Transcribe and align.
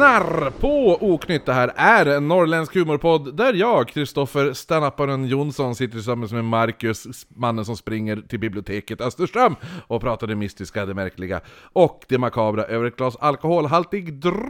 lyssnar 0.00 0.50
på 0.50 0.98
Oknytt. 1.00 1.46
Det 1.46 1.52
här 1.52 1.72
är 1.76 2.06
en 2.06 2.28
norrländsk 2.28 2.74
humorpodd 2.74 3.36
där 3.36 3.54
jag, 3.54 3.88
Kristoffer 3.88 4.52
Stanapparen 4.52 5.26
Jonsson, 5.26 5.74
sitter 5.74 5.92
tillsammans 5.92 6.32
med 6.32 6.44
Marcus, 6.44 7.26
mannen 7.28 7.64
som 7.64 7.76
springer 7.76 8.16
till 8.16 8.38
biblioteket 8.38 9.00
Österström 9.00 9.56
och 9.86 10.00
pratar 10.00 10.26
det 10.26 10.36
mystiska, 10.36 10.86
det 10.86 10.94
märkliga 10.94 11.40
och 11.72 12.04
det 12.08 12.18
makabra 12.18 12.64
över 12.64 12.84
ett 12.84 12.96
glas 12.96 13.16
alkoholhaltig 13.16 14.14
dryck. 14.14 14.40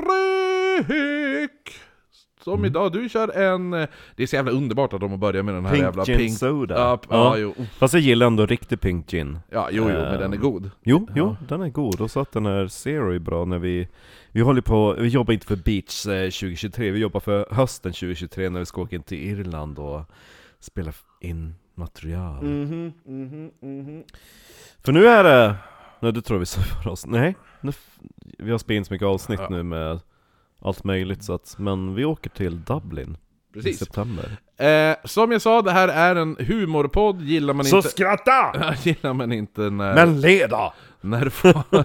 Som 2.45 2.65
idag, 2.65 2.93
du 2.93 3.09
kör 3.09 3.39
en... 3.39 3.71
Det 3.71 3.89
är 4.23 4.27
så 4.27 4.37
jävla 4.37 4.53
underbart 4.53 4.93
att 4.93 5.01
de 5.01 5.11
har 5.11 5.19
börjat 5.19 5.45
med 5.45 5.55
den 5.55 5.67
här 5.67 5.73
Pink 5.73 5.85
jävla 5.85 6.05
gin 6.05 6.19
pink... 6.19 6.39
soda. 6.39 6.75
Ja, 6.75 6.99
Ja. 7.09 7.39
ja, 7.39 7.53
jo. 7.57 7.67
Fast 7.79 7.95
jag 7.95 8.01
gillar 8.03 8.27
ändå 8.27 8.47
riktig 8.47 8.81
pink 8.81 9.11
gin. 9.11 9.39
Ja, 9.51 9.69
jo, 9.71 9.85
jo, 9.89 9.99
men 9.99 10.21
den 10.21 10.33
är 10.33 10.37
god. 10.37 10.71
Jo, 10.83 11.09
jo, 11.15 11.37
den 11.49 11.63
är 11.63 11.69
god. 11.69 12.01
Och 12.01 12.11
så 12.11 12.21
att 12.21 12.33
den 12.33 12.47
här 12.47 12.69
Zero 12.69 13.15
är 13.15 13.19
bra 13.19 13.45
när 13.45 13.59
vi... 13.59 13.89
Vi 14.33 14.41
håller 14.41 14.61
på, 14.61 14.95
vi 14.99 15.09
jobbar 15.09 15.35
inte 15.35 15.47
för 15.47 15.57
Beach 15.57 16.07
eh, 16.07 16.23
2023, 16.25 16.91
vi 16.91 16.99
jobbar 16.99 17.21
för 17.21 17.47
hösten 17.51 17.93
2023 17.93 18.51
när 18.51 18.61
vi 18.61 18.67
ska 18.67 18.81
åka 18.83 18.97
in 18.97 19.03
till 19.03 19.19
Irland 19.19 19.79
och 19.79 20.03
spela 20.61 20.93
in 21.21 21.55
material. 21.75 22.45
För 24.85 24.93
nu 24.93 25.07
är 25.07 25.25
det... 25.25 25.57
Nej, 26.01 26.13
det 26.13 26.23
tror 26.23 26.35
jag 26.37 26.41
vi 26.41 26.47
sa 26.47 26.61
för 26.61 26.91
oss. 26.91 27.07
Nej, 27.07 27.35
nu, 27.61 27.73
vi 28.39 28.51
har 28.51 28.59
spelat 28.59 28.77
in 28.79 28.85
så 28.85 28.93
mycket 28.93 29.07
avsnitt 29.07 29.41
Ja. 29.43 29.49
nu 29.51 29.63
med 29.63 30.01
allt 30.59 30.85
möjligt 30.85 31.23
så 31.25 31.33
att, 31.33 31.55
men 31.59 31.95
vi 31.95 32.05
åker 32.05 32.31
till 32.31 32.65
Dublin 32.65 33.17
i 33.51 33.53
Precis. 33.53 33.79
september. 33.79 34.37
Eh, 34.61 34.97
som 35.05 35.33
jag 35.33 35.43
sa, 35.43 35.63
det 35.63 35.73
här 35.73 35.89
är 35.89 36.17
en 36.17 36.37
humorpodd, 36.39 37.23
gillar 37.23 37.55
man 37.55 37.65
Så 37.65 37.77
inte... 37.77 37.89
skratta! 37.89 38.75
gillar 38.83 39.13
man 39.15 39.33
inte 39.33 39.61
när... 39.61 39.95
Men 39.95 40.21
leda! 40.21 40.73
När, 41.01 41.27
fo- 41.29 41.85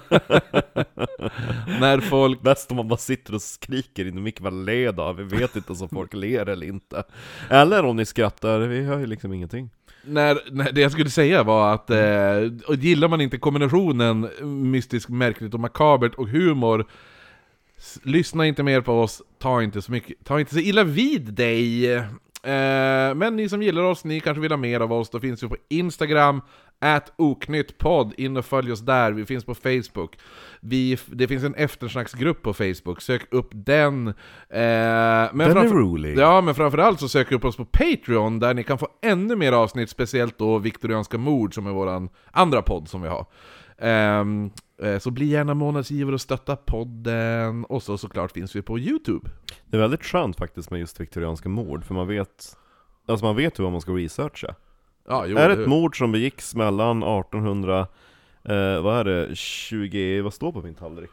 när 1.80 2.00
folk... 2.00 2.42
Bäst 2.42 2.72
om 2.72 2.78
man 2.78 2.88
bara 2.88 2.98
sitter 2.98 3.36
och 3.36 3.42
skriker 3.42 4.08
in 4.08 4.18
i 4.18 4.22
micken, 4.22 4.44
vad 4.44 4.54
le 4.66 4.92
då? 4.92 5.14
Vi 5.14 5.24
vet 5.24 5.56
inte 5.56 5.74
om 5.74 5.90
folk 5.90 6.14
ler 6.14 6.46
eller 6.46 6.68
inte. 6.68 7.04
Eller 7.50 7.86
om 7.86 7.96
ni 7.96 8.06
skrattar, 8.06 8.60
vi 8.60 8.84
hör 8.84 9.00
ju 9.00 9.06
liksom 9.06 9.34
ingenting. 9.34 9.70
När, 10.04 10.40
när 10.52 10.72
det 10.72 10.82
jag 10.82 10.92
skulle 10.92 11.10
säga 11.10 11.44
var 11.44 11.74
att 11.74 11.90
eh, 11.90 12.68
och 12.68 12.76
gillar 12.76 13.08
man 13.08 13.22
inte 13.22 13.38
kombinationen 13.38 14.30
mystiskt, 14.72 15.10
märkligt 15.10 15.54
och 15.54 15.60
makabert 15.60 16.16
och 16.16 16.28
humor 16.28 16.86
Lyssna 18.04 18.46
inte 18.46 18.64
mer 18.64 18.82
på 18.82 19.02
oss, 19.02 19.22
ta 19.40 19.64
inte 19.64 19.82
så 19.82 19.92
mycket, 19.92 20.26
ta 20.26 20.40
inte 20.40 20.54
så 20.54 20.60
illa 20.60 20.84
vid 20.84 21.34
dig 21.34 21.90
eh, 22.46 23.16
Men 23.16 23.36
ni 23.36 23.50
som 23.50 23.62
gillar 23.62 23.84
oss, 23.84 24.04
ni 24.04 24.20
kanske 24.20 24.42
vill 24.42 24.52
ha 24.52 24.58
mer 24.58 24.80
av 24.80 24.94
oss, 24.94 25.10
då 25.10 25.20
finns 25.20 25.44
vi 25.44 25.48
på 25.48 25.56
Instagram 25.70 26.42
Ät 26.84 27.14
oknyttpodd, 27.18 28.14
in 28.18 28.38
och 28.38 28.46
följ 28.46 28.72
oss 28.72 28.80
där, 28.82 29.12
vi 29.12 29.26
finns 29.26 29.46
på 29.46 29.56
Facebook. 29.56 30.18
Vi, 30.62 30.98
Det 31.08 31.28
finns 31.28 31.44
en 31.44 31.56
eftersnacksgrupp 31.56 32.42
på 32.42 32.54
Facebook, 32.54 33.02
sök 33.02 33.22
upp 33.34 33.50
den. 33.52 34.08
Eh, 34.08 34.14
men 34.50 35.38
Den 35.38 35.42
är 35.42 35.52
framför- 35.52 35.76
rolig. 35.76 36.18
Ja, 36.18 36.42
men 36.42 36.56
framförallt 36.56 37.00
så 37.00 37.10
söker 37.10 37.36
upp 37.36 37.46
oss 37.46 37.58
på 37.58 37.66
Patreon 37.66 38.40
där 38.40 38.54
ni 38.54 38.64
kan 38.64 38.78
få 38.78 38.88
ännu 39.02 39.36
mer 39.36 39.52
avsnitt, 39.52 39.90
speciellt 39.90 40.38
då 40.38 40.58
Viktorianska 40.58 41.18
mord 41.18 41.54
som 41.54 41.68
är 41.68 41.72
våran 41.72 42.10
andra 42.32 42.62
podd 42.62 42.88
som 42.88 43.02
vi 43.02 43.08
har. 43.08 43.26
Eh, 43.78 44.26
så 45.00 45.12
bli 45.12 45.26
gärna 45.26 45.54
månadsgivare 45.54 46.14
och 46.14 46.22
stötta 46.22 46.56
podden, 46.56 47.66
och 47.66 47.84
så 47.84 47.98
såklart 47.98 48.32
finns 48.32 48.56
vi 48.56 48.62
på 48.62 48.80
Youtube. 48.80 49.30
Det 49.66 49.78
är 49.78 49.82
väldigt 49.82 50.04
skönt 50.04 50.38
faktiskt 50.38 50.72
med 50.72 50.80
just 50.80 51.00
viktorianska 51.00 51.50
mord, 51.50 51.86
för 51.86 51.94
man 51.94 52.08
vet 52.08 52.58
Alltså 53.08 53.26
man 53.26 53.36
vet 53.36 53.60
ju 53.60 53.64
vad 53.64 53.72
man 53.72 53.82
ska 53.82 53.92
researcha. 53.92 54.56
Ja, 55.08 55.26
jo, 55.28 55.38
är 55.38 55.50
det- 55.50 55.62
ett 55.64 55.70
mord 55.70 55.98
som 55.98 56.12
begicks 56.12 56.56
mellan 56.56 57.04
1800, 57.04 57.80
eh, 58.44 58.82
vad 58.82 58.98
är 58.98 59.04
det, 59.04 59.36
20, 59.36 60.22
vad 60.22 60.34
står 60.34 60.52
på 60.52 60.62
min 60.62 60.76
tallrik? 60.76 61.10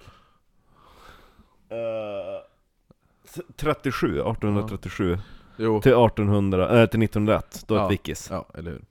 Eh, 1.68 2.42
37, 3.56 4.06
1837 4.20 5.18
Jo. 5.56 5.80
till 5.82 5.92
1800, 5.92 6.82
äh, 6.82 6.86
till 6.86 7.00
1901, 7.00 7.64
då 7.68 7.74
Ja. 7.74 7.82
det 7.82 7.88
Vickis. 7.88 8.28
Ja, 8.30 8.46
eller 8.54 8.70
hur? 8.70 8.82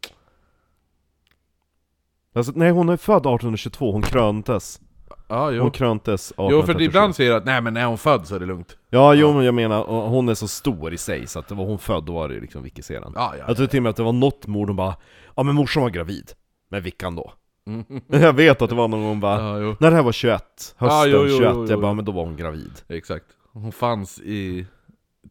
Alltså, 2.35 2.51
nej 2.55 2.71
hon 2.71 2.89
är 2.89 2.97
född 2.97 3.15
1822, 3.17 3.91
hon 3.91 4.01
kröntes. 4.01 4.81
Ja, 5.27 5.51
jo. 5.51 5.61
Hon 5.61 5.71
kröntes 5.71 6.33
Jo, 6.37 6.43
1837. 6.43 6.73
för 6.73 6.79
det 6.79 6.85
ibland 6.85 7.15
säger 7.15 7.31
att 7.31 7.45
nej 7.45 7.61
men 7.61 7.73
när 7.73 7.85
hon 7.85 7.97
född 7.97 8.27
så 8.27 8.35
är 8.35 8.39
det 8.39 8.45
lugnt. 8.45 8.77
Ja, 8.89 9.13
jo 9.13 9.33
men 9.33 9.45
jag 9.45 9.53
menar, 9.53 9.83
hon 10.07 10.29
är 10.29 10.33
så 10.33 10.47
stor 10.47 10.93
i 10.93 10.97
sig 10.97 11.27
så 11.27 11.39
att 11.39 11.47
det 11.47 11.55
var 11.55 11.65
hon 11.65 11.79
född, 11.79 12.03
då 12.03 12.13
var 12.13 12.29
det 12.29 12.39
liksom 12.39 12.63
Vickiseran. 12.63 13.13
Ja, 13.15 13.33
ja, 13.39 13.43
Jag 13.47 13.57
tror 13.57 13.67
till 13.67 13.79
och 13.79 13.83
med 13.83 13.89
att 13.89 13.95
det 13.95 14.03
var 14.03 14.13
något 14.13 14.47
mord 14.47 14.69
hon 14.69 14.75
bara 14.75 14.95
Ja 15.35 15.43
men 15.43 15.55
morsan 15.55 15.83
var 15.83 15.89
gravid, 15.89 16.31
men 16.71 16.81
vilkan 16.83 17.15
då? 17.15 17.33
Mm. 17.67 17.85
Jag 18.07 18.33
vet 18.33 18.61
att 18.61 18.69
det 18.69 18.75
var 18.75 18.87
någon 18.87 19.03
gång 19.03 19.19
bara 19.19 19.41
Ja, 19.41 19.59
jo. 19.59 19.75
När 19.79 19.89
det 19.89 19.95
här 19.95 20.03
var 20.03 20.11
21, 20.11 20.43
hösten 20.77 21.11
jo, 21.11 21.17
jo, 21.27 21.37
21, 21.37 21.51
jo, 21.55 21.63
jo. 21.63 21.69
jag 21.69 21.81
bara 21.81 21.93
men 21.93 22.05
då 22.05 22.11
var 22.11 22.23
hon 22.25 22.37
gravid 22.37 22.71
Exakt. 22.89 23.25
Hon 23.53 23.71
fanns 23.71 24.19
i... 24.19 24.67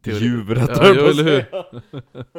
teori- 0.05 0.19
Djuret 0.19 0.69
Ja, 0.75 0.93
jo, 0.95 1.01
eller 1.05 1.23
hur? 1.23 1.45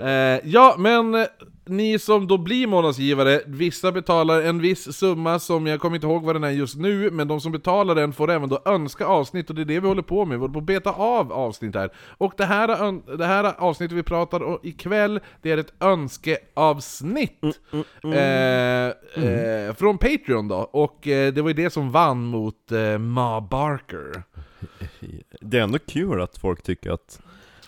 Eh, 0.00 0.40
ja, 0.44 0.74
men 0.78 1.26
ni 1.68 1.98
som 1.98 2.26
då 2.26 2.38
blir 2.38 2.66
månadsgivare, 2.66 3.40
vissa 3.46 3.92
betalar 3.92 4.42
en 4.42 4.60
viss 4.60 4.96
summa 4.96 5.38
som 5.38 5.66
jag 5.66 5.80
kommer 5.80 5.96
inte 5.96 6.06
ihåg 6.06 6.24
vad 6.24 6.34
den 6.34 6.44
är 6.44 6.50
just 6.50 6.76
nu, 6.76 7.10
men 7.10 7.28
de 7.28 7.40
som 7.40 7.52
betalar 7.52 7.94
den 7.94 8.12
får 8.12 8.30
även 8.30 8.48
då 8.48 8.62
önska 8.64 9.06
avsnitt, 9.06 9.50
och 9.50 9.56
det 9.56 9.62
är 9.62 9.66
det 9.66 9.80
vi 9.80 9.88
håller 9.88 10.02
på 10.02 10.24
med, 10.24 10.38
vi 10.38 10.40
håller 10.40 10.52
på 10.52 10.58
att 10.58 10.64
beta 10.64 10.90
av 10.90 11.32
avsnitt 11.32 11.74
här. 11.74 11.90
Och 11.96 12.32
det 12.36 12.44
här, 12.44 13.16
det 13.16 13.26
här 13.26 13.54
avsnittet 13.58 13.98
vi 13.98 14.02
pratar 14.02 14.42
om 14.42 14.58
ikväll, 14.62 15.20
det 15.42 15.50
är 15.50 15.58
ett 15.58 15.72
önskeavsnitt! 15.80 17.44
Eh, 18.04 18.86
eh, 19.24 19.74
från 19.74 19.98
Patreon 19.98 20.48
då, 20.48 20.56
och 20.56 21.08
eh, 21.08 21.32
det 21.32 21.42
var 21.42 21.48
ju 21.48 21.54
det 21.54 21.70
som 21.70 21.90
vann 21.90 22.24
mot 22.24 22.72
eh, 22.72 22.98
Ma 22.98 23.40
Barker. 23.40 24.22
Det 25.40 25.58
är 25.58 25.62
ändå 25.62 25.78
kul 25.78 26.20
att 26.20 26.38
folk 26.38 26.62
tycker 26.62 26.90
att 26.90 27.20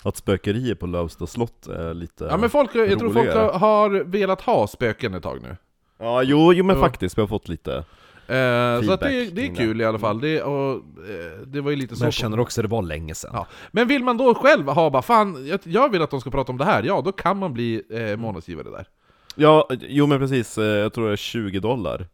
att 0.03 0.17
spökerier 0.17 0.75
på 0.75 0.87
Lövsta 0.87 1.27
slott 1.27 1.67
är 1.67 1.95
lite 1.95 2.25
Ja 2.25 2.37
men 2.37 2.51
folk, 2.51 2.71
jag 2.75 2.99
tror 2.99 3.13
folk 3.13 3.29
roligare. 3.29 3.59
har, 3.59 3.91
velat 3.91 4.41
ha 4.41 4.67
spöken 4.67 5.15
ett 5.15 5.23
tag 5.23 5.39
nu. 5.43 5.57
Ja, 5.99 6.23
jo, 6.23 6.53
jo 6.53 6.65
men 6.65 6.77
Ja. 6.77 6.83
faktiskt, 6.83 7.19
vi 7.19 7.23
har 7.23 7.27
fått 7.29 7.49
lite 7.49 7.85
Eh, 8.31 8.83
så 8.83 8.93
att 8.93 9.01
det, 9.01 9.31
det 9.35 9.47
är 9.47 9.55
kul 9.55 9.81
i 9.81 9.85
alla 9.85 9.99
fall, 9.99 10.21
det, 10.21 10.43
och, 10.43 10.75
eh, 10.75 11.41
det 11.47 11.61
var 11.61 11.71
ju 11.71 11.77
lite 11.77 11.97
så 11.97 12.01
Men 12.03 12.07
jag 12.07 12.13
känner 12.15 12.41
också 12.41 12.61
att 12.61 12.65
det 12.65 12.69
var 12.69 12.83
länge 12.83 13.15
sedan 13.15 13.31
ja. 13.35 13.47
Men 13.71 13.89
vill 13.89 14.05
man 14.05 14.17
då 14.17 14.35
själv 14.35 14.69
ha 14.69 14.91
bara 14.91 15.03
fan, 15.03 15.47
jag, 15.47 15.61
jag 15.63 15.93
vill 15.93 16.03
att 16.03 16.11
de 16.11 16.21
ska 16.21 16.31
prata 16.31 16.53
om 16.53 16.59
det 16.59 16.65
här, 16.65 16.83
ja 16.83 17.01
då 17.05 17.13
kan 17.13 17.37
man 17.39 17.53
bli 17.55 17.83
eh, 17.91 18.17
månadsgivare 18.17 18.71
där. 18.71 18.87
Ja, 19.35 19.69
jo 19.71 20.07
men 20.07 20.19
precis, 20.19 20.59
eh, 20.59 20.65
jag 20.65 20.93
tror 20.93 21.07
det 21.07 21.13
är 21.13 21.17
20 21.17 21.61
dollar 21.61 22.07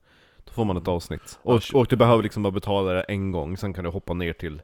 Då 0.45 0.53
får 0.53 0.65
man 0.65 0.77
ett 0.77 0.89
avsnitt 0.89 1.39
Och, 1.43 1.63
och 1.75 1.87
du 1.87 1.97
behöver 1.97 2.23
liksom 2.23 2.43
bara 2.43 2.51
betala 2.51 2.93
det 2.93 3.03
en 3.03 3.33
gång, 3.33 3.57
sen 3.57 3.75
kan 3.75 3.85
du 3.85 3.91
hoppa 3.91 4.15
ner 4.15 4.33
till 4.33 4.63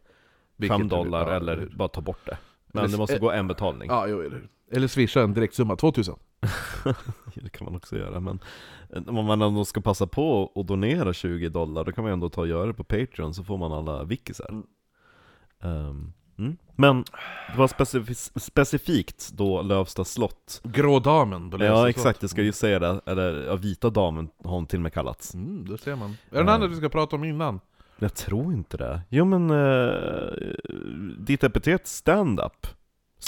Vilket 0.57 0.79
5 0.79 0.89
du 0.89 0.97
vill, 0.97 1.05
dollar 1.05 1.21
ja, 1.31 1.37
eller 1.37 1.53
eller 1.53 1.63
hur. 1.63 1.77
bara 1.77 1.89
ta 1.89 2.01
bort 2.01 2.21
det 2.27 2.39
Men 2.73 2.85
Eller- 2.85 2.93
det 2.93 2.99
måste 2.99 3.15
eh, 3.17 3.21
gå 3.21 3.31
en 3.31 3.49
betalning 3.49 3.89
Ja, 3.91 4.07
jo, 4.09 4.21
eller. 4.21 4.49
Eller 4.73 4.89
swisha 4.89 5.23
en 5.23 5.35
direktsumma, 5.35 5.77
2000. 5.77 6.15
Det 7.35 7.49
kan 7.51 7.65
man 7.65 7.77
också 7.77 7.97
göra, 7.99 8.21
men 8.21 8.39
eh, 8.91 9.03
om 9.19 9.25
man 9.25 9.43
ändå 9.43 9.65
ska 9.65 9.81
passa 9.81 10.07
på 10.07 10.53
att 10.55 10.67
donera 10.67 11.13
20 11.13 11.49
dollar 11.49 11.85
Då 11.85 11.93
kan 11.93 12.05
man 12.05 12.13
ändå 12.13 12.29
ta 12.29 12.41
och 12.41 12.49
göra 12.49 12.67
det 12.67 12.75
på 12.75 12.85
Patreon, 12.85 13.35
så 13.35 13.45
får 13.45 13.59
man 13.59 13.73
alla 13.73 14.05
wikisar 14.05 14.63
Ehm, 15.63 16.13
mm. 16.39 16.57
Men 16.77 17.05
det 17.53 17.59
var 17.59 17.67
specif- 17.67 18.39
specifikt 18.39 19.31
då 19.33 19.63
Lövsta 19.63 20.05
slott 20.05 20.61
Grå 20.65 20.99
damen 20.99 21.51
på 21.51 21.57
Lösa 21.57 21.73
Ja 21.73 21.77
slott. 21.83 21.89
exakt, 21.97 22.23
jag 22.23 22.31
ska 22.31 22.43
ju 22.43 22.53
säga 22.53 22.79
det, 22.79 23.01
eller 23.07 23.47
ja, 23.47 23.57
vita 23.57 23.91
damen 23.91 24.29
har 24.45 24.51
hon 24.51 24.67
till 24.67 24.79
och 24.79 24.83
med 24.83 24.93
kallats 24.93 25.35
Mm, 25.35 25.69
det 25.69 25.79
ser 25.79 25.97
man. 25.97 26.11
Är 26.31 26.37
det 26.39 26.43
något 26.45 26.53
annat 26.53 26.71
vi 26.71 26.77
ska 26.77 26.89
prata 26.89 27.17
om 27.17 27.25
innan? 27.25 27.61
Jag 28.01 28.15
tror 28.15 28.53
inte 28.53 28.77
det. 28.77 29.01
Jo 29.09 29.25
men, 29.25 29.51
uh, 29.51 30.33
ditt 31.19 31.45
epitet 31.45 31.87
stand-up. 31.87 32.67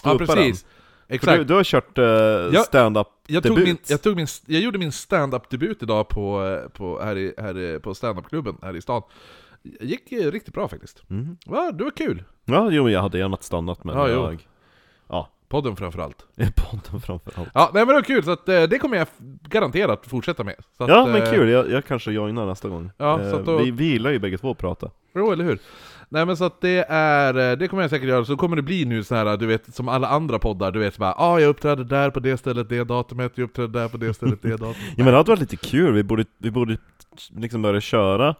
Ja, 0.04 0.18
precis. 0.18 0.66
Exakt. 1.08 1.38
du, 1.38 1.44
du 1.44 1.54
har 1.54 1.64
kört 1.64 1.98
uh, 1.98 2.62
stand-up 2.62 3.08
Jag, 3.26 3.42
tog 3.42 3.56
debut. 3.56 3.68
min, 3.68 3.78
jag, 3.86 4.02
tog 4.02 4.16
min, 4.16 4.26
jag 4.46 4.60
gjorde 4.60 4.78
min 4.78 4.92
stand-up-debut 4.92 5.82
idag 5.82 6.08
på, 6.08 6.44
eh, 6.44 6.68
på, 6.68 7.00
här 7.02 7.18
i, 7.18 7.34
här 7.38 7.78
på 7.78 7.94
stand-up-klubben 7.94 8.56
här 8.62 8.76
i 8.76 8.80
stan. 8.80 9.02
Det 9.62 9.84
gick 9.84 10.12
eh, 10.12 10.30
riktigt 10.30 10.54
bra 10.54 10.68
faktiskt. 10.68 11.02
Mm. 11.10 11.36
Ja, 11.46 11.72
det 11.72 11.84
var 11.84 11.90
kul. 11.90 12.24
Ja, 12.44 12.70
jo 12.70 12.90
jag 12.90 13.02
hade 13.02 13.18
gärna 13.18 13.36
stannat 13.40 13.84
men 13.84 13.96
Ja, 13.96 14.08
jo. 14.08 14.14
jag... 14.14 14.34
Ja, 14.34 14.38
Podden 15.52 15.76
framförallt. 15.76 16.26
podden 16.36 17.00
framförallt. 17.00 17.50
Ja, 17.54 17.70
nej 17.74 17.86
men 17.86 17.88
det 17.88 17.94
var 17.94 18.02
kul, 18.02 18.24
så 18.24 18.30
att, 18.30 18.48
eh, 18.48 18.62
det 18.62 18.78
kommer 18.78 18.96
jag 18.96 19.06
garanterat 19.48 20.06
fortsätta 20.06 20.44
med. 20.44 20.54
Så 20.76 20.84
att, 20.84 20.90
Ja 20.90 21.06
men 21.06 21.22
eh, 21.22 21.30
kul, 21.30 21.48
jag, 21.48 21.70
jag 21.70 21.84
kanske 21.84 22.12
joinar 22.12 22.46
nästa 22.46 22.68
gång. 22.68 22.90
Ja, 22.96 23.20
Eh, 23.20 23.30
så 23.30 23.36
att 23.36 23.46
då- 23.46 23.58
vi, 23.58 23.70
vi 23.70 23.84
gillar 23.84 24.10
ju 24.10 24.18
bägge 24.18 24.38
två 24.38 24.50
att 24.50 24.58
prata. 24.58 24.90
Jo, 25.14 25.32
eller 25.32 25.44
hur? 25.44 25.58
Nej 26.08 26.26
men 26.26 26.36
så 26.36 26.44
att 26.44 26.60
det 26.60 26.84
är, 26.88 27.50
eh, 27.50 27.58
det 27.58 27.68
kommer 27.68 27.82
jag 27.82 27.90
säkert 27.90 28.08
göra, 28.08 28.24
så 28.24 28.36
kommer 28.36 28.56
det 28.56 28.62
bli 28.62 28.84
nu 28.84 29.04
så 29.04 29.14
här, 29.14 29.36
du 29.36 29.46
vet, 29.46 29.74
som 29.74 29.88
alla 29.88 30.08
andra 30.08 30.38
poddar, 30.38 30.70
du 30.72 30.78
vet 30.78 30.94
så 30.94 31.00
bara 31.00 31.14
ah, 31.18 31.40
jag 31.40 31.48
uppträdde 31.48 31.84
där 31.84 32.10
på 32.10 32.20
det 32.20 32.36
stället 32.36 32.68
det 32.68 32.84
datumet, 32.84 33.32
jag 33.34 33.44
uppträdde 33.44 33.78
där 33.80 33.88
på 33.88 33.96
det 33.96 34.14
stället 34.14 34.42
det 34.42 34.50
datumet. 34.50 34.76
Ja 34.96 35.04
men 35.04 35.06
det 35.06 35.16
hade 35.16 35.30
varit 35.30 35.40
lite 35.40 35.56
kul, 35.56 35.94
vi 35.94 36.02
borde, 36.02 36.24
vi 36.38 36.50
borde 36.50 36.76
liksom 37.36 37.62
börja 37.62 37.80
köra 37.80 38.34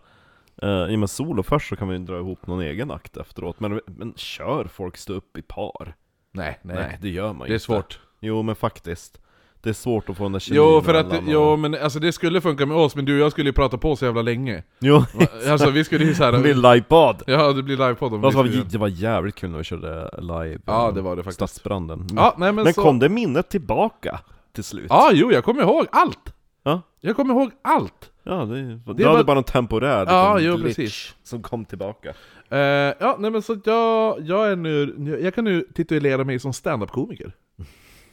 Uh, 0.65 0.93
I 0.93 0.95
och 0.97 0.99
med 0.99 1.11
solo 1.11 1.43
först 1.43 1.69
så 1.69 1.77
kan 1.77 1.89
vi 1.89 1.99
dra 1.99 2.19
ihop 2.19 2.47
någon 2.47 2.61
egen 2.61 2.91
akt 2.91 3.17
efteråt, 3.17 3.61
men, 3.61 3.81
men 3.87 4.13
kör 4.17 4.65
folk 4.65 4.97
stå 4.97 5.13
upp 5.13 5.39
i 5.39 5.43
par? 5.43 5.95
Nej, 6.33 6.59
nej, 6.63 6.77
Nej, 6.77 6.99
det 7.03 7.09
gör 7.09 7.33
man 7.33 7.47
ju 7.47 7.49
det 7.49 7.53
är 7.53 7.55
inte. 7.55 7.65
svårt. 7.65 7.99
Jo 8.21 8.43
men 8.43 8.55
faktiskt 8.55 9.19
Det 9.63 9.69
är 9.69 9.75
svårt 9.75 10.09
att 10.09 10.17
få 10.17 10.23
den 10.23 10.33
där 10.33 10.41
kemin 10.41 10.57
Jo, 10.63 10.83
för 10.83 10.95
att, 10.95 11.07
mellan 11.09 11.29
jo 11.29 11.41
och- 11.41 11.59
men 11.59 11.75
alltså 11.75 11.99
det 11.99 12.13
skulle 12.13 12.41
funka 12.41 12.67
med 12.67 12.77
oss, 12.77 12.97
men 12.97 13.05
du 13.05 13.15
och 13.15 13.21
jag 13.25 13.33
skulle 13.33 13.49
ju 13.49 13.53
prata 13.53 13.79
på 13.79 13.97
så 13.97 14.05
jävla 14.05 14.23
länge. 14.23 14.63
Jo, 14.81 15.05
Alltså 15.49 15.71
vi 15.71 15.85
skulle 15.85 16.05
ju 16.05 16.11
det 16.11 16.17
såhär... 16.17 16.41
blir 16.41 16.55
livepodd! 16.55 17.23
Ja, 17.27 17.53
det 17.53 17.63
blir 17.63 17.77
livepodd 17.77 18.15
om 18.15 18.21
vi 18.21 18.27
Alltså, 18.27 18.39
vad 18.43 18.47
skulle... 18.51 18.63
vi- 18.65 18.71
det 18.71 18.79
var 18.79 18.89
jävligt 18.89 19.35
kul 19.35 19.51
när 19.51 19.59
vi 19.59 19.65
körde 19.65 20.11
live 20.19 20.59
Ja, 20.67 20.91
det 20.95 21.01
var 21.01 21.17
det 21.17 21.23
faktiskt. 21.23 21.37
Stadsbranden 21.37 22.07
Ja, 22.17 22.35
nej 22.39 22.53
men, 22.53 22.65
Men 22.65 22.75
så... 22.75 22.83
kom 22.83 22.99
det 22.99 23.09
minnet 23.09 23.49
tillbaka 23.49 24.21
till 24.53 24.65
slut? 24.65 24.87
Ja, 24.89 25.11
jo, 25.13 25.33
jag 25.33 25.45
kommer 25.45 25.63
ihåg 25.63 25.87
allt! 25.93 26.35
Ja. 26.63 26.81
Jag 27.01 27.17
kommer 27.17 27.35
ihåg 27.35 27.51
allt! 27.63 28.11
Ja, 28.23 28.33
det, 28.45 28.63
det, 28.63 28.81
Det 28.95 29.05
hade 29.05 29.17
var- 29.17 29.25
bara 29.25 29.39
en 29.39 29.45
temporär 29.45 30.07
Ja, 30.07 30.39
jo, 30.41 30.57
glitch 30.57 30.77
precis. 30.77 31.15
som 31.23 31.43
kom 31.43 31.65
tillbaka 31.65 32.15
Eh, 32.51 32.59
ja, 33.01 33.17
nej 33.19 33.31
men 33.31 33.43
så 33.43 33.57
jag, 33.65 34.21
jag 34.21 34.51
är 34.53 34.57
nu, 34.57 35.19
jag 35.23 35.35
kan 35.35 35.45
nu 35.45 35.67
titulera 35.75 36.25
mig 36.25 36.39
som 36.39 36.53
stand-up-komiker. 36.53 37.33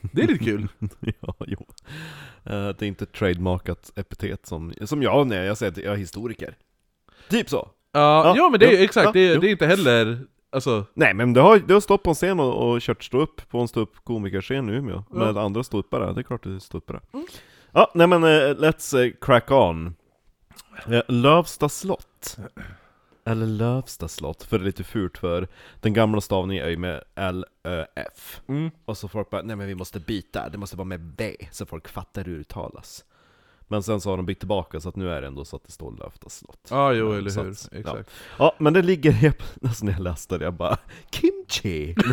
Det 0.01 0.21
är 0.21 0.27
lite 0.27 0.44
kul. 0.45 0.67
Ja, 1.21 1.35
jo 1.47 1.65
Eh, 2.44 2.67
Det 2.69 2.81
är 2.81 2.83
inte 2.83 3.03
ett 3.03 3.11
trademarkat 3.13 3.91
epitet 3.95 4.45
som, 4.45 4.73
som 4.85 5.03
jag 5.03 5.27
när 5.27 5.44
jag 5.45 5.57
säger 5.57 5.71
att 5.71 5.77
jag 5.77 5.94
är 5.94 5.97
historiker 5.97 6.55
Typ 7.29 7.50
så! 7.50 7.69
Ja, 7.91 8.33
ja 8.38 8.50
men 8.50 8.59
det 8.59 8.65
är 8.65 8.77
jo, 8.77 8.83
exakt, 8.83 9.05
ja, 9.05 9.12
det, 9.12 9.35
det 9.38 9.47
är 9.47 9.51
inte 9.51 9.65
heller, 9.67 10.17
alltså... 10.51 10.85
Nej 10.94 11.13
men 11.13 11.33
du 11.33 11.41
har, 11.41 11.57
du 11.67 11.73
har 11.73 11.81
stått 11.81 12.03
på 12.03 12.09
en 12.09 12.15
scen 12.15 12.39
och, 12.39 12.69
och 12.71 12.81
kört 12.81 13.03
stå 13.03 13.19
upp 13.21 13.50
på 13.50 13.59
en 13.59 13.67
stå 13.67 13.79
upp 13.79 13.95
komikerscen 14.03 14.69
i 14.69 14.73
Umeå 14.73 15.03
Ja. 15.12 15.17
Med 15.17 15.38
andra 15.38 15.63
ståuppare, 15.63 16.13
det 16.13 16.21
är 16.21 16.23
klart 16.23 16.44
du 16.44 16.55
är 16.55 16.59
ståuppare 16.59 17.00
Ja, 17.71 17.91
nej 17.95 18.07
men 18.07 18.23
eh, 18.23 18.27
let's 18.57 19.03
eh, 19.05 19.12
crack 19.21 19.51
on 19.51 19.85
uh, 19.88 19.91
Lövsta 21.07 21.69
slott 21.69 22.38
Eller 23.25 23.45
Lövsta 23.45 24.07
slott, 24.07 24.44
för 24.44 24.57
det 24.59 24.63
är 24.63 24.65
lite 24.65 24.83
fult 24.83 25.17
för 25.17 25.47
Den 25.81 25.94
gamla 25.94 26.21
stavningen 26.21 26.65
är 26.65 26.69
ju 26.69 26.77
med 26.77 27.03
L-Ö-F 27.15 28.41
Mm. 28.47 28.71
Och 28.85 28.97
så 28.97 29.07
folk 29.07 29.29
bara, 29.29 29.41
nej 29.41 29.56
men 29.56 29.67
vi 29.67 29.75
måste 29.75 30.00
byta, 30.00 30.50
det 30.50 30.57
måste 30.57 30.75
vara 30.77 30.85
med 30.85 31.01
B 31.01 31.35
Så 31.51 31.65
folk 31.65 31.88
fattar 31.88 32.23
hur 32.23 32.33
det 32.33 32.39
uttalas 32.39 33.06
Men 33.67 33.83
sen 33.83 34.01
så 34.01 34.09
har 34.09 34.17
de 34.17 34.25
bytt 34.25 34.39
tillbaka 34.39 34.79
så 34.79 34.89
att 34.89 34.95
nu 34.95 35.09
är 35.11 35.21
det 35.21 35.27
ändå 35.27 35.45
så 35.45 35.56
att 35.56 35.63
det 35.65 35.71
står 35.71 35.91
Lövsta 35.91 36.29
slott 36.29 36.67
Ja, 36.69 36.94
jo, 36.94 37.12
Ja, 37.12 37.17
eller 37.17 37.29
så 37.29 37.44
hur. 37.44 37.51
att- 37.51 37.69
Exakt. 37.73 38.09
Ja, 38.39 38.55
men 38.57 38.73
det 38.73 38.81
ligger 38.81 39.12
helt... 39.23 39.44
Alltså 39.63 39.85
när 39.85 39.91
jag 39.91 40.01
läste 40.01 40.38
det, 40.38 40.45
jag 40.45 40.53
bara 40.53 40.77
Kimchi! 41.12 41.94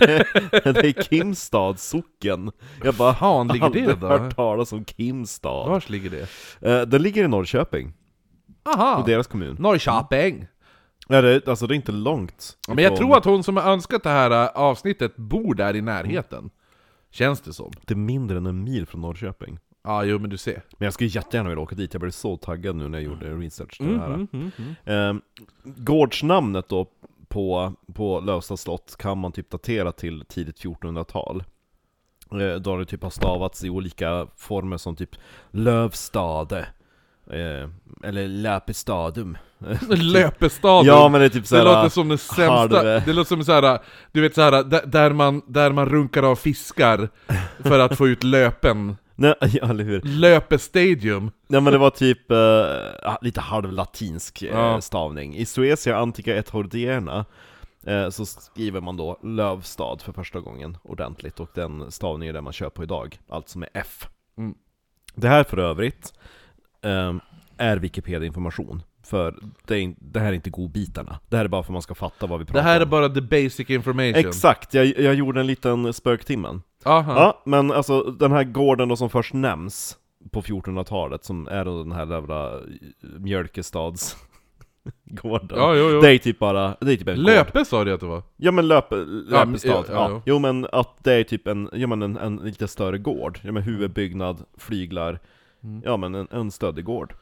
det 0.51 0.87
är 0.87 1.03
Kimstad 1.03 1.75
socken 1.79 2.51
Jag 2.85 2.95
bara 2.95 3.15
Fan, 3.15 3.49
ligger 3.49 3.71
det 3.71 3.95
då? 3.95 4.07
hört 4.07 4.37
talas 4.37 4.73
om 4.73 4.85
Kimstad 4.85 5.69
Vars 5.69 5.89
ligger 5.89 6.11
det? 6.11 6.29
eh, 6.71 6.83
Den 6.87 7.03
ligger 7.03 7.25
i 7.25 7.29
Norrköping, 7.29 7.93
Aha! 8.67 9.05
i 9.07 9.11
deras 9.11 9.27
kommun 9.27 9.57
Norrköping! 9.59 10.47
ja, 11.09 11.21
det, 11.21 11.49
Alltså 11.49 11.67
det 11.67 11.75
är 11.75 11.77
inte 11.77 11.93
långt 11.93 12.59
Men 12.69 12.85
jag 12.85 12.97
tror 12.97 13.17
att 13.17 13.25
hon 13.25 13.43
som 13.43 13.57
har 13.57 13.73
önskat 13.73 14.03
det 14.03 14.11
här 14.11 14.31
äh, 14.31 14.49
avsnittet 14.55 15.17
bor 15.17 15.55
där 15.55 15.77
i 15.77 15.81
närheten. 15.81 16.51
Känns 17.11 17.41
det 17.41 17.53
som. 17.53 17.73
Det 17.85 17.95
är 17.95 17.99
mindre 17.99 18.37
än 18.37 18.47
en 18.47 18.65
mil 18.65 18.87
från 18.87 19.01
Norrköping 19.01 19.59
Ja, 19.87 20.05
jo 20.05 20.19
men 20.19 20.31
du 20.31 20.37
ser. 20.37 20.63
Men 20.79 20.87
jag 20.87 20.93
skulle 20.95 21.11
jättegärna 21.11 21.49
vilja 21.49 21.63
åka 21.63 21.75
dit, 21.75 21.95
jag 21.95 22.01
blev 22.01 22.11
så 22.11 22.37
taggad 22.37 22.77
nu 22.77 22.89
när 22.89 22.99
jag 22.99 23.05
gjorde 23.05 23.35
research 23.35 23.77
till 23.77 23.93
det 23.93 23.99
här 23.99 24.15
Mm, 24.15 24.29
mm, 24.33 24.51
mm. 24.57 25.17
Eh, 25.17 25.23
gårdsnamnet 25.65 26.69
då 26.69 26.87
på, 27.29 27.73
på 27.95 28.21
Lövsta 28.21 28.57
slott 28.57 28.97
kan 28.99 29.19
man 29.19 29.33
typ 29.33 29.51
datera 29.51 29.93
till 29.93 30.25
tidigt 30.29 30.65
1400-tal. 30.65 31.45
Eh, 32.33 32.55
då 32.55 32.77
det 32.77 32.85
typ 32.85 33.03
har 33.03 33.11
stavats 33.11 33.65
i 33.65 33.71
olika 33.71 34.27
former 34.37 34.77
som 34.77 34.97
typ 34.97 35.11
Lövstade, 35.51 36.69
eh, 37.31 37.69
eller 38.09 38.29
Läpestadum. 38.29 39.39
Löpestaden! 39.89 40.87
Ja 40.87 41.09
men 41.09 41.21
det 41.21 41.27
är 41.27 41.29
typ 41.29 41.43
det 41.43 41.49
såhär... 41.49 41.65
låter 41.65 41.89
som 41.89 42.09
det 42.09 42.19
sämsta, 42.19 42.49
halv- 42.49 43.03
det 43.07 43.13
låter 43.13 43.29
som 43.29 43.45
såhär, 43.45 43.79
du 44.13 44.21
vet 44.21 44.35
såhär, 44.35 44.87
där, 44.87 45.13
man, 45.13 45.43
där 45.47 45.73
man 45.73 45.89
runkar 45.89 46.23
av 46.23 46.37
fiskar 46.37 47.09
för 47.63 47.79
att 47.79 47.97
få 47.97 48.09
ut 48.09 48.25
löpen. 48.25 48.97
Nej, 49.19 49.35
ja, 49.41 49.71
eller 49.71 49.85
hur? 49.85 50.01
Löpestadium. 50.05 51.31
Nej 51.49 51.61
men 51.61 51.73
det 51.73 51.79
var 51.79 51.91
typ 51.91 52.31
eh, 52.31 53.17
lite 53.21 53.41
halvlatinsk 53.41 54.43
eh, 54.43 54.49
Ja. 54.49 54.81
stavning. 54.81 55.37
I 55.37 55.47
Suecia 55.47 55.97
Antica 55.99 56.37
et 56.37 56.49
Hordierna 56.51 57.25
eh, 57.87 58.09
så 58.11 58.27
skriver 58.27 58.81
man 58.81 58.97
då 58.97 59.19
Lövstad 59.23 59.97
för 60.03 60.13
första 60.13 60.41
gången 60.41 60.77
ordentligt, 60.83 61.41
och 61.41 61.51
den 61.55 61.91
stavningen 61.93 62.33
är 62.33 62.37
den 62.37 62.45
man 62.45 62.53
kör 62.53 62.71
på 62.71 62.83
idag, 62.83 63.19
alltså 63.29 63.59
med 63.59 63.69
F. 63.75 64.09
Mm. 64.39 64.55
Det 65.15 65.29
här 65.29 65.45
för 65.45 65.59
övrigt 65.59 66.13
är 67.57 67.77
Wikipedia-information, 67.77 68.83
för 69.05 69.35
det, 69.67 69.77
är, 69.79 69.95
det 69.99 70.21
här 70.21 70.27
är 70.29 70.33
inte 70.33 70.51
godbitarna. 70.51 71.19
Det 71.29 71.37
här 71.37 71.45
är 71.45 71.49
bara 71.49 71.63
för 71.63 71.71
att 71.71 71.73
man 71.73 71.83
ska 71.83 71.95
fatta 71.95 72.27
vad 72.27 72.39
vi 72.39 72.45
pratar 72.45 72.61
Det 72.61 72.69
här 72.69 72.81
är 72.81 72.85
om. 72.85 72.91
bara 72.91 73.09
the 73.09 73.21
basic 73.21 73.71
information. 73.71 74.15
Exakt, 74.15 74.75
jag, 74.75 74.87
jag 74.87 75.15
gjorde 75.15 75.41
en 75.41 75.47
liten 75.47 75.93
spöktimmen. 75.93 76.63
Aha. 76.85 77.15
Ja, 77.15 77.43
men 77.45 77.73
alltså 77.73 78.03
den 78.03 78.33
här 78.33 78.45
gården 78.45 78.89
då 78.89 78.97
som 78.97 79.11
först 79.11 79.35
nämns 79.35 79.97
på 80.33 80.43
1400-talet, 80.43 81.25
som 81.25 81.49
är 81.49 81.65
då 81.65 81.83
den 81.83 81.93
här 81.93 82.07
jävla 82.07 82.61
Mjölkestads 83.19 84.17
gården. 85.05 85.49
Ja, 85.59 85.75
jo, 85.75 85.91
jo. 85.91 86.01
Det 86.01 86.11
är 86.11 86.19
typ 86.19 86.39
bara, 86.39 86.77
det 86.81 86.93
är 86.93 86.97
typ 86.97 87.09
en 87.09 87.17
gård. 87.17 87.25
Löpe 87.25 87.65
sa 87.65 87.85
du 87.85 87.93
att 87.93 88.01
det 88.01 88.07
var? 88.07 88.23
Ja 88.37 88.53
men 88.53 88.69
löp, 88.69 88.87
Löpestad, 89.29 89.71
ja, 89.71 89.85
ja, 89.89 89.93
ja, 89.93 90.11
ja. 90.11 90.23
Jo 90.27 90.39
men 90.39 90.67
att 90.73 91.05
det 91.05 91.13
är 91.13 91.25
typ 91.25 91.47
en, 91.47 91.69
ja 91.73 91.87
men 91.87 92.03
en, 92.03 92.17
en 92.17 92.37
lite 92.37 92.69
större 92.69 92.99
gård. 92.99 93.39
Ja 93.43 93.53
men 93.53 93.63
huvudbyggnad, 93.63 94.45
flyglar, 94.59 95.19
Mm. 95.67 95.83
ja 95.85 95.97
men 95.97 96.15
en, 96.15 96.29
en 96.31 96.51
gård. 96.85 97.15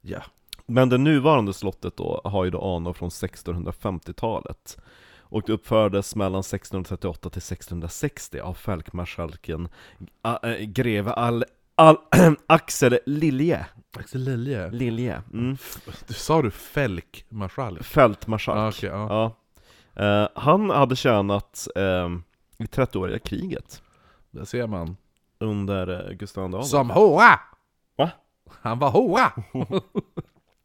Ja. 0.00 0.22
Men 0.66 0.88
det 0.88 0.98
nuvarande 0.98 1.52
slottet 1.52 1.96
då 1.96 2.20
har 2.24 2.44
ju 2.44 2.50
då 2.50 2.74
anor 2.76 2.92
från 2.92 3.08
1650-talet. 3.08 4.78
Och 5.20 5.42
det 5.46 5.52
uppfördes 5.52 6.16
mellan 6.16 6.40
1638 6.40 7.30
till 7.30 7.38
1660 7.38 8.40
av 8.40 8.54
fälkmarskalken 8.54 9.68
greve 10.60 11.12
Al, 11.12 11.44
Al, 11.74 11.96
Axel 12.46 12.98
Lilje. 13.06 13.66
Axel 13.98 14.20
Lilje. 14.20 14.70
Lilje. 14.70 15.22
Mm. 15.32 15.56
Du 16.08 16.14
sa 16.14 16.42
du 16.42 16.50
fälkmarskalk? 16.50 17.82
Fältmarskalk. 17.82 18.58
Ah, 18.58 18.68
okej, 18.68 18.90
ja. 18.90 19.34
Ja. 19.94 20.02
Eh, 20.04 20.28
han 20.34 20.70
hade 20.70 20.96
tjänat 20.96 21.68
eh, 21.76 22.08
i 22.58 22.64
30-åriga 22.64 23.18
kriget 23.18 23.82
Där 24.30 24.44
ser 24.44 24.66
man. 24.66 24.96
under 25.38 26.10
eh, 26.10 26.16
Gustav 26.16 26.54
II. 26.54 26.62
Som 26.62 26.90
hoa! 26.90 27.40
Han 28.62 28.78
var 28.78 28.90
hoa! 28.90 29.32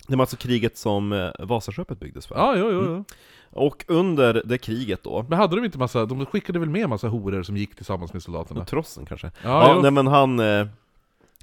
Det 0.08 0.16
var 0.16 0.24
alltså 0.24 0.38
kriget 0.38 0.78
som 0.78 1.14
eh, 1.14 1.30
Vasaskeppet 1.40 2.00
byggdes 2.00 2.28
för. 2.28 2.36
Ja, 2.36 2.56
jo, 2.56 2.72
jo, 2.72 2.84
jo. 2.86 3.04
Och 3.52 3.86
under 3.88 4.42
det 4.46 4.58
kriget 4.58 5.04
då, 5.04 5.26
Men 5.30 5.40
hade 5.40 5.56
de 5.56 5.66
inte 5.66 5.78
massa, 5.78 6.06
de 6.06 6.26
skickade 6.26 6.60
väl 6.60 6.70
med 6.70 6.90
massa 6.90 7.08
horor 7.08 7.44
som 7.44 7.58
gick 7.58 7.76
tillsammans 7.76 8.14
med 8.14 8.24
soldaterna? 8.24 8.66
trossen 8.66 9.06
kanske? 9.06 9.32
Ja, 9.44 9.68
Ja, 9.76 9.82
nej 9.82 9.92
men 9.92 10.08
han, 10.08 10.40
eh, 10.40 10.68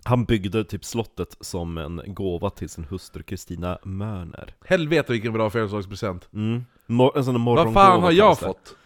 han 0.05 0.25
byggde 0.25 0.65
typ 0.65 0.85
slottet 0.85 1.37
som 1.41 1.79
en 1.79 2.03
gåva 2.07 2.51
till 2.51 2.69
sin 2.69 2.85
hustru 2.85 3.23
Kristina 3.23 3.79
Mörner. 3.83 4.55
Helvete 4.65 5.13
vilken 5.13 5.33
bra 5.33 5.51
födelsedagspresent! 5.51 6.29
Mm. 6.33 6.65
Mor- 6.87 7.17
en 7.19 7.25
sån 7.25 7.35
där 7.35 7.39
Vad 7.39 7.45
morgongåva 7.45 7.81
fan 7.81 8.03
har 8.03 8.13
jag 8.13 8.39
fått? 8.39 8.77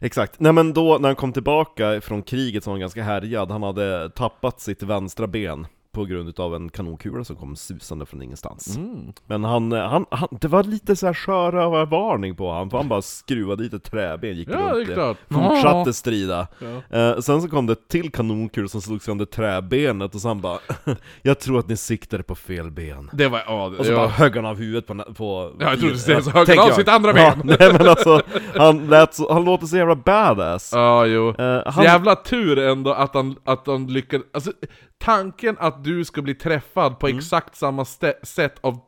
Exakt. 0.00 0.40
Nej 0.40 0.52
men 0.52 0.72
då, 0.72 0.98
när 1.00 1.08
han 1.08 1.16
kom 1.16 1.32
tillbaka 1.32 2.00
från 2.00 2.22
kriget 2.22 2.64
så 2.64 2.70
var 2.70 2.74
han 2.74 2.80
ganska 2.80 3.02
härjad. 3.02 3.50
Han 3.50 3.62
hade 3.62 4.10
tappat 4.10 4.60
sitt 4.60 4.82
vänstra 4.82 5.26
ben 5.26 5.66
på 5.94 6.04
grund 6.04 6.40
av 6.40 6.54
en 6.54 6.68
kanonkula 6.68 7.24
som 7.24 7.36
kom 7.36 7.56
susande 7.56 8.06
från 8.06 8.22
ingenstans. 8.22 8.76
Mm. 8.76 9.12
Men 9.26 9.44
han, 9.44 9.72
eh, 9.72 9.88
han, 9.88 10.06
han, 10.10 10.28
det 10.30 10.48
var 10.48 10.62
lite 10.62 10.96
så 10.96 11.06
här 11.06 11.14
sjörövarvarning 11.14 12.36
på 12.36 12.50
honom, 12.50 12.70
för 12.70 12.78
han 12.78 12.88
bara 12.88 13.02
skruvade 13.02 13.62
dit 13.62 13.74
ett 13.74 13.90
träben, 13.90 14.36
gick 14.36 14.48
Ja, 14.48 14.56
det 14.56 14.74
runt 14.74 14.88
är 14.88 14.94
klart. 14.94 15.16
Fortsatte 15.28 15.92
strida. 15.92 16.46
Ja. 16.90 16.98
Eh, 16.98 17.18
sen 17.18 17.42
så 17.42 17.48
kom 17.48 17.66
det 17.66 17.88
till 17.88 18.12
kanonkul 18.12 18.68
som 18.68 18.82
slog 18.82 19.02
sönder 19.02 19.24
träbenet 19.24 20.14
och 20.14 20.20
så 20.20 20.28
han 20.28 20.40
bara 20.40 20.58
Jag 21.22 21.40
tror 21.40 21.58
att 21.58 21.68
ni 21.68 21.76
siktade 21.76 22.22
på 22.22 22.34
fel 22.34 22.70
ben. 22.70 23.10
Det 23.12 23.28
var, 23.28 23.42
ja, 23.46 23.66
Och 23.66 23.86
så 23.86 23.92
ja. 23.92 23.96
bara 23.96 24.08
högg 24.08 24.36
han 24.36 24.46
av 24.46 24.58
huvudet 24.58 24.86
på... 24.86 24.94
på 25.14 25.52
Ja, 25.60 25.70
jag 25.70 25.78
trodde 25.78 25.94
du 25.94 25.98
skulle 25.98 26.20
säga 26.20 26.22
så 26.22 26.30
Ja, 26.34 26.44
högg 26.46 26.58
han 26.58 26.70
av 26.70 26.74
sitt 26.74 26.88
andra 26.88 27.08
Ja, 27.08 27.34
ben. 27.36 27.56
nej 27.60 27.72
men 27.72 27.88
alltså, 27.88 28.22
han, 28.54 28.86
lät 28.86 29.14
så, 29.14 29.32
han 29.32 29.44
låter 29.44 29.66
så 29.66 29.76
jävla 29.76 29.96
badass. 29.96 30.70
Ja, 30.74 31.06
jo. 31.06 31.34
Eh, 31.38 31.62
han, 31.66 31.84
Jävla 31.84 32.16
tur 32.16 32.58
ändå 32.58 32.92
att 32.92 33.14
han, 33.14 33.36
att 33.44 33.66
han 33.66 33.86
lyckades, 33.86 34.26
alltså 34.32 34.52
tanken 35.04 35.56
att 35.60 35.84
du 35.84 36.04
ska 36.04 36.22
bli 36.22 36.34
träffad 36.34 36.98
på 36.98 37.08
exakt 37.08 37.56
samma 37.56 37.84
sätt 38.22 38.58
av 38.60 38.80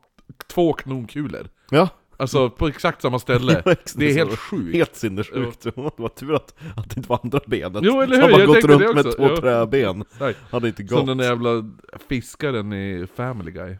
två 0.47 0.73
kanonkulor 0.73 1.47
Ja, 1.69 1.89
Alltså 2.19 2.49
på 2.49 2.67
exakt 2.67 3.01
samma 3.01 3.19
ställe, 3.19 3.61
Ja, 3.65 3.75
det 3.95 4.09
är 4.09 4.13
helt 4.13 4.39
sjukt 4.39 4.75
Helt 4.75 4.95
sinnessjukt. 4.95 5.61
Det 5.61 5.71
var 5.75 6.09
tur 6.09 6.35
att, 6.35 6.55
att 6.75 6.89
det 6.89 6.97
inte 6.97 7.09
var 7.09 7.19
andra 7.23 7.39
benet. 7.47 7.83
Jo, 7.83 8.01
eller 8.01 8.15
hur? 8.15 8.21
Bara 8.21 8.39
Jag 8.39 8.47
gått 8.47 8.65
runt 8.65 8.81
det 8.81 8.93
med 9.03 9.15
två 9.15 9.27
Jo. 9.29 9.37
träben. 9.37 10.01
Exakt. 10.01 10.39
Hade 10.51 10.67
inte 10.67 10.83
gått. 10.83 10.97
Som 10.97 11.07
den 11.07 11.17
där 11.17 11.25
jävla 11.25 11.69
fiskaren 12.09 12.73
i 12.73 13.07
Family 13.15 13.51
Guy 13.51 13.77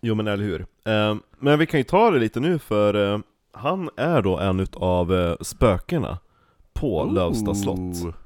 Jo 0.00 0.14
men 0.14 0.26
eller 0.26 0.44
hur. 0.44 0.60
Eh, 0.60 1.16
men 1.38 1.58
vi 1.58 1.66
kan 1.66 1.80
ju 1.80 1.84
ta 1.84 2.10
det 2.10 2.18
lite 2.18 2.40
nu 2.40 2.58
för 2.58 3.12
eh, 3.12 3.20
han 3.52 3.90
är 3.96 4.22
då 4.22 4.38
en 4.38 4.60
utav 4.60 5.12
uh, 5.12 5.36
spökena 5.40 6.18
på 6.72 7.04
Lövsta 7.04 7.54
slott. 7.54 8.16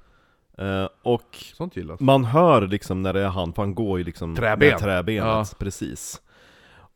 Eh, 0.60 0.88
och 1.02 1.36
Sånt 1.54 1.76
gillas 1.76 2.00
man 2.00 2.24
hör 2.24 2.66
liksom 2.66 3.02
när 3.02 3.12
det 3.12 3.20
är 3.20 3.28
han, 3.28 3.52
för 3.52 3.62
han 3.62 3.74
går 3.74 3.98
ju 3.98 4.04
liksom 4.04 4.36
Träben. 4.36 4.68
med 4.68 4.78
träbenet, 4.78 5.24
Ja. 5.26 5.44
precis. 5.58 6.22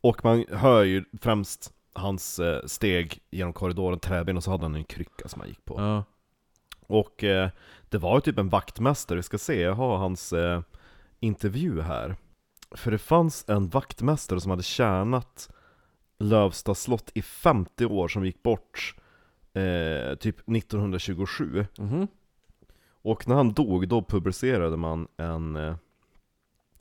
Och 0.00 0.25
man 0.25 0.44
hör 0.52 0.83
ju 0.83 1.04
främst 1.21 1.73
hans 1.92 2.38
eh, 2.38 2.64
steg 2.66 3.18
genom 3.30 3.52
korridoren, 3.52 3.99
träben, 3.99 4.37
och 4.37 4.44
så 4.44 4.50
hade 4.50 4.62
han 4.64 4.75
en 4.75 4.85
krycka 4.85 5.28
som 5.28 5.40
han 5.40 5.49
gick 5.49 5.64
på. 5.64 5.75
Ja, 5.80 6.04
Och 6.87 7.25
eh, 7.25 7.49
det 7.88 7.99
var 7.99 8.14
ju 8.16 8.21
typ 8.21 8.38
en 8.38 8.49
vaktmästare, 8.49 9.16
vi 9.16 9.23
ska 9.23 9.38
se, 9.38 9.61
jag 9.61 9.75
har 9.75 9.97
hans, 9.97 10.33
eh, 10.33 10.61
intervju 11.21 11.80
här. 11.80 12.16
För 12.71 12.90
det 12.90 12.99
fanns 12.99 13.44
en 13.49 13.68
vaktmästare 13.68 14.40
som 14.40 14.50
hade 14.50 14.62
tjänat 14.62 15.50
Lövsta 16.18 16.75
slott 16.75 17.11
i 17.14 17.23
50 17.23 17.87
år 17.87 18.09
som 18.09 18.25
gick 18.25 18.42
bort 18.42 18.94
eh, 19.54 20.14
typ 20.18 20.37
1927. 20.49 21.66
Mhm. 21.78 22.09
Och 23.04 23.28
när 23.28 23.34
han 23.34 23.52
dog, 23.52 23.88
då 23.88 24.02
publicerade 24.02 24.76
man 24.76 25.08
en 25.16 25.56
eh, 25.56 25.76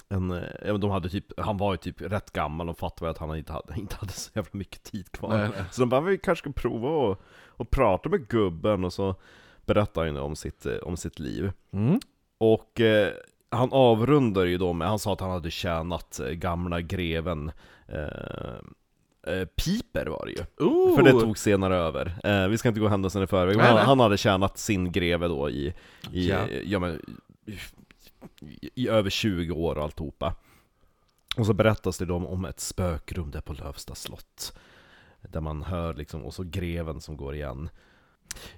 en, 0.10 0.32
eh, 0.32 0.74
de 0.78 0.92
hade 0.92 1.10
typ, 1.10 1.40
han 1.40 1.58
var 1.58 1.74
ju 1.74 1.78
typ 1.78 2.02
rätt 2.02 2.32
gammal 2.32 2.70
och 2.70 2.78
fattade 2.78 3.12
att 3.12 3.18
han 3.18 3.38
inte 3.38 3.54
hade, 3.54 3.74
inte 3.80 3.96
hade 3.96 4.14
så 4.14 4.32
jävla 4.34 4.50
mycket 4.52 4.84
tid 4.84 5.12
kvar 5.12 5.38
Nej, 5.38 5.50
nej. 5.50 5.64
Så 5.72 5.82
de 5.82 5.90
bara, 5.90 6.02
vi 6.02 6.18
kanske 6.18 6.44
ska 6.44 6.62
prova 6.62 7.12
att, 7.12 7.20
att 7.58 7.70
prata 7.70 8.10
med 8.10 8.28
gubben 8.28 8.84
och 8.84 8.94
så 8.94 9.16
berättade 9.66 10.08
han 10.08 10.18
om 10.18 10.36
sitt, 10.36 10.66
eh, 10.66 10.76
om 10.76 10.98
sitt 10.98 11.20
liv 11.20 11.52
Mm. 11.72 12.00
Och 12.38 12.82
eh, 12.82 13.14
han 13.50 13.70
avrundar 13.72 14.46
ju 14.46 14.58
då 14.58 14.74
med, 14.74 14.88
han 14.88 15.00
sa 15.00 15.14
att 15.14 15.20
han 15.20 15.32
hade 15.32 15.52
tjänat 15.52 16.20
gamla 16.32 16.82
greven 16.82 17.52
eh, 17.88 18.60
eh, 19.28 19.46
Piper 19.46 20.06
var 20.06 20.26
det 20.26 20.32
ju 20.32 20.66
Ooh. 20.66 20.96
för 20.96 21.04
det 21.04 21.12
tog 21.12 21.38
senare 21.38 21.76
över. 21.76 22.16
Eh, 22.24 22.48
vi 22.48 22.58
ska 22.58 22.68
inte 22.70 22.82
gå 22.82 22.88
händelsen 22.88 23.24
i 23.24 23.28
förväg, 23.28 23.56
men 23.58 23.64
Nej, 23.64 23.68
han, 23.68 23.76
nej. 23.76 23.86
han 23.86 24.00
hade 24.00 24.18
tjänat 24.18 24.58
sin 24.58 24.92
greve 24.92 25.28
då 25.28 25.50
i, 25.50 25.74
i, 26.12 26.30
Ja. 26.30 26.48
ja. 26.66 26.80
men, 26.80 27.02
i, 28.42 28.70
i, 28.76 28.88
över 28.90 29.10
20 29.10 29.52
år 29.52 29.76
och 29.78 29.84
alltihopa. 29.84 30.36
Och 31.38 31.46
så 31.46 31.54
berättas 31.54 31.98
det 31.98 32.06
då 32.06 32.16
om, 32.16 32.46
ett 32.46 32.60
spökrum 32.60 33.32
där 33.32 33.42
på 33.42 33.54
Lövsta 33.54 33.96
slott. 33.96 34.54
Där 35.22 35.42
man 35.42 35.64
hör 35.64 35.94
liksom, 35.94 36.24
och 36.26 36.34
så 36.34 36.44
greven 36.44 37.02
som 37.02 37.18
går 37.18 37.36
igen. 37.36 37.70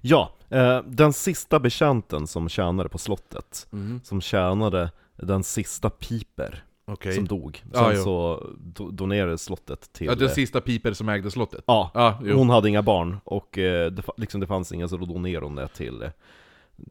Ja, 0.01 0.31
eh, 0.49 0.81
den 0.85 1.13
sista 1.13 1.59
betjänten 1.59 2.27
som 2.27 2.49
tjänade 2.49 2.89
på 2.89 2.97
slottet, 2.97 3.67
Mhm. 3.69 4.01
som 4.03 4.21
tjänade 4.21 4.91
den 5.15 5.43
sista 5.43 5.89
piper 5.89 6.63
Okej. 6.87 7.13
som 7.15 7.27
dog. 7.27 7.63
Sen 7.73 7.91
jo. 7.95 8.03
så 8.03 8.49
do, 8.57 8.91
donerades 8.91 9.43
slottet 9.43 9.93
till... 9.93 10.07
Ja, 10.07 10.15
den 10.15 10.27
eh, 10.27 10.33
sista 10.33 10.61
piper 10.61 10.93
som 10.93 11.09
ägde 11.09 11.31
slottet. 11.31 11.63
Ja, 11.67 12.19
jo. 12.23 12.37
hon 12.37 12.49
hade 12.49 12.69
inga 12.69 12.81
barn 12.81 13.17
och 13.23 13.57
eh, 13.57 13.91
det, 13.91 14.03
liksom, 14.17 14.41
det 14.41 14.47
fanns 14.47 14.71
inga 14.71 14.87
så 14.87 14.97
då 14.97 15.05
donerade 15.05 15.45
hon 15.45 15.55
det 15.55 15.67
till, 15.67 16.01
eh, 16.01 16.09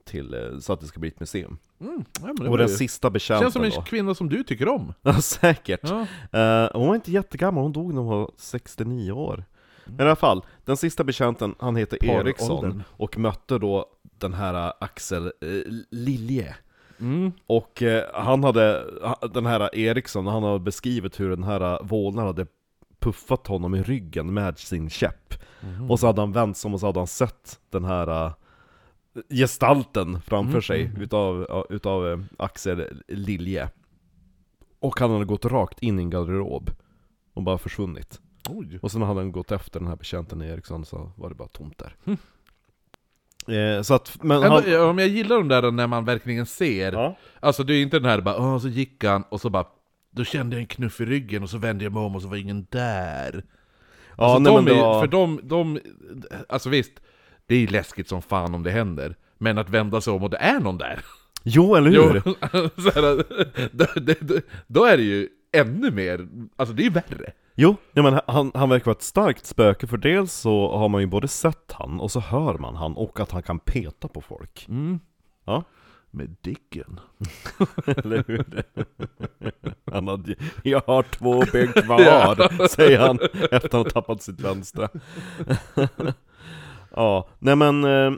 till 0.05 0.57
så 0.61 0.73
att 0.73 0.81
det 0.81 0.87
ska 0.87 1.01
bli 1.01 1.09
ett 1.09 1.21
museum. 1.21 1.59
Mm. 1.81 2.05
Ja, 2.23 2.49
Och 2.49 2.59
den 2.59 2.69
ju- 2.69 2.75
sista 2.75 3.11
betjänten 3.11 3.45
Känns 3.45 3.53
som 3.53 3.65
en 3.65 3.71
då? 3.71 3.83
kvinna 3.83 4.15
som 4.15 4.29
du 4.29 4.43
tycker 4.45 4.69
om. 4.69 4.95
Ja, 5.03 5.21
säkert. 5.21 5.81
Ja. 5.83 6.01
Eh, 6.41 6.71
hon 6.75 6.89
var 6.89 6.95
inte 6.95 7.13
jättegammal, 7.13 7.63
hon 7.63 7.73
dog 7.73 7.95
när 7.95 8.01
hon 8.03 8.11
var 8.11 8.31
69 8.37 9.13
år. 9.13 9.45
Men 9.85 10.01
i 10.01 10.03
alla 10.03 10.17
fall, 10.17 10.43
den 10.65 10.77
sista 10.77 11.05
betjänten, 11.05 11.55
han 11.59 11.77
heter. 11.77 12.05
Eriksson 12.05 12.83
och 12.91 13.19
mötte 13.19 13.59
då 13.59 13.87
den 14.19 14.35
här 14.35 14.73
Axel 14.81 15.27
eh, 15.27 15.31
Lilje. 15.91 16.57
Mm. 17.05 17.33
Och 17.47 17.83
eh, 17.83 18.05
han 18.15 18.45
hade, 18.45 18.85
ha- 19.03 19.29
den 19.29 19.47
här 19.47 19.75
Eriksson, 19.75 20.27
han 20.27 20.43
har 20.43 20.59
beskrivit 20.59 21.21
hur 21.21 21.31
den 21.31 21.45
här 21.45 21.79
vålnaden 21.83 22.27
hade 22.27 22.47
puffat 22.99 23.47
honom 23.47 23.75
i 23.75 23.83
ryggen 23.83 24.35
med 24.35 24.59
sin 24.59 24.91
käpp. 24.91 25.35
Mhm. 25.61 25.91
Och 25.91 26.01
så 26.01 26.07
hade 26.07 26.21
han 26.23 26.33
vänt 26.33 26.57
sig 26.57 26.69
om 26.69 26.75
och 26.75 26.81
så 26.81 26.87
hade 26.87 27.01
han 27.01 27.07
sett 27.07 27.61
den 27.71 27.85
här 27.85 28.27
uh, 28.27 28.33
gestalten 29.31 30.21
framför 30.21 30.51
Mm, 30.51 30.63
sig 30.63 30.85
mm. 30.87 31.03
utav, 31.03 31.47
ja, 31.49 31.67
utav 31.71 32.09
eh, 32.09 32.19
Axel 32.37 33.03
Lilje. 33.09 33.71
Och 34.81 35.01
han 35.01 35.11
hade 35.11 35.25
gått 35.25 35.45
rakt 35.45 35.83
in 35.83 35.99
i 35.99 36.03
en 36.03 36.11
garderob 36.11 36.71
och 37.35 37.43
bara 37.43 37.59
försvunnit. 37.59 38.21
Oj. 38.51 38.79
Och 38.83 38.93
sen 38.93 39.03
hade 39.03 39.21
han 39.21 39.33
gått 39.33 39.53
efter 39.53 39.81
den 39.81 39.89
här 39.89 39.97
betjänten 39.97 40.43
Eriksson 40.43 40.85
så 40.85 41.13
var 41.17 41.29
det 41.29 41.35
bara 41.35 41.49
tomt 41.49 41.79
där. 41.79 42.17
Eh, 43.49 43.83
så 43.83 43.95
att, 43.95 44.23
men 44.23 44.43
Ändå, 44.43 44.61
han... 44.61 44.89
om 44.89 44.99
jag 44.99 45.09
gillar 45.09 45.37
de 45.37 45.49
där 45.49 45.71
när 45.71 45.87
man 45.87 46.05
verkligen 46.05 46.47
ser. 46.47 46.93
Ja. 46.93 47.17
Alltså 47.41 47.65
det 47.65 47.75
är 47.75 47.83
inte 47.83 47.99
den 47.99 48.11
här 48.11 48.21
bara 48.21 48.37
Åh, 48.37 48.59
så 48.59 48.69
gick 48.69 49.05
han 49.05 49.23
och 49.29 49.41
så 49.41 49.51
bara 49.51 49.67
Då 50.11 50.25
kände 50.25 50.57
jag 50.57 50.61
en 50.61 50.67
knuff 50.67 51.01
i 51.01 51.05
ryggen 51.05 51.43
och 51.43 51.51
så 51.51 51.59
vände 51.59 51.85
jag 51.85 51.93
mig 51.93 52.03
om 52.03 52.17
och 52.17 52.23
så 52.23 52.29
var 52.29 52.37
ingen 52.37 52.67
där. 52.71 53.45
Ja, 54.17 54.25
alltså, 54.25 54.39
nej, 54.39 54.65
de 54.65 54.79
är, 54.79 54.83
var... 54.83 55.01
För 55.01 55.07
de, 55.07 55.41
de, 55.43 55.81
alltså 56.49 56.69
visst, 56.69 56.93
det 57.47 57.55
är 57.55 57.69
läskigt 57.69 58.09
som 58.09 58.23
fan 58.23 58.55
om 58.55 58.63
det 58.63 58.71
händer. 58.71 59.17
Men 59.39 59.59
att 59.59 59.71
vända 59.71 60.01
sig 60.01 60.13
om 60.13 60.23
och 60.23 60.31
det 60.31 60.37
är 60.37 60.61
någon 60.61 60.79
där. 60.79 61.01
Jo, 61.43 61.75
eller 61.75 61.91
hur? 61.91 62.23
Jo, 62.27 62.35
här, 62.95 63.03
då, 63.73 63.87
då, 63.95 64.15
då, 64.21 64.41
då 64.67 64.85
är 64.85 64.97
det 64.97 65.03
ju 65.03 65.29
ännu 65.53 65.91
mer, 65.91 66.29
alltså 66.57 66.75
det 66.75 66.83
är 66.83 66.85
ju 66.85 66.91
värre. 66.91 67.33
Jo, 67.57 67.77
ja, 67.93 68.03
men 68.03 68.21
han, 68.27 68.51
han 68.55 68.69
verkar 68.69 68.85
vara 68.85 68.97
ett 68.97 69.03
starkt 69.03 69.47
spöke, 69.47 69.87
för 69.87 69.97
dels 69.97 70.33
så 70.33 70.77
har 70.77 70.89
man 70.89 71.01
ju 71.01 71.07
både 71.07 71.29
sett 71.29 71.73
han, 71.73 72.01
och 72.01 72.11
så 72.11 72.21
hör 72.21 72.59
man 72.59 72.77
han, 72.77 72.97
och 72.97 73.21
att 73.21 73.31
han 73.31 73.43
kan 73.43 73.59
peta 73.59 74.09
på 74.09 74.21
folk. 74.21 74.67
Mm. 74.69 75.01
Ja. 75.45 75.65
Med 76.11 76.37
dicken. 76.41 77.01
Eller 77.87 78.25
hur? 78.27 78.63
Han 79.93 80.09
hade, 80.09 80.35
jag 80.63 80.83
har 80.87 81.03
två 81.03 81.45
ben 81.53 81.73
kvar, 81.83 82.69
säger 82.69 82.99
han 82.99 83.19
efter 83.51 83.67
att 83.67 83.73
han 83.73 83.83
har 83.83 83.91
tappat 83.91 84.23
sitt 84.23 84.41
vänstra. 84.41 84.89
ja, 86.91 87.29
nej 87.39 87.57
men 87.57 87.85
eh, 87.85 88.13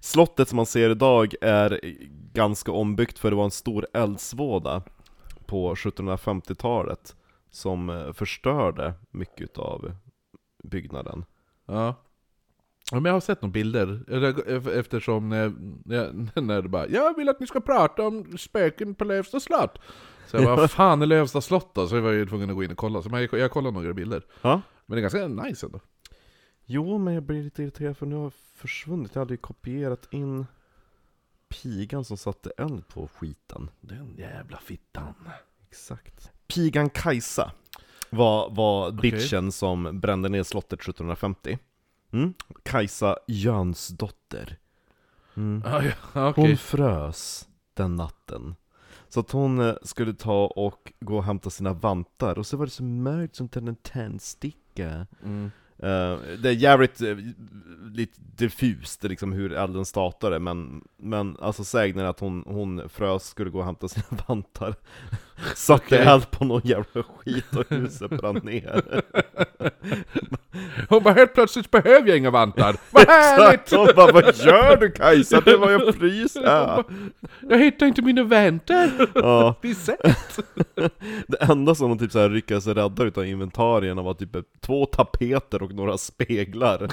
Slottet 0.00 0.48
som 0.48 0.56
man 0.56 0.66
ser 0.66 0.90
idag 0.90 1.34
är 1.40 1.80
ganska 2.32 2.72
ombyggt 2.72 3.18
för 3.18 3.30
det 3.30 3.36
var 3.36 3.44
en 3.44 3.50
stor 3.50 3.86
eldsvåda 3.92 4.82
på 5.46 5.74
1750-talet 5.74 7.16
som 7.58 7.90
eh, 7.90 8.12
förstörde 8.12 8.94
mycket 9.10 9.58
av 9.58 9.92
byggnaden. 10.64 11.24
Ja. 11.66 11.94
Ja, 12.90 13.00
men 13.00 13.04
jag 13.04 13.12
har 13.12 13.20
sett 13.20 13.42
några 13.42 13.52
bilder, 13.52 14.04
eller, 14.08 14.68
eftersom 14.78 15.28
när, 15.28 15.48
när, 15.84 16.40
när 16.40 16.62
det 16.62 16.68
bara 16.68 16.88
'Jag 16.88 17.16
vill 17.16 17.28
att 17.28 17.40
ni 17.40 17.46
ska 17.46 17.60
prata 17.60 18.06
om 18.06 18.38
spöken 18.38 18.94
på 18.94 19.04
Lövsta 19.04 19.40
slott' 19.40 19.78
Så 20.26 20.36
jag 20.36 20.44
bara 20.44 20.56
'Vad 20.56 20.70
fan 20.70 21.02
är 21.02 21.06
Lövsta 21.06 21.40
slott 21.40 21.74
då?' 21.74 21.88
Så 21.88 21.94
jag 21.94 22.02
var 22.02 22.10
ju 22.10 22.26
tvungen 22.26 22.50
att 22.50 22.56
gå 22.56 22.64
in 22.64 22.70
och 22.70 22.76
kolla, 22.76 23.02
så 23.02 23.10
jag, 23.12 23.32
jag 23.32 23.50
kollade 23.50 23.74
några 23.74 23.94
bilder 23.94 24.22
Ja. 24.42 24.60
Men 24.86 24.96
det 24.96 25.00
är 25.00 25.10
ganska 25.10 25.28
nice 25.28 25.66
ändå 25.66 25.80
Jo, 26.64 26.98
men 26.98 27.14
jag 27.14 27.22
blir 27.22 27.42
lite 27.42 27.62
irriterad 27.62 27.96
för 27.96 28.06
nu 28.06 28.14
har 28.14 28.22
jag 28.22 28.32
försvunnit. 28.32 29.14
Jag 29.14 29.20
hade 29.20 29.34
ju 29.34 29.38
kopierat 29.38 30.08
in 30.10 30.46
pigan 31.48 32.04
som 32.04 32.16
satte 32.16 32.50
eld 32.58 32.88
på 32.88 33.08
skiten. 33.08 33.70
Den 33.80 34.14
jävla 34.16 34.58
fittan 34.58 35.14
Exakt. 35.68 36.32
Pigan 36.54 36.90
Kajsa 36.90 37.52
var, 38.10 38.50
var 38.50 38.90
bitchen 38.92 39.52
som 39.52 40.00
brände 40.00 40.28
ner 40.28 40.42
slottet 40.42 40.80
1750. 40.80 41.58
Mm. 42.12 42.34
Kajsa 42.62 43.16
Jönsdotter. 43.26 44.58
Mm. 45.36 45.62
ah, 45.66 45.82
ja, 46.12 46.28
okej 46.28 46.44
Hon 46.44 46.56
frös 46.56 47.48
den 47.74 47.96
natten. 47.96 48.54
Så 49.08 49.20
att 49.20 49.30
hon 49.30 49.60
eh, 49.60 49.74
skulle 49.82 50.14
ta 50.14 50.46
och 50.46 50.92
gå 51.00 51.16
och 51.16 51.24
hämta 51.24 51.50
sina 51.50 51.72
vantar, 51.72 52.38
och 52.38 52.46
så 52.46 52.56
var 52.56 52.66
det 52.66 52.72
så 52.72 52.82
mörkt 52.82 53.36
som 53.36 53.48
en 53.52 53.76
tändsticka. 53.76 55.06
mm. 55.24 55.50
Eh, 55.82 56.18
det 56.38 56.48
är 56.48 56.52
jävligt 56.52 57.02
uh, 57.02 57.18
lite 57.92 58.20
diffust 58.36 59.04
liksom 59.04 59.32
hur 59.32 59.52
elden 59.52 59.84
startade, 59.84 60.38
men, 60.38 60.84
men 60.96 61.36
alltså 61.40 61.64
sägnen 61.64 62.06
att 62.06 62.20
hon, 62.20 62.44
hon 62.46 62.88
frös, 62.88 63.28
skulle 63.28 63.50
gå 63.50 63.58
och 63.58 63.64
hämta 63.64 63.88
sina 63.88 64.06
vantar 64.26 64.74
Satte 65.54 65.84
Okej. 65.84 65.98
eld 65.98 66.30
på 66.30 66.44
någon 66.44 66.60
jävla 66.64 67.02
skit 67.02 67.56
och 67.56 67.64
huset 67.68 68.10
brann 68.10 68.40
ner 68.42 69.02
Hon 70.88 71.02
bara 71.02 71.14
'Helt 71.14 71.34
plötsligt 71.34 71.70
behöver 71.70 72.08
jag 72.08 72.18
inga 72.18 72.30
vantar' 72.30 72.76
Vad 72.90 73.06
härligt! 73.08 73.70
Hon 73.70 73.88
bara 73.96 74.12
'Vad 74.12 74.36
gör 74.36 74.76
du 74.76 74.90
Kajsa? 74.90 75.40
Det 75.40 75.56
var 75.56 75.70
jag 75.70 75.94
fryser!' 75.94 76.84
Jag 77.40 77.58
hittar 77.58 77.86
inte 77.86 78.02
mina 78.02 78.22
vantar! 78.22 78.90
Ja, 79.14 79.54
sett! 79.76 80.38
det 81.26 81.36
enda 81.40 81.74
som 81.74 81.88
hon 81.88 81.98
typ 81.98 82.12
så 82.12 82.18
här 82.18 82.28
lyckades 82.28 82.66
rädda 82.66 83.04
utav 83.04 83.26
inventarierna 83.26 84.02
var 84.02 84.14
typ 84.14 84.36
två 84.60 84.86
tapeter 84.86 85.62
och 85.70 85.74
några 85.74 85.98
speglar 85.98 86.88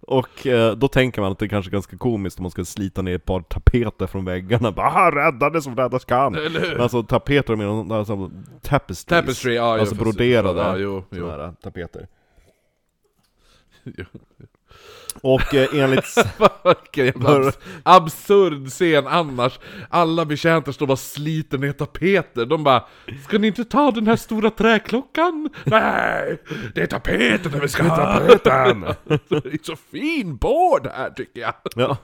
Och 0.00 0.46
eh, 0.46 0.72
då 0.76 0.88
tänker 0.88 1.20
man 1.20 1.32
att 1.32 1.38
det 1.38 1.44
är 1.44 1.48
kanske 1.48 1.70
är 1.70 1.72
ganska 1.72 1.96
komiskt 1.96 2.38
om 2.38 2.42
man 2.42 2.50
ska 2.50 2.64
slita 2.64 3.02
ner 3.02 3.14
ett 3.14 3.24
par 3.24 3.40
tapeter 3.40 4.06
från 4.06 4.24
väggarna 4.24 4.72
bara 4.72 4.86
"Aha, 4.86 5.10
räddade 5.10 5.62
som 5.62 5.76
räddas 5.76 6.04
kan! 6.04 6.32
Men 6.32 6.80
alltså 6.80 7.02
tapeter 7.02 7.56
menar 7.56 7.98
alltså 7.98 8.30
tapestries 8.62 9.04
Tapestry, 9.24 9.54
ja, 9.54 9.80
Alltså 9.80 9.94
broderade 9.94 10.60
Ja, 10.60 10.76
jo, 10.76 11.04
jo. 11.10 11.18
såna 11.30 11.44
här 11.44 11.52
tapeter. 11.62 12.08
Och 15.20 15.54
eh, 15.54 15.68
enligt... 15.72 16.14
Vilken 16.94 17.52
absurd 17.82 18.68
scen 18.68 19.06
annars. 19.06 19.58
Alla 19.90 20.24
betjänter 20.24 20.72
står 20.72 20.90
och 20.90 20.98
sliter 20.98 21.58
ner 21.58 21.72
tapeter. 21.72 22.46
De 22.46 22.64
bara 22.64 22.84
Ska 23.28 23.38
ni 23.38 23.46
inte 23.46 23.64
ta 23.64 23.90
den 23.90 24.06
här 24.06 24.16
stora 24.16 24.50
träklockan? 24.50 25.50
Nej! 25.64 26.42
Det 26.74 26.82
är 26.82 26.86
tapeterna 26.86 27.58
vi 27.58 27.68
ska 27.68 27.82
ha! 27.82 27.96
Tapeten. 27.96 28.80
det 29.28 29.36
är 29.36 29.64
så 29.64 29.76
fin 29.76 30.36
båd 30.36 30.86
här 30.94 31.10
tycker 31.10 31.40
jag. 31.40 31.54
Ja. 31.74 31.96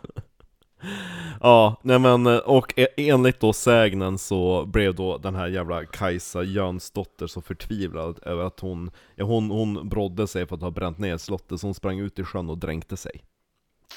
Ja, 1.40 1.76
nej 1.82 1.98
men, 1.98 2.26
eh, 2.26 2.36
och 2.36 2.72
e- 2.76 2.88
enligt 2.96 3.40
då 3.40 3.52
sägnen 3.52 4.18
så 4.18 4.66
blev 4.66 4.94
då 4.94 5.18
den 5.18 5.34
här 5.34 5.46
jävla 5.46 5.84
Kajsa 5.84 6.42
Jönsdotter 6.42 7.26
så 7.26 7.40
förtvivlad 7.40 8.18
över 8.22 8.44
att 8.44 8.60
hon, 8.60 8.90
ja 9.14 9.24
hon, 9.24 9.50
hon 9.50 9.88
brodde 9.88 10.26
sig 10.26 10.46
för 10.46 10.56
att 10.56 10.62
ha 10.62 10.70
bränt 10.70 10.98
ner 10.98 11.16
slottet, 11.16 11.60
så 11.60 11.66
hon 11.66 11.74
sprang 11.74 11.98
ut 11.98 12.18
i 12.18 12.24
sjön 12.24 12.50
och 12.50 12.58
dränkte 12.58 12.96
sig. 12.96 13.24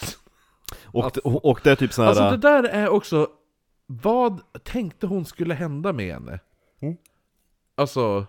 Och, 0.83 1.11
det, 1.13 1.19
och 1.19 1.59
det 1.63 1.71
är 1.71 1.75
typ 1.75 1.93
sån 1.93 2.05
här... 2.05 2.09
Alltså 2.09 2.37
det 2.37 2.37
där 2.37 2.63
är 2.63 2.89
också 2.89 3.27
vad 3.85 4.41
tänkte 4.63 5.07
hon 5.07 5.25
skulle 5.25 5.53
hända 5.53 5.93
med 5.93 6.13
henne? 6.13 6.39
Mm. 6.81 6.97
Alltså, 7.75 8.25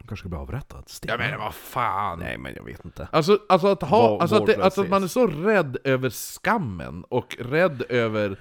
Hon 0.00 0.06
kanske 0.08 0.22
ska 0.22 0.28
bli 0.28 0.38
avrättad? 0.38 0.84
jag 1.02 1.18
menar 1.18 1.38
vad 1.38 1.54
fan? 1.54 2.18
Nej 2.18 2.38
men 2.38 2.54
jag 2.56 2.64
vet 2.64 2.84
inte. 2.84 3.08
Alltså, 3.12 3.38
alltså, 3.48 3.68
att, 3.68 3.82
ha, 3.82 4.10
Var- 4.10 4.20
alltså, 4.20 4.36
att, 4.36 4.46
det, 4.46 4.56
alltså 4.56 4.80
att 4.82 4.88
man 4.88 5.02
är 5.02 5.06
så 5.06 5.26
rädd 5.26 5.76
över 5.84 6.10
skammen 6.10 7.04
och 7.08 7.36
rädd 7.40 7.82
över... 7.88 8.38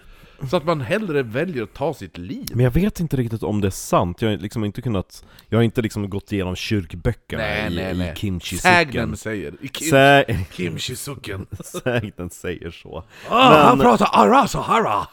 Så 0.50 0.58
att 0.58 0.66
man 0.66 0.82
hellre 0.82 1.24
väljer 1.24 1.64
att 1.64 1.74
ta 1.74 1.94
sitt 1.94 2.18
liv. 2.18 2.46
Men 2.54 2.64
jag 2.64 2.72
vet 2.72 3.00
inte 3.00 3.18
riktigt 3.18 3.44
om 3.44 3.62
det 3.62 3.68
är 3.68 3.72
sant, 3.72 4.22
jag 4.22 4.30
har 4.30 4.38
liksom 4.38 4.66
inte 4.66 4.82
kunnat 4.82 5.24
Jag 5.50 5.58
har 5.58 5.64
inte 5.64 5.82
liksom 5.82 6.10
gått 6.10 6.32
igenom 6.32 6.56
kyrkböckerna 6.56 7.44
Nej, 7.44 7.74
i, 7.74 7.76
nej, 7.76 7.94
i 7.94 7.98
nej. 7.98 8.14
kimchi-sucken 8.16 8.60
Sägnen 8.62 9.18
säger. 9.18 9.54
I 9.62 9.68
kim, 9.68 9.88
Sä- 9.94 10.46
kimchi-sucken. 10.52 11.46
Sägnen 11.84 12.30
säger 12.30 12.72
så 12.72 13.04
Ah, 13.30 13.50
Men- 13.50 13.62
han 13.66 13.80
pratar 13.80 14.10
ara 14.14 14.48
så 14.48 14.60
hara! 14.60 15.08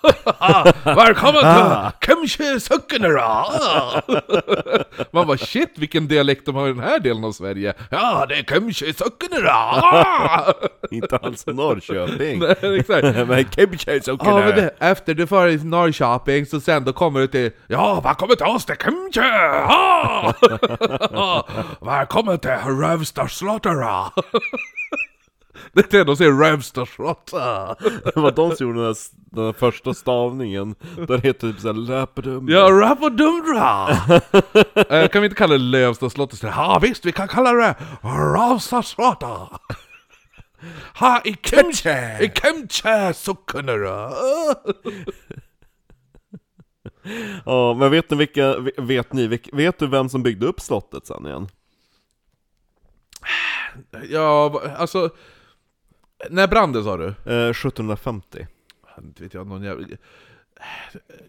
Välkommen 0.85 1.40
till 1.42 2.09
kimchi-sucken 2.14 3.16
Ah. 3.18 4.00
Man 5.11 5.26
bara 5.26 5.38
shit 5.38 5.73
vilken 5.76 6.09
dialekt 6.09 6.47
de 6.47 6.54
har 6.54 6.68
i 6.68 6.73
den 6.73 6.80
här 6.83 6.99
delen 6.99 7.25
av 7.25 7.33
Sverige. 7.33 7.75
Ja, 7.90 8.26
det 8.28 8.35
är 8.35 8.42
kimchi-sucken 8.42 9.47
ah. 9.49 10.52
Inte 10.90 11.16
alls 11.16 11.47
Norrköping 11.47 12.38
Nej, 12.38 12.78
exakt. 12.80 13.02
Men 13.28 13.45
kimchi-sucken 13.45 14.26
Ja 14.28 14.38
men 14.38 14.56
det, 14.56 14.71
efter 14.78 15.14
du 15.16 15.26
får 15.26 15.49
i 15.49 15.56
Norrköping 15.64 16.46
så 16.46 16.61
sen 16.61 16.85
då 16.85 16.92
kommer 16.92 17.20
du 17.20 17.26
till 17.26 17.50
Ja, 17.66 18.00
välkommen 18.04 18.37
till 18.37 18.46
oss 18.46 18.64
till 18.64 18.76
Kimchi! 18.76 19.20
Ah! 19.68 20.32
välkommen 21.80 22.38
till 22.38 22.50
Rövstadsslotterna! 22.50 24.12
Det 25.73 25.94
är 25.94 25.99
det 25.99 26.04
de 26.04 26.16
säger, 26.16 26.32
Rövstadsslotterna! 26.32 27.75
Det 28.14 28.16
var 28.20 28.30
de 28.30 28.56
som 28.56 28.66
gjorde 28.66 28.78
den, 28.78 28.87
här, 28.87 28.96
den 29.30 29.44
här 29.44 29.52
första 29.52 29.94
stavningen 29.94 30.75
Där 30.96 31.18
heter 31.18 31.46
det 31.46 31.52
typ 31.52 31.61
såhär 31.61 31.75
läpedum 31.75 32.49
Ja, 32.49 32.68
Rappodumdra! 32.70 33.88
eh, 34.88 35.08
kan 35.08 35.23
vi 35.23 35.26
inte 35.26 35.37
kalla 35.37 35.52
det 35.52 35.58
Lövstadsslottet? 35.58 36.42
Ja 36.42 36.78
visst, 36.82 37.06
vi 37.06 37.12
kan 37.12 37.28
kalla 37.28 37.52
det 37.52 37.75
Rövstadsslottet! 38.02 39.28
Ha, 40.94 41.22
i 41.25 41.36
Kimchi! 41.42 41.88
I 42.25 42.30
Kimchi-suckarna! 42.34 44.10
Ja, 47.44 47.75
men 47.75 47.90
vet 47.90 48.10
ni 48.10 48.16
vilka, 48.16 48.56
vet 48.76 49.12
ni, 49.12 49.40
vet 49.52 49.78
du 49.78 49.86
vem 49.86 50.08
som 50.08 50.22
byggde 50.22 50.46
upp 50.46 50.60
slottet 50.60 51.06
sen 51.06 51.26
igen? 51.26 51.48
Ja, 54.10 54.62
alltså... 54.76 55.10
När 56.30 56.48
brann 56.48 56.72
det 56.72 56.82
sa 56.84 56.96
du? 56.96 57.06
Eh, 57.06 57.50
1750 57.50 58.46
Inte 58.98 59.22
vet 59.22 59.34
jag, 59.34 59.46
någon 59.46 59.62
jävla... 59.62 59.86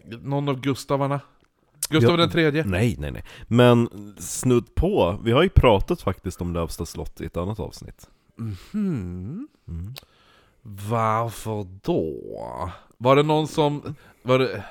Någon 0.04 0.48
av 0.48 0.60
Gustavarna? 0.60 1.20
Gustav 1.90 2.10
Ja. 2.10 2.16
den 2.16 2.30
tredje? 2.30 2.64
Nej, 2.64 2.96
nej, 2.98 3.10
nej. 3.10 3.24
Men 3.46 3.88
snudd 4.18 4.74
på, 4.74 5.20
vi 5.24 5.32
har 5.32 5.42
ju 5.42 5.48
pratat 5.48 6.02
faktiskt 6.02 6.40
om 6.40 6.52
Lövsta 6.54 6.86
slott 6.86 7.20
i 7.20 7.24
ett 7.24 7.36
annat 7.36 7.60
avsnitt. 7.60 8.10
Hmm. 8.72 9.48
Mm. 9.68 9.94
Varför 10.62 11.66
då? 11.82 12.14
Var 12.98 13.16
det 13.16 13.22
någon 13.22 13.48
som... 13.48 13.94
Var 14.22 14.38
det... 14.38 14.64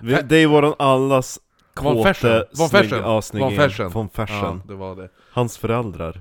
Vi, 0.00 0.18
det 0.24 0.36
är 0.36 0.46
våran 0.46 0.74
allas 0.78 1.40
Von 1.82 2.02
Fersen? 2.02 2.30
kåte, 2.30 2.48
Von 2.58 2.68
snygg- 2.68 2.82
Fersen? 2.82 2.98
ja, 2.98 3.20
snygg- 3.20 3.40
Von 3.40 3.56
Fersen? 3.56 3.90
Von 3.90 4.08
Fersen. 4.08 4.36
Ja, 4.36 4.60
det 4.68 4.74
var 4.74 4.96
det. 4.96 5.08
Hans 5.30 5.58
föräldrar. 5.58 6.20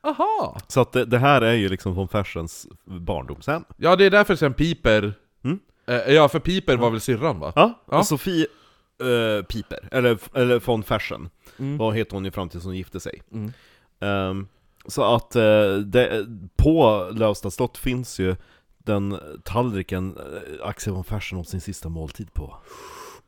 Aha! 0.00 0.60
Så 0.68 0.80
att 0.80 0.92
det, 0.92 1.04
det 1.04 1.18
här 1.18 1.42
är 1.42 1.52
ju 1.52 1.68
liksom 1.68 1.94
von 1.94 2.08
Fersens 2.08 2.66
barndomshem. 2.84 3.64
Ja, 3.76 3.96
det 3.96 4.04
är 4.04 4.10
därför 4.10 4.36
sen 4.36 4.54
Piper... 4.54 5.14
Mm. 5.44 5.58
Eh, 5.86 5.96
ja, 6.14 6.28
för 6.28 6.38
Piper 6.38 6.76
var 6.76 6.90
väl 6.90 7.00
syrran 7.00 7.38
va? 7.40 7.52
Ja, 7.56 7.82
Ja. 7.90 7.98
och 7.98 8.06
Sofie 8.06 8.46
eh, 9.00 9.44
Piper, 9.44 9.88
eller, 9.90 10.18
eller 10.34 10.60
von 10.60 10.82
Fersen, 10.82 11.28
Mm. 11.58 11.78
vad 11.78 11.94
heter 11.96 12.14
hon 12.14 12.24
ju 12.24 12.30
fram 12.30 12.48
tills 12.48 12.64
hon 12.64 12.76
gifte 12.76 13.00
sig. 13.00 13.22
Mm. 13.32 13.52
Ehm, 14.00 14.48
så 14.86 15.14
att 15.14 15.36
eh, 15.36 15.74
det, 15.84 16.26
på 16.56 17.08
Lövsta 17.12 17.50
slott 17.50 17.78
finns 17.78 18.20
ju 18.20 18.36
den 18.78 19.18
tallriken 19.44 20.16
eh, 20.16 20.68
Axel 20.68 20.92
von 20.92 21.04
Fersen 21.04 21.38
åt 21.38 21.48
sin 21.48 21.60
sista 21.60 21.88
måltid 21.88 22.34
på. 22.34 22.56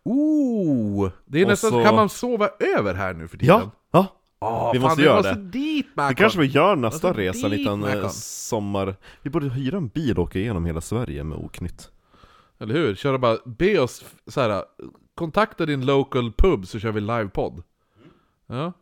Ooh! 0.02 1.10
Det 1.26 1.38
är 1.40 1.44
Och 1.44 1.48
nästan... 1.50 1.70
så- 1.70 1.82
Kan 1.82 1.94
man 1.94 2.08
sova 2.08 2.48
över 2.78 2.94
här 2.94 3.14
nu 3.14 3.28
för 3.28 3.38
tiden? 3.38 3.56
Ja, 3.60 3.70
ja. 3.90 4.06
Åh, 4.40 4.70
Vi 4.72 4.78
fan, 4.78 4.88
måste 4.88 5.02
göra 5.02 5.16
måste 5.16 5.34
det. 5.34 5.40
dit 5.50 5.86
Det 5.94 6.02
Macon. 6.02 6.14
kanske 6.14 6.38
vi 6.40 6.46
gör 6.46 6.76
nästa 6.76 7.08
Alltså, 7.08 7.20
resa, 7.22 7.46
en 7.46 7.50
dit, 7.50 7.58
liten 7.60 7.84
eh, 7.84 8.08
sommar... 8.08 8.96
Vi 9.22 9.30
borde 9.30 9.48
hyra 9.48 9.76
en 9.76 9.88
bil 9.88 10.16
och 10.18 10.22
åka 10.24 10.38
igenom 10.38 10.64
hela 10.66 10.80
Sverige 10.80 11.24
med 11.24 11.38
oknytt. 11.38 11.90
Eller 12.58 12.74
hur? 12.74 12.94
Köra 12.94 13.18
bara, 13.18 13.38
be 13.44 13.78
oss 13.78 14.04
så 14.26 14.40
här. 14.40 14.64
kontakta 15.14 15.66
din 15.66 15.86
local 15.86 16.32
pub 16.32 16.66
så 16.66 16.78
kör 16.78 16.92
vi 16.92 17.00
livepodd. 17.00 17.62
Ja. 18.46 18.72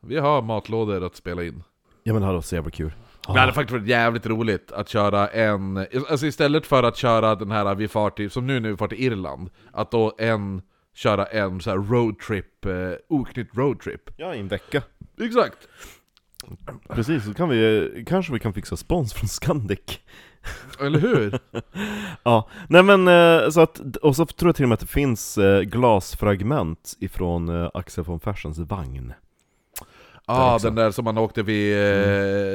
Vi 0.00 0.18
har 0.18 0.42
matlådor 0.42 1.04
att 1.06 1.16
spela 1.16 1.44
in. 1.44 1.62
Ja 2.02 2.12
men 2.12 2.22
hallå, 2.22 2.42
så 2.42 2.54
jävla 2.54 2.70
kul. 2.70 2.92
Det 3.26 3.40
hade 3.40 3.52
faktiskt 3.52 3.72
varit 3.72 3.88
jävligt 3.88 4.26
roligt 4.26 4.72
att 4.72 4.88
köra 4.88 5.28
en, 5.28 5.76
alltså 6.10 6.26
istället 6.26 6.66
för 6.66 6.82
att 6.82 6.96
köra 6.96 7.34
den 7.34 7.50
här 7.50 7.74
vi 7.74 7.88
far 7.88 8.10
till, 8.10 8.30
som 8.30 8.46
nu 8.46 8.60
när 8.60 8.70
vi 8.70 8.76
far 8.76 8.88
till 8.88 9.00
Irland, 9.00 9.50
att 9.72 9.90
då 9.90 10.14
en, 10.18 10.62
köra 10.94 11.26
en 11.26 11.60
så 11.60 11.70
här 11.70 11.76
roadtrip, 11.76 12.64
eh, 12.64 12.72
oknytt 13.08 13.48
roadtrip. 13.56 14.10
Ja, 14.16 14.34
i 14.34 14.40
en 14.40 14.48
vecka. 14.48 14.82
Exakt! 15.20 15.68
Precis, 16.88 17.24
så 17.24 17.34
kan 17.34 17.48
vi, 17.48 18.04
kanske 18.06 18.32
vi 18.32 18.38
kan 18.38 18.52
fixa 18.52 18.76
spons 18.76 19.14
från 19.14 19.28
Scandic. 19.28 20.00
Eller 20.80 20.98
hur? 20.98 21.38
Ja, 22.22 22.48
nej 22.68 22.82
men 22.82 23.08
eh, 23.08 23.50
så 23.50 23.60
att, 23.60 23.96
och 23.96 24.16
så 24.16 24.26
tror 24.26 24.48
jag 24.48 24.56
till 24.56 24.64
och 24.64 24.68
med 24.68 24.74
att 24.74 24.80
det 24.80 24.86
finns 24.86 25.38
eh, 25.38 25.60
glasfragment 25.60 26.96
ifrån 27.00 27.48
eh, 27.48 27.70
Axel 27.74 28.04
von 28.04 28.20
Fersens 28.20 28.58
vagn. 28.58 29.12
Ja, 30.36 30.54
också. 30.54 30.66
den 30.66 30.74
där 30.74 30.90
som 30.90 31.04
man 31.04 31.18
åkte 31.18 31.42
vid... 31.42 31.76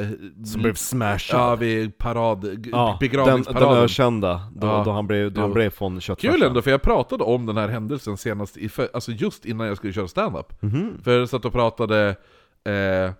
Eh, 0.02 0.08
Som 0.46 0.62
blev 0.62 0.74
smashad. 0.74 1.40
Ja, 1.40 1.56
vid 1.56 1.98
parad, 1.98 2.46
Ja, 2.72 2.88
den, 2.88 2.98
begravningsparaden. 3.00 3.70
den 3.76 3.84
ökända, 3.84 4.42
då, 4.56 4.68
Ja. 4.68 4.82
då 4.86 4.92
han 4.92 5.08
blev, 5.08 5.32
då 5.32 5.42
han 5.42 5.54
blev 5.54 5.70
från 5.70 6.02
köttfärsen. 6.02 6.34
Kul 6.34 6.44
ändå, 6.44 6.62
för 6.62 6.72
jag 6.72 6.82
pratade 6.82 7.24
om 7.24 7.46
den 7.46 7.58
här 7.58 7.68
händelsen 7.68 8.18
senast, 8.18 8.58
i, 8.58 8.70
alltså 8.94 9.12
just 9.12 9.46
innan 9.46 9.68
jag 9.68 9.78
skulle 9.78 9.94
köra 9.94 10.08
stand-up. 10.08 10.62
Mhm. 10.62 10.92
För 11.04 11.20
jag 11.20 11.30
satt 11.30 11.46
och 11.46 11.54
pratade, 11.54 12.10
eh, 12.64 13.12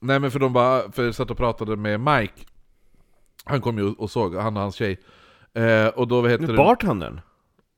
nej 0.00 0.18
men 0.20 0.30
för 0.30 0.38
de 0.38 0.52
bara, 0.52 0.92
för 0.92 1.04
jag 1.04 1.14
satt 1.14 1.30
och 1.30 1.36
pratade 1.36 1.76
med 1.76 2.00
Mike, 2.00 2.42
han 3.44 3.60
kom 3.60 3.78
ju 3.78 3.84
och 3.92 4.10
såg, 4.10 4.34
han 4.36 4.56
och 4.56 4.62
hans 4.62 4.74
tjej. 4.74 5.00
Eh, 5.54 5.86
och 5.86 6.08
då 6.08 6.20
vad 6.20 6.30
heter 6.30 6.46
det? 6.46 6.54
Bartendern? 6.54 7.20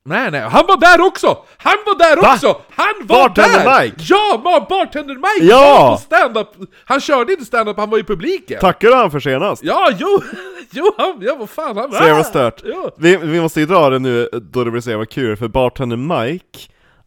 Nej 0.05 0.31
nej, 0.31 0.41
han 0.41 0.65
var 0.67 0.77
där 0.77 1.01
också! 1.07 1.37
Han 1.57 1.75
var 1.85 1.97
där 1.97 2.21
Va? 2.21 2.33
också! 2.33 2.61
Han 2.69 2.93
var 3.07 3.29
Bartender 3.29 3.63
där! 3.63 3.83
Mike? 3.83 3.95
Ja, 4.09 4.65
bartender 4.69 5.15
Mike 5.15 5.45
Ja! 5.51 5.79
var 5.79 5.91
på 5.91 6.01
stand-up! 6.01 6.69
Han 6.85 7.01
körde 7.01 7.31
inte 7.31 7.45
stand-up, 7.45 7.77
han 7.77 7.89
var 7.89 7.97
i 7.97 8.03
publiken! 8.03 8.59
Tackar 8.59 8.87
du 8.87 8.95
han 8.95 9.11
för 9.11 9.19
senast? 9.19 9.63
Ja, 9.63 9.89
jo! 9.97 10.21
Jo, 10.73 10.93
han, 10.97 11.17
ja 11.21 11.35
vad 11.39 11.49
fan, 11.49 11.77
han 11.77 11.91
Så 11.91 12.03
jävla 12.03 12.23
stört. 12.23 12.61
Ja. 12.65 12.91
Vi, 12.97 13.17
vi 13.17 13.41
måste 13.41 13.59
ju 13.59 13.65
dra 13.65 13.89
det 13.89 13.99
nu 13.99 14.29
då 14.51 14.63
det 14.63 14.71
blir 14.71 14.81
så 14.81 14.89
jävla 14.89 15.05
kul, 15.05 15.37
för 15.37 15.47
bartender 15.47 15.97
Mike 15.97 16.59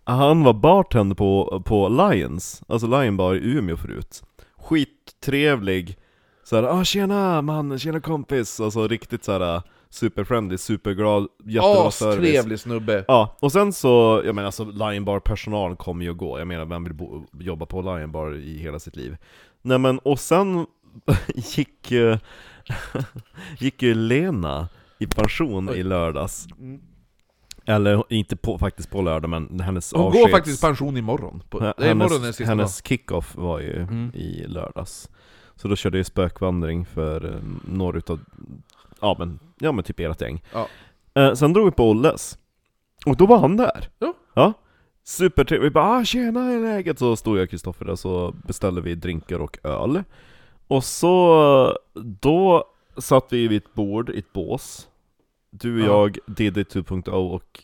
Han 0.04 0.44
var 0.44 0.52
bartender 0.52 1.16
på, 1.16 1.62
på 1.66 1.88
Lions, 1.88 2.62
alltså 2.68 2.86
Lion 2.86 3.16
Bar 3.16 3.34
i 3.34 3.38
Umeå 3.38 3.76
förut 3.76 4.22
Skittrevlig 4.58 5.96
Såhär, 6.44 6.62
ah 6.62 6.84
tjena 6.84 7.42
man, 7.42 7.78
tjena 7.78 8.00
kompis, 8.00 8.60
alltså 8.60 8.88
riktigt 8.88 9.24
såhär 9.24 9.62
superfriendly, 9.94 10.58
superglad, 10.58 11.28
jättebra 11.44 11.90
service 11.90 12.18
Astrevlig 12.28 12.60
snubbe. 12.60 13.04
Ja, 13.08 13.36
och 13.40 13.52
sen 13.52 13.72
så, 13.72 14.22
jag 14.24 14.34
menar 14.34 14.46
alltså 14.46 14.64
Lion 14.64 15.04
Bar 15.04 15.20
personal 15.20 15.76
kommer 15.76 16.04
ju 16.04 16.10
och 16.10 16.16
gå, 16.18 16.38
jag 16.38 16.48
menar 16.48 16.64
vem 16.64 16.84
vill 16.84 16.94
bo, 16.94 17.26
jobba 17.32 17.66
på 17.66 17.82
Lion 17.82 18.12
Bar 18.12 18.34
i 18.34 18.58
hela 18.58 18.78
sitt 18.78 18.96
liv? 18.96 19.16
Nej 19.62 19.78
men, 19.78 19.98
och 19.98 20.18
sen 20.20 20.66
gick 21.34 21.90
ju, 21.90 22.18
gick 23.58 23.82
ju 23.82 23.94
Lena 23.94 24.68
i 24.98 25.06
pension 25.06 25.68
i 25.74 25.82
lördags 25.82 26.46
Eller 27.66 28.04
inte 28.12 28.36
på, 28.36 28.58
faktiskt 28.58 28.90
på 28.90 29.02
lördag 29.02 29.30
men 29.30 29.60
hennes 29.60 29.92
Hon 29.92 30.12
går 30.12 30.26
avskeds- 30.26 30.30
faktiskt 30.30 30.60
pension 30.62 30.96
imorgon. 30.96 31.42
På, 31.50 31.58
H- 31.58 31.72
det 31.78 31.86
är 31.86 31.90
imorgon 31.90 32.16
är 32.16 32.20
hennes, 32.20 32.36
sista 32.36 32.50
hennes 32.50 32.82
kick-off 32.86 33.34
var 33.36 33.60
ju 33.60 33.76
Mm. 33.82 34.10
i 34.14 34.44
lördags 34.46 35.10
Så 35.56 35.68
då 35.68 35.76
körde 35.76 35.96
jag 35.98 36.06
spökvandring 36.06 36.84
för 36.86 37.24
eh, 37.34 37.40
några 37.68 37.98
utav, 37.98 38.20
ja 39.00 39.16
men, 39.18 39.38
ja 39.58 39.72
men 39.72 39.84
typ 39.84 40.00
ert 40.00 40.20
gäng 40.20 40.42
Ja. 40.52 40.68
eh, 41.14 41.34
Sen 41.34 41.52
drog 41.52 41.64
vi 41.64 41.70
på 41.70 41.90
Olles 41.90 42.38
Och 43.06 43.16
då 43.16 43.26
var 43.26 43.38
han 43.38 43.56
där 43.56 43.88
Ja. 43.98 44.14
Ja 44.34 44.52
Supertrevligt, 45.06 45.66
vi 45.66 45.70
bara 45.70 45.84
ah, 45.98 46.04
tjena 46.04 46.40
hur 46.44 46.56
är 46.56 46.60
läget? 46.74 46.98
Så 46.98 47.16
stod 47.16 47.36
jag 47.38 47.42
och 47.44 47.50
Kristoffer 47.50 47.84
där 47.84 47.96
så 47.96 48.34
beställde 48.46 48.80
vi 48.80 48.94
drinkar 48.94 49.38
och 49.38 49.58
öl 49.62 50.02
Och 50.66 50.84
så, 50.84 51.78
då 51.94 52.64
satt 52.96 53.26
vi 53.32 53.48
vid 53.48 53.62
ett 53.62 53.74
bord 53.74 54.10
i 54.10 54.18
ett 54.18 54.32
bås 54.32 54.88
Du, 55.50 55.80
Ja. 55.80 55.86
jag, 55.86 56.18
Diddy 56.26 56.62
2.0 56.62 57.10
och 57.34 57.60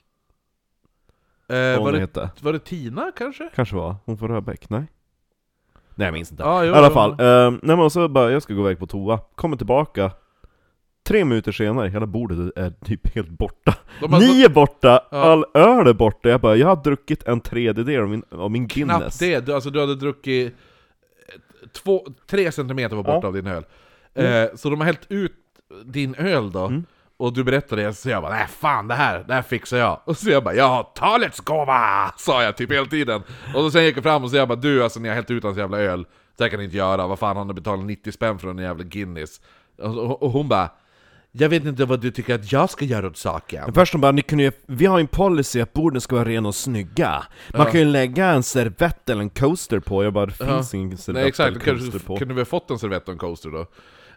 Eh, 1.49 1.57
vad 1.57 1.77
var, 1.79 1.85
hon 1.85 1.93
det, 1.93 2.01
hette 2.01 2.31
var 2.41 2.53
det 2.53 2.59
Tina 2.59 3.13
kanske? 3.17 3.51
Kanske 3.55 3.77
var, 3.77 3.97
hon 4.05 4.19
får 4.19 4.29
Röbäck, 4.29 4.71
nej? 4.71 4.85
Nej 5.95 6.07
jag 6.07 6.13
minns 6.13 6.31
inte 6.31 6.43
Ja, 6.43 6.65
jo, 6.65 6.73
I 6.73 6.77
alla 6.77 6.87
jo. 6.89 6.93
fall, 6.95 7.11
eh, 7.11 7.51
nej 7.51 7.77
men 7.77 7.81
och 7.81 7.93
så 7.93 8.09
bara, 8.09 8.31
jag 8.31 8.43
ska 8.43 8.55
gå 8.55 8.61
iväg 8.61 8.79
på 8.79 8.87
toa, 8.87 9.19
kommer 9.35 9.57
tillbaka 9.57 10.13
tre 11.11 11.25
minuter 11.25 11.53
senare, 11.53 11.89
hela 11.89 12.07
bordet 12.07 12.39
är 12.57 12.71
typ 12.85 13.15
helt 13.15 13.29
borta. 13.29 13.75
Har 14.01 14.19
Ni 14.21 14.43
är 14.43 14.49
borta, 14.49 15.01
Ja. 15.11 15.19
all 15.19 15.45
öl 15.55 15.87
är 15.87 15.93
borta. 15.93 16.29
Jag 16.29 16.41
bara, 16.41 16.57
jag 16.57 16.67
har 16.69 16.77
druckit 16.77 17.23
en 17.23 17.41
tredjedel 17.41 18.01
av 18.03 18.09
min, 18.09 18.23
av 18.31 18.51
min 18.51 18.67
Guinness. 18.67 18.97
Knappt 18.99 19.19
det, 19.19 19.41
du, 19.47 19.55
alltså 19.55 19.71
du 19.71 19.81
hade 19.81 19.95
druckit 19.95 20.55
eh, 21.29 21.69
två, 21.83 22.07
tre 22.31 22.53
centimeter 22.53 22.97
var 22.97 23.03
borta 23.03 23.19
Ja. 23.23 23.27
av 23.27 23.33
din 23.35 23.47
öl. 23.47 23.65
Eh, 24.15 24.57
så 24.57 24.71
de 24.71 24.81
har 24.81 24.87
hällt 24.87 25.07
ut 25.09 25.33
din 25.85 26.15
öl 26.15 26.53
då, 26.53 26.65
Mm. 26.67 26.85
och 27.17 27.33
du 27.33 27.45
berättade 27.45 27.83
det, 27.83 27.95
så 27.95 28.09
jag 28.11 28.23
bara 28.23 28.33
nej 28.33 28.47
fan 28.49 28.89
det 28.89 28.95
här, 28.95 29.25
det 29.29 29.35
här 29.35 29.43
fixar 29.43 29.77
jag. 29.79 30.01
Och 30.05 30.17
så 30.17 30.31
jag 30.31 30.45
bara 30.45 30.55
ja, 30.55 30.93
talets 30.95 31.41
gåva! 31.41 32.13
Sa 32.17 32.43
jag 32.43 32.57
typ 32.57 32.73
hela 32.73 32.87
tiden. 32.87 33.23
Och 33.55 33.61
så 33.63 33.71
sen 33.71 33.85
gick 33.85 33.97
jag 33.97 34.03
fram 34.05 34.25
och 34.25 34.31
så 34.31 34.37
jag 34.37 34.49
bara 34.49 34.59
du 34.59 34.83
alltså 34.83 35.01
ni 35.01 35.09
har 35.09 35.15
hällt 35.15 35.31
ut 35.31 35.45
hans 35.45 35.59
jävla 35.59 35.79
öl, 35.79 36.07
det 36.37 36.45
här 36.45 36.49
kan 36.51 36.59
ni 36.59 36.65
inte 36.65 36.77
göra, 36.77 37.07
vad 37.07 37.19
fan 37.19 37.37
han 37.37 37.47
har 37.47 37.55
betalat 37.55 37.85
90 37.85 38.13
spänn 38.13 38.39
för 38.39 38.49
en 38.49 38.59
jävla 38.59 38.85
Guinness. 38.85 39.41
Och, 39.79 39.99
och, 39.99 40.23
och 40.23 40.31
hon 40.31 40.49
bara 40.49 40.71
jag 41.33 41.49
vet 41.49 41.65
inte 41.65 41.85
vad 41.85 42.01
du 42.01 42.11
tycker 42.11 42.35
att 42.35 42.53
jag 42.53 42.71
ska 42.71 42.85
göra 42.85 43.07
åt 43.07 43.17
saken. 43.17 43.63
Men 43.65 43.75
först 43.75 43.93
de 43.93 44.01
bara, 44.01 44.13
ni 44.13 44.23
kunde 44.23 44.45
ju, 44.45 44.53
vi 44.67 44.87
har 44.87 45.01
en 45.01 45.07
policy 45.07 45.61
att 45.61 45.73
borden 45.73 46.01
ska 46.01 46.15
vara 46.17 46.25
rena 46.29 46.49
och 46.49 46.55
snygga. 46.55 47.23
Man 47.53 47.67
Ja. 47.67 47.71
kan 47.73 47.81
ju 47.81 47.87
lägga 47.87 48.27
en 48.27 48.43
servett 48.43 49.09
eller 49.09 49.21
en 49.23 49.31
coaster 49.31 49.81
på, 49.81 50.05
jag 50.05 50.13
bara, 50.13 50.27
det 50.27 50.35
Ja. 50.41 50.47
finns 50.47 50.75
ingen 50.75 50.99
servett 50.99 51.21
Nej 51.21 51.29
exakt, 51.29 51.49
eller 51.51 51.61
coaster 51.61 51.91
kanske 51.91 52.07
på. 52.07 52.17
kunde 52.17 52.35
vi 52.35 52.41
ha 52.41 52.45
fått 52.45 52.71
en 52.71 52.79
servett 52.79 53.09
och 53.09 53.13
en 53.13 53.19
coaster 53.19 53.51
då. 53.51 53.67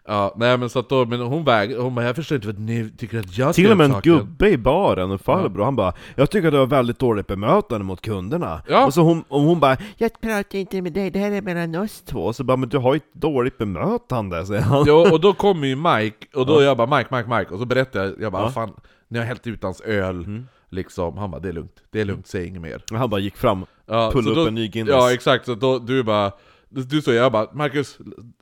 Ja, 0.06 0.34
nej 0.36 0.58
men 0.58 0.68
så 0.70 0.78
att 0.78 0.88
då, 0.88 1.04
men 1.06 1.20
hon 1.20 1.44
väg, 1.44 1.76
hon 1.76 1.94
bara, 1.94 2.06
jag 2.06 2.16
förstår 2.16 2.36
inte 2.36 2.46
vad 2.48 2.58
ni 2.58 2.90
tycker 2.98 3.18
att 3.18 3.38
jag 3.38 3.54
ska 3.54 3.62
Till 3.62 3.70
och 3.70 3.76
med 3.76 3.84
en 3.84 3.92
saken." 3.92 4.12
gubbe 4.16 4.48
i 4.50 4.58
baren, 4.58 5.10
en 5.10 5.18
farbror, 5.18 5.64
han 5.64 5.76
bara 5.76 5.92
'Jag 6.16 6.30
tycker 6.30 6.48
att 6.48 6.54
du 6.54 6.58
har 6.58 6.66
väldigt 6.66 6.98
dåligt 6.98 7.26
bemötande 7.26 7.84
mot 7.84 8.00
kunderna' 8.06 8.60
Ja. 8.68 8.86
Och 8.86 8.94
så 8.94 9.00
hon, 9.02 9.24
och 9.28 9.40
hon 9.40 9.60
bara 9.60 9.76
'Jag 9.96 10.20
pratar 10.20 10.58
inte 10.58 10.82
med 10.82 10.92
dig, 10.92 11.10
det 11.10 11.18
här 11.18 11.30
är 11.32 11.42
mellan 11.42 11.74
oss 11.74 12.02
två' 12.02 12.18
Och 12.26 12.36
så 12.36 12.44
bara 12.44 12.56
'Men 12.56 12.68
du 12.68 12.78
har 12.78 12.94
ju 12.94 12.96
ett 12.96 13.14
dåligt 13.14 13.58
bemötande' 13.58 14.44
säger 14.44 14.62
han 14.62 14.84
Jo, 14.86 14.94
och 15.12 15.20
då 15.20 15.32
kommer 15.32 15.66
ju 15.66 15.76
Mike, 15.76 16.26
och 16.34 16.46
då 16.46 16.62
jag 16.62 16.76
bara 16.76 16.96
Mike, 16.98 17.16
Mike, 17.16 17.28
Mike, 17.38 17.54
och 17.54 17.60
så 17.60 17.66
berättar 17.66 18.04
jag, 18.04 18.14
jag 18.20 18.32
bara 18.32 18.42
Ja. 18.42 18.48
"Ah, 18.48 18.52
fan, 18.52 18.72
ni 19.08 19.18
har 19.18 19.26
hällt 19.26 19.46
ut 19.46 19.62
hans 19.62 19.80
öl, 19.80 20.24
Mm. 20.24 20.46
liksom, 20.70 21.18
han 21.18 21.30
bara 21.30 21.40
det 21.40 21.48
är 21.48 21.52
lugnt, 21.52 21.76
det 21.90 22.00
är 22.00 22.04
lugnt, 22.04 22.26
säg 22.26 22.46
inget 22.46 22.62
mer. 22.62 22.82
Och 22.92 22.98
han 22.98 23.10
bara 23.10 23.20
gick 23.20 23.36
fram, 23.36 23.66
Ja, 23.86 24.10
pullade 24.12 24.30
upp 24.30 24.36
då, 24.36 24.46
en 24.48 24.54
ny 24.54 24.68
Guinness 24.68 24.92
Ja 24.94 25.12
exakt, 25.12 25.46
så 25.46 25.54
då 25.54 25.78
du 25.78 26.02
bara, 26.02 26.32
du 26.68 27.02
sa 27.02 27.12
jag 27.12 27.32
bara 27.32 27.46
Marcus, 27.52 27.98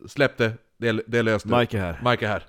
släpp 0.09 0.39
det, 0.39 0.53
det 0.83 1.03
det 1.07 1.19
är 1.19 1.23
löst 1.23 1.47
nu. 1.47 1.57
Mike 1.59 1.79
är 1.79 1.81
här 1.83 2.11
Mike 2.11 2.25
är 2.27 2.29
här. 2.29 2.43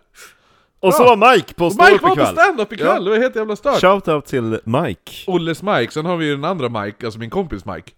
Och 0.80 0.94
så 0.94 1.04
var 1.04 1.34
Mike 1.36 1.54
på 1.54 1.66
Och 1.66 1.72
Mike 1.72 1.92
var 1.92 1.98
på 2.00 2.14
ikväll! 2.22 2.34
stand-up 2.36 2.74
ikväll, 2.74 3.04
det 3.06 3.10
var 3.12 3.18
helt 3.18 3.36
jävla 3.36 3.56
stört! 3.56 3.82
Shoutout 3.82 4.26
till 4.26 4.60
Mike 4.64 5.12
Olles 5.28 5.64
Mike, 5.64 5.92
sen 5.94 6.06
har 6.06 6.18
vi 6.18 6.26
ju 6.26 6.32
den 6.36 6.46
andra 6.46 6.70
Mike, 6.70 7.06
alltså 7.06 7.20
min 7.20 7.30
kompis 7.30 7.66
Mike. 7.66 7.92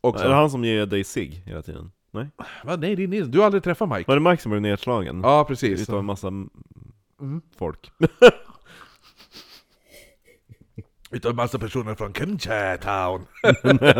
Också. 0.00 0.24
Är 0.24 0.28
det 0.28 0.34
han 0.34 0.50
som 0.50 0.64
ger 0.64 0.86
dig 0.86 1.04
sig 1.04 1.42
hela 1.46 1.62
tiden? 1.62 1.90
Nej? 2.12 2.26
Va, 2.64 2.76
nej 2.76 2.96
det 2.96 3.02
är 3.02 3.08
Nils, 3.08 3.28
du 3.28 3.38
har 3.38 3.46
aldrig 3.46 3.62
träffat 3.62 3.88
Mike? 3.88 4.04
Var 4.06 4.14
det 4.20 4.30
Mike 4.30 4.42
som 4.42 4.50
blev 4.50 4.62
nedslagen? 4.62 5.20
Ja 5.24 5.44
precis. 5.48 5.82
Utav 5.82 5.98
en 5.98 6.04
massa 6.04 6.28
Mm. 6.28 7.40
folk 7.58 7.92
Utav 11.12 11.34
massa 11.34 11.58
personer 11.58 11.94
från 11.94 12.12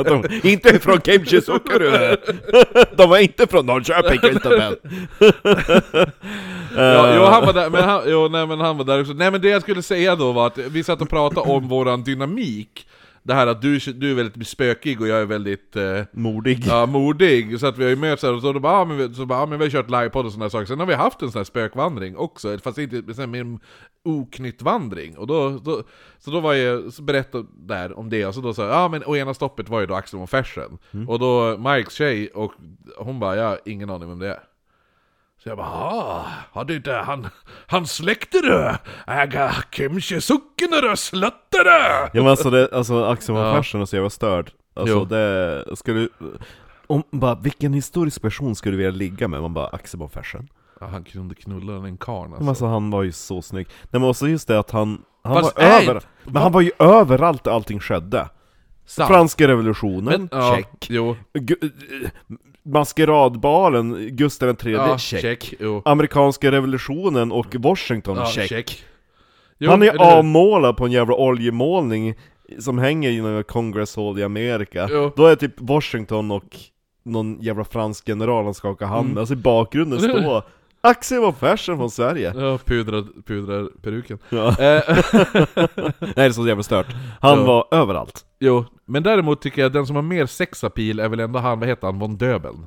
de, 0.05 0.49
Inte 0.49 0.79
från 0.79 1.01
Kimchi 1.01 1.41
Sukuru! 1.41 2.17
De 2.97 3.11
var 3.11 3.19
inte 3.19 3.47
från 3.47 3.67
Norrköping, 3.67 4.21
Christopher! 4.21 4.77
Ja, 6.77 7.15
jo, 7.17 7.23
han 7.23 7.47
var 7.47 7.53
där, 7.53 7.71
men 7.71 7.85
han, 7.85 8.03
jo, 8.07 8.29
nej, 8.29 8.47
men 8.47 8.61
han 8.61 8.77
var 8.79 8.85
där 8.85 9.01
också. 9.01 9.13
Nej 9.13 9.31
men 9.31 9.41
det 9.41 9.49
jag 9.49 9.63
skulle 9.63 9.83
säga 9.83 10.17
då 10.17 10.33
var 10.33 10.47
att 10.47 10.59
vi 10.59 10.85
satt 10.85 11.03
och 11.03 11.11
pratade 11.11 11.53
om 11.53 11.69
våran 11.69 12.05
dynamik. 12.05 12.87
Det 13.31 13.35
här 13.35 13.47
att 13.47 13.63
du, 13.63 13.79
du 13.79 14.11
är 14.11 14.15
väldigt 14.15 14.49
spökig 14.49 15.01
och 15.01 15.09
jag 15.09 15.21
är 15.21 15.25
väldigt 15.25 15.77
eh, 15.77 16.03
Modig. 16.13 16.65
ja, 16.67 16.87
modig, 16.87 17.61
så 17.61 17.67
att 17.67 17.79
vi 17.79 17.83
har 17.83 17.91
ju 17.91 17.97
mötts 17.97 18.23
här 18.23 18.35
och 18.35 18.41
så, 18.41 18.53
då 18.53 18.61
bara, 18.61 18.73
ja, 18.73 18.85
men, 18.85 18.97
vi, 18.97 19.15
så 19.15 19.27
bara, 19.27 19.39
ja, 19.39 19.47
men 19.47 19.59
vi 19.59 19.65
har 19.65 19.71
kört 19.71 19.91
livepodd 19.91 20.27
och 20.27 20.33
sådana 20.33 20.51
saker. 20.51 20.67
Sen 20.67 20.79
har 20.79 20.87
vi 20.87 20.95
haft 20.95 21.23
en 21.23 21.31
sån 21.31 21.39
här 21.39 21.45
spökvandring 21.45 22.17
också, 22.17 22.59
fast 22.59 22.79
inte 22.79 23.15
sen 23.15 23.31
med 23.31 23.41
en 23.41 23.61
oknytt 24.05 24.63
vandring. 24.63 25.19
Och 25.19 25.27
då, 25.27 25.51
då, 25.51 25.83
så 26.19 26.31
då 26.31 26.41
var 26.41 26.55
jag, 26.55 26.93
så 26.93 27.03
berättade 27.03 27.47
där 27.55 27.99
om 27.99 28.11
det, 28.11 28.27
och 28.27 28.35
så 28.35 28.41
då 28.41 28.55
sa 28.55 28.63
jag, 28.63 28.73
ja 28.73 28.89
men 28.89 29.03
och 29.03 29.17
ena 29.17 29.35
stoppet 29.35 29.69
var 29.69 29.81
ju 29.81 29.87
då 29.87 29.95
Axel 29.95 30.19
von 30.19 30.29
Fersen. 30.29 30.79
Och 31.09 31.19
då 31.19 31.59
Mikes 31.59 31.93
tjej, 31.95 32.29
och 32.29 32.53
hon 32.97 33.21
bara, 33.21 33.37
jag 33.37 33.45
har 33.45 33.61
ingen 33.65 33.91
aning 33.91 34.09
vem 34.09 34.19
det 34.19 34.29
är. 34.29 34.41
Så 35.43 35.49
jag 35.49 35.57
bara, 35.57 35.67
ah, 35.67 36.27
har 36.53 36.65
du 36.65 36.77
inte 36.77 36.93
han, 36.93 37.29
han 37.67 37.87
du? 38.43 38.75
Äga 39.07 39.55
kimchi 39.71 40.21
sukkene 40.21 40.81
du, 40.81 40.97
du! 41.65 41.71
Ja 41.71 42.11
men 42.13 42.27
alltså, 42.27 42.51
det, 42.51 42.69
alltså 42.73 43.05
Axel 43.05 43.35
von. 43.35 43.55
Fersen 43.55 43.81
är 43.81 43.85
så 43.85 43.97
jävla 43.97 44.11
störd. 44.11 44.51
Alltså 44.75 44.95
Jo. 44.95 45.05
det, 45.05 45.77
skulle 45.77 46.09
om, 46.87 47.03
bara, 47.11 47.35
vilken 47.35 47.73
historisk 47.73 48.23
person 48.23 48.57
skulle 48.57 48.73
du 48.73 48.77
vilja 48.77 48.91
ligga 48.91 49.29
med? 49.29 49.41
Man 49.41 49.55
bara, 49.55 49.67
Axel 49.67 50.01
von 50.01 50.11
Fersen. 50.11 50.49
Ja, 50.81 50.87
han 50.87 51.05
kunde 51.05 51.35
knulla 51.35 51.73
en 51.87 51.99
karn 51.99 52.31
Men 52.31 52.49
alltså 52.49 52.67
han 52.67 52.91
var 52.91 53.03
ju 53.03 53.13
så 53.13 53.43
snygg. 53.43 53.67
Nej 53.91 54.01
men 54.01 54.11
också 54.11 54.29
just 54.29 54.49
det 54.49 54.59
att 54.59 54.71
han, 54.71 55.03
han 55.23 55.35
Fast 55.35 55.57
var 55.57 55.65
nej, 55.65 55.89
över, 55.89 56.03
men 56.25 56.43
han 56.43 56.53
var 56.53 56.61
ju 56.61 56.71
överallt 56.79 57.45
där 57.45 57.51
allting 57.51 57.81
skedde. 57.81 58.29
Sant. 58.87 59.09
Franska 59.09 59.49
revolutionen, 59.49 60.05
Men, 60.05 60.41
ja, 60.41 60.57
check. 60.57 60.87
Jo, 60.91 61.17
Maskeradbalen, 62.63 64.17
Gustav 64.17 64.57
III, 64.65 64.73
ja, 64.73 64.99
check. 64.99 65.21
check. 65.23 65.55
Amerikanska 65.85 66.53
revolutionen 66.53 67.33
och 67.33 67.57
Washington, 67.59 68.17
Ja, 68.17 68.27
check. 68.27 68.49
check. 68.49 68.85
Jo, 69.59 69.71
Han 69.71 69.83
är 69.83 70.17
avmålad 70.19 70.77
på 70.77 70.85
en 70.85 70.93
jävla 70.93 71.15
oljemålning 71.15 72.15
som 72.59 72.79
hänger 72.79 73.11
i 73.11 73.21
någon 73.21 73.45
Congress 73.45 73.97
Hall 73.97 74.19
i 74.19 74.23
Amerika. 74.23 74.89
Jo. 74.91 75.13
Då 75.17 75.27
är 75.27 75.37
typ 75.37 75.55
Washington 75.61 76.31
och 76.31 76.57
någon 77.05 77.41
jävla 77.41 77.65
fransk 77.65 78.09
general 78.09 78.45
han 78.45 78.55
skakar 78.55 78.87
hand 78.87 79.05
med, 79.07 79.11
Mm. 79.11 79.19
alltså 79.19 79.35
i 79.35 79.37
bakgrunden 79.37 79.99
står 79.99 80.43
Axel 80.83 81.21
von 81.21 81.35
Fersen 81.35 81.77
från 81.77 81.91
Sverige. 81.91 82.33
Ja, 82.37 82.59
pudrar, 82.65 83.23
pudrar 83.27 83.69
peruken. 83.83 84.19
Ja. 84.29 84.49
Eh, 84.49 84.57
Nej 85.99 86.13
det 86.15 86.23
är 86.25 86.31
så 86.31 86.47
jävla 86.49 86.63
stört. 86.63 86.87
Han 87.21 87.39
Ja. 87.39 87.45
var 87.45 87.67
överallt. 87.71 88.25
jo, 88.41 88.65
men 88.87 89.03
däremot 89.03 89.43
tycker 89.43 89.63
jag 89.63 89.67
att 89.67 89.73
den 89.73 89.87
som 89.87 89.97
har 89.97 90.03
mer 90.03 90.27
sexapil 90.27 91.01
är 91.01 91.09
väl 91.09 91.21
ändå 91.21 91.39
han, 91.39 91.61
vad 91.61 91.69
heter 91.69 91.87
han, 91.87 91.99
von 91.99 92.17
Döbeln? 92.17 92.67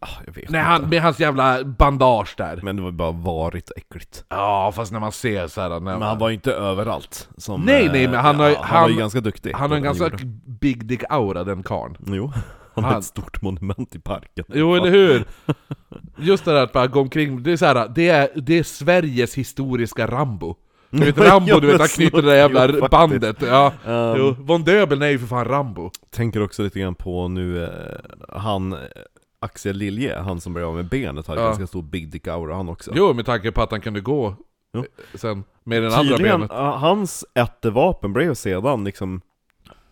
Ah, 0.00 0.08
jag 0.26 0.32
vet 0.34 0.36
Nej, 0.36 0.44
inte. 0.44 0.58
han, 0.58 0.88
med 0.88 1.02
hans 1.02 1.20
jävla 1.20 1.64
bandage 1.64 2.34
där. 2.36 2.60
Men 2.62 2.76
det 2.76 2.82
var 2.82 2.90
bara 2.90 3.10
varigt 3.10 3.70
äckligt. 3.76 4.24
Ja, 4.28 4.72
fast 4.76 4.92
när 4.92 5.00
man 5.00 5.12
ser 5.12 5.46
så 5.48 5.60
här, 5.60 5.68
när, 5.68 5.80
Men 5.80 6.02
han 6.02 6.18
var 6.18 6.28
ju 6.28 6.34
inte 6.34 6.52
överallt. 6.52 7.28
Som, 7.36 7.60
Nej, 7.60 7.86
eh, 7.86 7.92
nej, 7.92 8.08
men 8.08 8.20
han 8.20 8.36
har 8.40 8.48
ju- 8.48 8.54
han, 8.60 8.82
var 8.82 8.88
ju 8.88 8.94
han- 8.94 8.98
ganska 9.00 9.20
duktig. 9.20 9.52
han 9.54 9.70
har 9.70 9.76
en 9.76 9.82
ganska 9.82 10.10
big 10.60 10.86
dick 10.86 11.02
aura 11.08 11.44
den 11.44 11.62
karln. 11.62 11.96
Jo, 12.06 12.32
han 12.84 12.92
har 12.92 12.98
ett 12.98 13.04
stort 13.04 13.42
monument 13.42 13.94
i 13.94 13.98
parken. 13.98 14.44
Jo, 14.48 14.74
eller 14.74 14.90
hur? 14.90 15.24
Just 16.18 16.44
det 16.44 16.52
där 16.52 16.62
att 16.62 16.72
bara 16.72 16.86
gå 16.86 17.00
omkring, 17.00 17.42
det 17.42 17.52
är 17.52 17.56
så 17.56 17.66
här, 17.66 17.88
det 17.94 18.08
är, 18.08 18.28
det 18.36 18.58
är 18.58 18.62
Sveriges 18.62 19.34
historiska 19.34 20.06
Rambo. 20.06 20.54
Du 20.90 20.98
vet 21.04 21.18
Rambo, 21.30 21.60
du 21.60 21.66
vet 21.66 21.78
han 21.80 21.88
knyter 21.88 22.22
det 22.22 22.28
där 22.28 22.36
jävla 22.36 22.88
bandet. 22.88 23.36
Ja, 23.42 23.72
Um, 23.86 24.16
jo. 24.16 24.36
Von 24.38 24.62
Döbeln 24.64 25.02
är 25.02 25.08
ju 25.08 25.18
för 25.18 25.26
fan 25.26 25.44
Rambo. 25.44 25.90
Tänker 26.10 26.42
också 26.42 26.62
lite 26.62 26.80
grann 26.80 26.94
på 26.94 27.28
nu, 27.28 27.64
eh, 27.64 27.70
han, 28.28 28.72
eh, 28.72 28.78
Axel 29.40 29.76
Lilje, 29.76 30.18
han 30.18 30.40
som 30.40 30.54
blev 30.54 30.66
av 30.66 30.74
med 30.74 30.88
benet, 30.88 31.26
har 31.26 31.34
ju 31.36 31.40
Ja. 31.40 31.46
ganska 31.46 31.66
stor 31.66 31.82
big 31.82 32.10
dick 32.12 32.26
aura 32.28 32.54
han 32.54 32.68
också. 32.68 32.90
Jo, 32.94 33.12
med 33.14 33.26
tanke 33.26 33.52
på 33.52 33.62
att 33.62 33.70
han 33.70 33.80
kunde 33.80 34.00
gå 34.00 34.34
Jo. 34.74 34.80
eh, 34.80 34.84
sen 35.18 35.44
med 35.64 35.82
den 35.82 35.92
andra 35.92 36.16
Tydligen, 36.16 36.40
benet. 36.40 36.50
ah, 36.52 36.76
hans 36.76 37.24
ättevapen 37.34 38.12
blev 38.12 38.34
sedan 38.34 38.84
liksom 38.84 39.20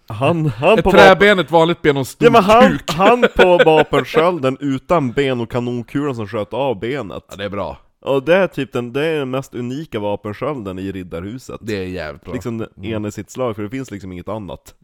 Han, 0.09 0.47
han 0.47 0.79
Ett 0.79 0.85
på 0.85 0.91
träben, 0.91 1.39
ett 1.39 1.51
vanligt 1.51 1.83
ben 1.83 1.97
och 1.97 2.01
en 2.01 2.05
stor 2.05 2.27
ja, 2.27 2.33
men 2.33 2.43
han, 2.45 2.71
kuk. 2.71 2.91
han 2.93 3.25
på 3.37 3.59
vapenskölden 3.65 4.57
utan 4.61 5.13
ben 5.13 5.41
och 5.41 5.51
kanonkulan 5.51 6.15
som 6.15 6.29
sköt 6.29 6.53
av 6.53 6.79
benet 6.81 7.25
Ja, 7.29 7.37
det 7.37 7.45
är 7.45 7.49
bra. 7.49 7.79
Och 8.01 8.23
det 8.23 8.35
är 8.35 8.47
typ 8.47 8.73
den, 8.73 8.93
det 8.93 9.05
är 9.07 9.19
den 9.19 9.31
mest 9.31 9.55
unika 9.55 9.99
vapenskölden 9.99 10.79
i 10.79 10.93
riddarhuset 10.93 11.61
Det 11.63 11.77
är 11.77 11.87
jävligt 11.87 12.25
bra. 12.25 12.35
Liksom 12.35 12.59
den 12.59 12.85
ena 12.85 13.09
i 13.09 13.13
sitt 13.13 13.31
slag, 13.31 13.57
för 13.57 13.63
det 13.63 13.71
finns 13.71 13.91
liksom 13.91 14.13
inget 14.13 14.29
annat 14.29 14.75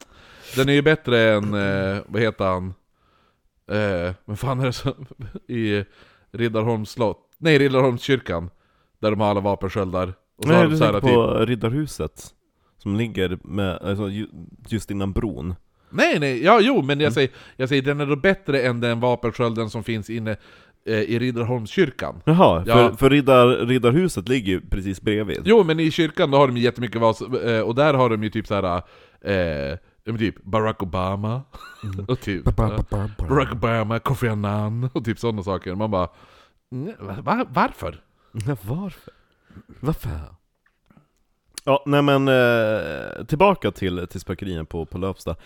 Den 0.56 0.68
är 0.68 0.72
ju 0.72 0.82
bättre 0.82 1.32
än, 1.32 1.54
eh, 1.54 2.02
vad 2.06 2.22
heter 2.22 2.44
han? 2.44 2.74
Eh, 3.70 4.14
vad 4.24 4.38
fan 4.38 4.60
är 4.60 4.66
det 4.66 4.72
som, 4.72 5.06
i 5.48 5.84
Riddarholms 6.32 6.90
slott? 6.90 7.28
Nej, 7.38 7.58
Riddarholmskyrkan. 7.58 8.50
Där 8.98 9.10
de 9.10 9.20
har 9.20 9.30
alla 9.30 9.40
vapensköldar. 9.40 10.14
Och 10.36 10.44
så 10.44 10.50
har 10.50 10.56
Nej, 10.56 10.64
de 10.64 10.70
du 10.72 10.78
så 10.78 10.84
här 10.84 10.92
tänker 10.92 11.08
typ, 11.08 11.16
på 11.16 11.44
Riddarhuset 11.44 12.34
Som 12.82 12.96
ligger 12.96 13.38
med, 13.44 13.78
alltså, 13.82 14.08
ju- 14.08 14.28
just 14.68 14.90
innan 14.90 15.12
bron 15.12 15.54
Nej, 15.90 16.18
nej, 16.20 16.44
ja 16.44 16.60
jo, 16.62 16.82
men 16.82 17.00
jag, 17.00 17.06
Mm. 17.06 17.12
säger, 17.14 17.30
jag 17.56 17.68
säger 17.68 17.82
den 17.82 18.00
är 18.00 18.06
då 18.06 18.16
bättre 18.16 18.62
än 18.62 18.80
den 18.80 19.00
vapenskölden 19.00 19.70
som 19.70 19.84
finns 19.84 20.10
inne 20.10 20.36
eh, 20.86 20.94
i 21.00 21.18
Riddarholmskyrkan. 21.18 22.20
Jaha, 22.24 22.64
Ja. 22.66 22.74
för, 22.74 22.96
för 22.96 23.10
riddar, 23.10 23.66
Riddarhuset 23.66 24.28
ligger 24.28 24.52
ju 24.52 24.60
precis 24.60 25.00
bredvid 25.02 25.38
Jo, 25.44 25.64
men 25.64 25.80
i 25.80 25.90
kyrkan 25.90 26.30
då 26.30 26.38
har 26.38 26.46
de 26.46 26.56
jättemycket 26.56 27.00
vas, 27.00 27.20
eh, 27.22 27.60
och 27.60 27.74
där 27.74 27.94
har 27.94 28.10
de 28.10 28.22
ju 28.22 28.30
typ 28.30 28.46
såhär, 28.46 28.82
eh, 29.20 29.78
typ 30.18 30.42
Barack 30.44 30.82
Obama, 30.82 31.42
och 32.08 32.20
typ 32.20 32.42
ja, 32.56 32.78
Barack 33.28 33.52
Obama, 33.52 33.98
Kofi 33.98 34.28
Annan, 34.28 34.90
och 34.92 35.04
typ 35.04 35.18
sådana 35.18 35.42
saker. 35.42 35.74
Man 35.74 35.90
bara, 35.90 36.08
"Nej, 36.70 36.94
va, 37.00 37.16
va, 37.22 37.46
varför? 37.48 38.00
Varför? 38.32 38.92
Varför? 39.80 40.10
Ja, 41.64 41.82
nej 41.86 42.02
men 42.02 42.28
eh, 42.28 43.24
tillbaka 43.24 43.70
till, 43.70 44.06
till 44.10 44.20
spökerien 44.20 44.66
på, 44.66 44.86
på 44.86 44.98
Lövsta 44.98 45.36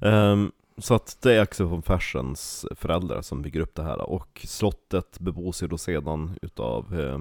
Ehm, 0.00 0.52
Så 0.78 0.94
att 0.94 1.18
det 1.22 1.34
är 1.34 1.40
Axel 1.40 1.66
von 1.66 1.82
Fersens 1.82 2.66
föräldrar 2.76 3.22
som 3.22 3.42
bygger 3.42 3.60
upp 3.60 3.74
det 3.74 3.82
här 3.82 4.00
och 4.00 4.40
slottet 4.44 5.18
bebos 5.20 5.62
ju 5.62 5.66
då 5.66 5.78
sedan 5.78 6.38
utav 6.42 7.00
eh, 7.00 7.18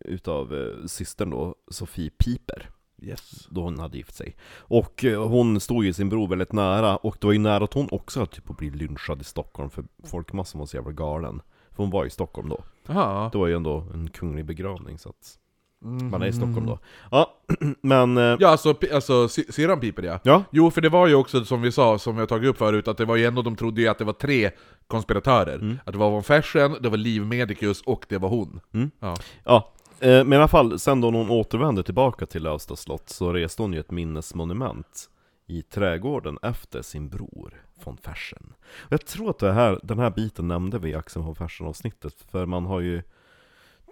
utav 0.00 0.54
eh, 0.54 0.86
systern 0.86 1.30
då, 1.30 1.54
Sofie 1.70 2.10
Piper 2.10 2.70
Yes. 3.02 3.46
då 3.50 3.62
hon 3.62 3.78
hade 3.78 3.96
gift 3.96 4.14
sig. 4.14 4.36
Och 4.56 5.04
eh, 5.04 5.28
hon 5.28 5.60
stod 5.60 5.84
ju 5.84 5.92
sin 5.92 6.08
bror 6.08 6.28
väldigt 6.28 6.52
nära, 6.52 6.96
och 6.96 7.16
det 7.20 7.26
var 7.26 7.32
ju 7.32 7.38
nära 7.38 7.64
att 7.64 7.74
hon 7.74 7.88
också 7.90 8.20
höll 8.20 8.26
typ 8.26 8.50
att 8.50 8.56
bli 8.56 8.70
lynchad 8.70 9.20
i 9.20 9.24
Stockholm 9.24 9.70
för 9.70 9.84
folkmassan 10.04 10.58
var 10.58 10.66
så 10.66 10.76
jävla 10.76 10.92
galen. 10.92 11.42
För 11.70 11.82
hon 11.82 11.90
var 11.90 12.04
i 12.06 12.10
Stockholm 12.10 12.48
då. 12.48 12.64
Jaha. 12.86 13.28
Det 13.32 13.38
var 13.38 13.46
ju 13.46 13.54
ändå 13.56 13.86
en 13.94 14.10
kunglig 14.10 14.44
begravning 14.44 14.98
så 14.98 15.08
att 15.08 15.38
Mm. 15.84 16.10
man 16.10 16.22
är 16.22 16.26
i 16.26 16.32
Stockholm 16.32 16.66
då. 16.66 16.78
Ja, 17.10 17.34
men... 17.80 18.16
eh, 18.16 18.36
Ja, 18.40 18.48
alltså, 18.48 18.72
pi- 18.72 18.94
alltså 18.94 19.28
sy- 19.28 19.76
Piper 19.80 20.02
ja. 20.02 20.20
Ja, 20.22 20.44
Jo, 20.50 20.70
för 20.70 20.80
det 20.80 20.88
var 20.88 21.06
ju 21.06 21.14
också 21.14 21.44
som 21.44 21.62
vi 21.62 21.72
sa, 21.72 21.98
som 21.98 22.14
vi 22.14 22.20
har 22.20 22.26
tagit 22.26 22.50
upp 22.50 22.58
förut, 22.58 22.88
att 22.88 22.96
det 22.96 23.04
var 23.04 23.16
ju 23.16 23.24
ändå, 23.24 23.42
de 23.42 23.56
trodde 23.56 23.80
ju 23.80 23.88
att 23.88 23.98
det 23.98 24.04
var 24.04 24.12
tre 24.12 24.50
konspiratörer. 24.86 25.54
Mm. 25.54 25.78
Att 25.84 25.92
det 25.92 25.98
var 25.98 26.10
Von 26.10 26.22
Fersen, 26.22 26.76
det 26.80 26.88
var 26.88 26.96
Liv 26.96 27.22
Medicus 27.26 27.82
och 27.82 28.06
det 28.08 28.18
var 28.18 28.28
hon. 28.28 28.60
Mm. 28.74 28.90
Ja. 29.00 29.16
ja. 29.44 29.70
Eh, 30.00 30.08
Men 30.24 30.32
i 30.32 30.36
alla 30.36 30.48
fall, 30.48 30.78
sen 30.78 31.00
då 31.00 31.10
när 31.10 31.18
hon 31.18 31.30
återvände 31.30 31.82
tillbaka 31.82 32.26
till 32.26 32.42
Lövsta 32.42 32.76
slott 32.76 33.08
så 33.08 33.32
reste 33.32 33.62
hon 33.62 33.72
ju 33.72 33.80
ett 33.80 33.90
minnesmonument 33.90 35.10
i 35.46 35.62
trädgården 35.62 36.38
efter 36.42 36.82
sin 36.82 37.08
bror 37.08 37.54
von 37.84 37.96
Fersen. 37.96 38.52
Och 38.76 38.92
jag 38.92 39.06
tror 39.06 39.30
att 39.30 39.38
det 39.38 39.52
här, 39.52 39.80
den 39.82 39.98
här 39.98 40.10
biten 40.10 40.48
nämnde 40.48 40.78
vi 40.78 40.90
i 40.90 40.94
Axel 40.94 41.22
von 41.22 41.34
Fersen 41.34 41.66
avsnittet, 41.66 42.14
för 42.30 42.46
man 42.46 42.66
har 42.66 42.80
ju 42.80 43.02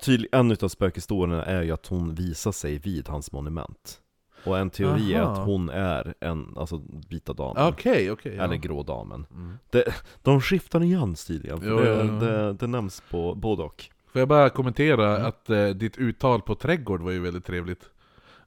tydlig, 0.02 0.28
en 0.32 0.50
utav 0.50 0.68
spökhistorierna 0.68 1.44
är 1.44 1.62
ju 1.62 1.70
att 1.72 1.86
hon 1.86 2.14
visar 2.14 2.52
sig 2.52 2.78
vid 2.78 3.08
hans 3.08 3.32
monument. 3.32 3.98
Och 4.44 4.58
en 4.58 4.70
teori 4.70 5.14
är 5.14 5.20
Aha. 5.20 5.32
att 5.32 5.46
hon 5.46 5.68
är 5.70 6.14
en, 6.20 6.54
alltså 6.56 6.82
vita 7.08 7.32
damen. 7.32 7.66
Okej, 7.68 8.10
okej. 8.10 8.34
ja. 8.36 8.42
Eller 8.44 8.56
grå 8.56 8.82
damen. 8.82 9.26
Mm. 9.30 9.58
Det, 9.70 9.84
de 10.22 10.40
skiftar 10.40 10.80
nyans 10.80 11.24
tydligen, 11.24 11.60
för 11.60 11.68
Jo, 11.70 11.76
det, 11.80 11.90
jo, 12.04 12.08
jo. 12.12 12.18
Det, 12.20 12.52
det 12.52 12.66
nämns 12.66 13.02
på 13.10 13.34
både 13.34 13.62
och. 13.62 13.84
Får 14.12 14.18
jag 14.20 14.28
bara 14.28 14.50
kommentera 14.50 15.14
Mm. 15.16 15.28
att 15.28 15.50
eh, 15.50 15.68
ditt 15.68 15.96
uttal 15.98 16.40
på 16.42 16.54
trädgård 16.54 17.00
var 17.02 17.10
ju 17.10 17.20
väldigt 17.20 17.44
trevligt. 17.44 17.90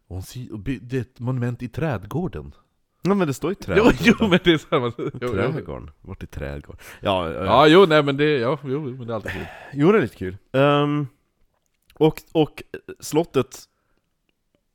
Hon 0.08 0.20
är 0.92 0.96
ett 1.02 1.20
monument 1.20 1.64
i 1.64 1.68
trädgården. 1.68 2.52
Nej 3.02 3.18
men 3.18 3.28
det 3.28 3.34
står 3.34 3.52
ju 3.52 3.56
Jo, 3.60 3.66
trädgården. 3.66 3.98
jo 4.04 4.16
men 4.28 4.40
det 4.44 4.54
är 4.54 4.58
samma. 4.58 4.92
Jo, 4.98 5.10
jo. 5.22 5.28
Trädgården, 5.32 5.90
vart 6.02 6.24
är 6.24 6.28
trädgården? 6.28 6.82
Ja, 7.02 7.30
ja, 7.30 7.34
ja. 7.34 7.46
Ja, 7.46 7.68
jo, 7.68 7.86
nej 7.86 8.04
men 8.04 8.18
det, 8.18 8.38
ja, 8.40 8.60
jo, 8.64 8.82
men 8.82 9.08
det 9.08 9.14
är 9.14 9.16
alltid 9.16 9.32
kul. 9.32 9.46
Jo 9.74 9.92
det 9.92 9.98
är 9.98 10.02
lite 10.02 10.16
kul. 10.16 10.38
Ehm, 10.54 11.08
och, 11.98 12.22
och 12.32 12.64
slottet 13.00 13.70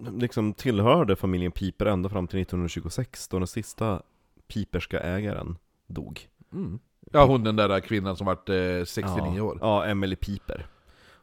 liksom 0.09 0.54
tillhörde 0.54 1.16
familjen 1.16 1.52
Piper 1.52 1.87
ända 1.87 2.09
fram 2.09 2.26
till 2.26 2.40
1926 2.40 3.28
då 3.28 3.38
den 3.38 3.46
sista 3.46 4.02
piperska 4.48 5.00
ägaren 5.00 5.59
dog. 5.87 6.28
Mm. 6.52 6.78
Ja, 7.12 7.24
hon 7.24 7.44
den 7.44 7.56
där 7.56 7.80
kvinnan 7.80 8.16
som 8.16 8.26
vart 8.26 8.48
eh, 8.48 8.85
69 8.85 9.37
ja. 9.37 9.42
år. 9.42 9.59
Ja, 9.61 9.87
Emily 9.87 10.16
Piper. 10.16 10.66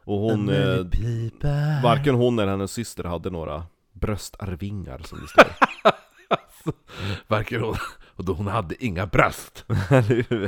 Och 0.04 0.18
hon, 0.18 0.48
eh, 0.48 0.84
varken 1.82 2.14
hon 2.14 2.38
eller 2.38 2.50
hennes 2.50 2.72
syster 2.72 3.04
hade 3.04 3.30
några 3.30 3.66
bröstarvingar 3.92 4.98
som 4.98 5.20
det 5.20 5.28
står. 5.28 5.46
Varken 7.26 7.60
hon, 7.60 7.76
och 8.16 8.24
då 8.24 8.32
hon 8.32 8.46
hade 8.46 8.84
inga 8.84 9.06
bröst. 9.06 9.64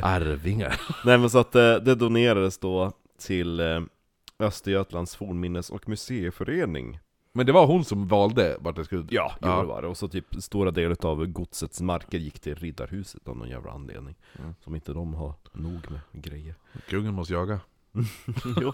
Arvingar. 0.01 0.81
Nej 1.05 1.17
men 1.17 1.29
så 1.29 1.37
att 1.37 1.55
eh, 1.55 1.75
det 1.75 1.95
donerades 1.95 2.57
då 2.57 2.91
till 3.19 3.59
eh, 3.59 3.81
Östergötlands 4.41 5.15
fornminnes 5.15 5.69
och 5.69 5.89
museiförening 5.89 6.99
Men 7.33 7.45
det 7.45 7.51
var 7.51 7.67
hon 7.67 7.85
som 7.85 8.07
valde 8.07 8.57
vart 8.59 8.75
det 8.75 8.85
skulle... 8.85 9.05
Ja, 9.09 9.31
jo, 9.41 9.47
Ja. 9.47 9.59
det 9.61 9.67
var 9.67 9.81
det. 9.81 9.87
Och 9.87 9.97
så 9.97 10.07
typ 10.07 10.25
stora 10.39 10.71
delar 10.71 11.05
av 11.05 11.25
godsets 11.25 11.81
marker 11.81 12.17
gick 12.17 12.39
till 12.39 12.55
Riddarhuset 12.55 13.27
av 13.27 13.37
någon 13.37 13.49
jävla 13.49 13.71
anledning. 13.71 14.15
Mm. 14.39 14.55
Som 14.63 14.75
inte 14.75 14.93
de 14.93 15.13
har 15.13 15.33
nog 15.53 15.91
med 15.91 16.23
grejer. 16.23 16.55
Kungen 16.89 17.13
måste 17.13 17.33
jaga. 17.33 17.59
jo. 18.61 18.73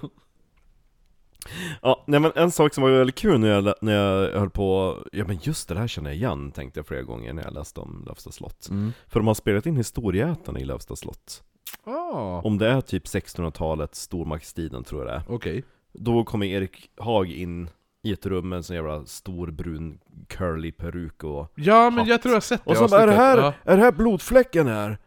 Ja, 1.81 2.03
nej 2.07 2.19
men 2.19 2.31
en 2.35 2.51
sak 2.51 2.73
som 2.73 2.83
var 2.83 2.91
väldigt 2.91 3.15
kul 3.15 3.39
när 3.39 3.47
jag, 3.47 3.73
när 3.81 3.93
jag 3.93 4.39
höll 4.39 4.49
på, 4.49 4.97
ja 5.11 5.25
men 5.27 5.37
just 5.41 5.69
det 5.69 5.77
här 5.79 5.87
känner 5.87 6.09
jag 6.09 6.17
igen, 6.17 6.51
tänkte 6.51 6.79
jag 6.79 6.87
flera 6.87 7.01
gånger 7.01 7.33
när 7.33 7.43
jag 7.43 7.53
läste 7.53 7.79
om 7.79 8.03
Lövsta 8.07 8.31
slott. 8.31 8.67
Mm. 8.69 8.93
För 9.07 9.19
de 9.19 9.27
har 9.27 9.33
spelat 9.33 9.65
in 9.65 9.77
historieätarna 9.77 10.59
i 10.59 10.65
Lövsta 10.65 10.95
slott. 10.95 11.43
Ah, 11.83 12.41
Om 12.43 12.57
det 12.57 12.67
är 12.67 12.81
typ 12.81 13.05
1600-talet, 13.05 13.95
stormaktstiden 13.95 14.83
tror 14.83 15.01
jag 15.01 15.09
det 15.11 15.15
är. 15.15 15.23
okej. 15.35 15.63
Då 15.93 16.23
kommer 16.23 16.45
Erik 16.45 16.89
Haag 16.97 17.31
in 17.31 17.69
i 18.03 18.11
ett 18.13 18.25
rum 18.25 18.49
med 18.49 18.57
en 18.57 18.63
sån 18.63 18.75
jävla 18.75 19.05
stor 19.05 19.51
brun 19.51 19.99
curly 20.27 20.71
peruk 20.71 21.23
och 21.23 21.51
Ja, 21.55 21.89
men 21.89 21.99
Hatt. 21.99 22.07
jag 22.07 22.21
tror 22.21 22.31
jag 22.31 22.35
har 22.35 22.41
sett 22.41 22.65
det 22.65 22.71
Och 22.71 22.77
så 22.77 22.87
bara, 22.87 23.01
är 23.01 23.07
det 23.07 23.13
här, 23.13 23.37
avsnittet. 23.37 23.67
är 23.67 23.77
det 23.77 23.83
här 23.83 23.91
blodfläcken 23.91 24.67
här? 24.67 24.97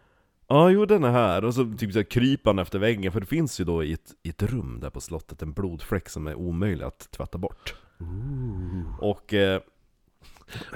Ja, 0.49 0.71
jo 0.71 0.87
den 0.87 1.05
är 1.05 1.11
här. 1.11 1.45
Och 1.45 1.55
så 1.55 1.73
typ 1.79 1.93
så 1.93 2.05
kryper 2.05 2.51
han 2.51 2.59
efter 2.59 2.79
väggen, 2.79 3.13
för 3.13 3.21
det 3.21 3.27
finns 3.27 3.61
ju 3.61 3.65
då 3.65 3.85
i 3.85 3.93
ett, 3.93 4.13
i 4.23 4.29
ett 4.29 4.43
rum 4.43 4.79
där 4.81 4.91
på 4.91 5.01
slottet 5.01 5.43
en 5.43 5.53
blodfläck 5.53 6.09
som 6.09 6.27
är 6.27 6.35
omöjlig 6.35 6.85
att 6.85 7.11
tvätta 7.11 7.39
bort. 7.39 7.75
Och, 9.01 9.35
eh, 9.35 9.61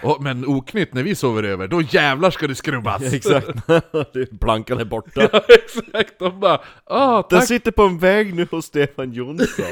Ja. 0.02 0.08
Och, 0.08 0.22
men 0.22 0.46
oknytt 0.46 0.94
när 0.94 1.02
vi 1.02 1.14
sover 1.14 1.42
över, 1.42 1.68
då 1.68 1.82
jävlar 1.82 2.30
ska 2.30 2.46
det 2.46 2.54
skrubbas! 2.54 3.12
exakt, 3.12 3.48
plankan 4.40 4.80
är 4.80 4.84
borta. 4.84 5.10
ja, 5.32 5.40
exakt! 5.48 6.18
De 6.18 6.40
bara 6.40 6.60
ah, 6.84 7.16
Den 7.30 7.38
tack! 7.40 7.48
sitter 7.48 7.70
på 7.70 7.82
en 7.82 7.98
väg 7.98 8.34
nu 8.34 8.46
hos 8.50 8.64
Stefan 8.64 9.12
Jonsson. 9.12 9.64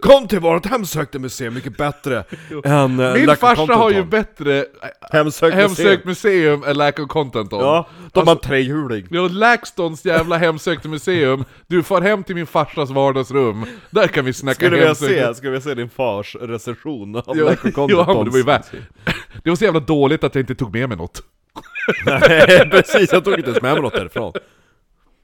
Kom 0.00 0.28
till 0.28 0.40
vårt 0.40 0.66
hemsökta 0.66 1.18
museum, 1.18 1.54
mycket 1.54 1.76
bättre 1.76 2.24
än 2.64 3.00
uh, 3.00 3.14
Min 3.14 3.36
farsa 3.36 3.74
har 3.74 3.90
ju 3.90 4.04
bättre 4.04 4.64
hemsökt 5.12 5.54
hemsökt 5.54 6.04
museum 6.04 6.64
än 6.64 6.76
Lack 6.76 6.98
of 6.98 7.08
Content 7.08 7.52
on. 7.52 7.60
Ja, 7.60 7.88
de 8.12 8.26
har 8.26 8.34
en 8.34 8.40
trehjuling. 8.40 9.06
Ja, 9.10 9.28
LaxTons 9.28 10.04
jävla 10.04 10.36
hemsökta 10.36 10.88
museum, 10.88 11.44
du 11.66 11.82
far 11.82 12.00
hem 12.00 12.24
till 12.24 12.34
min 12.34 12.46
farsas 12.46 12.90
vardagsrum, 12.90 13.66
där 13.90 14.06
kan 14.08 14.24
vi 14.24 14.32
snacka 14.32 14.54
Skulle 14.54 14.76
vi 14.76 14.86
hemsökt- 14.86 15.12
se, 15.12 15.34
skulle 15.34 15.52
vi 15.52 15.60
se 15.60 15.74
din 15.74 15.90
fars 15.90 16.36
recension 16.40 17.16
av 17.16 17.36
Lack 17.36 17.64
of 17.64 17.72
Content 17.74 18.08
men 18.08 18.27
det 18.28 18.32
var 18.32 18.38
ju 18.38 18.44
värt. 18.44 18.66
Det 19.44 19.50
var 19.50 19.56
så 19.56 19.64
jävla 19.64 19.80
dåligt 19.80 20.24
att 20.24 20.34
jag 20.34 20.42
inte 20.42 20.54
tog 20.54 20.72
med 20.72 20.88
mig 20.88 20.98
något. 20.98 21.22
Nej 22.06 22.70
precis, 22.70 23.12
jag 23.12 23.24
tog 23.24 23.34
inte 23.34 23.50
ens 23.50 23.62
med 23.62 23.72
mig 23.72 23.82
något 23.82 23.92
därifrån 23.92 24.32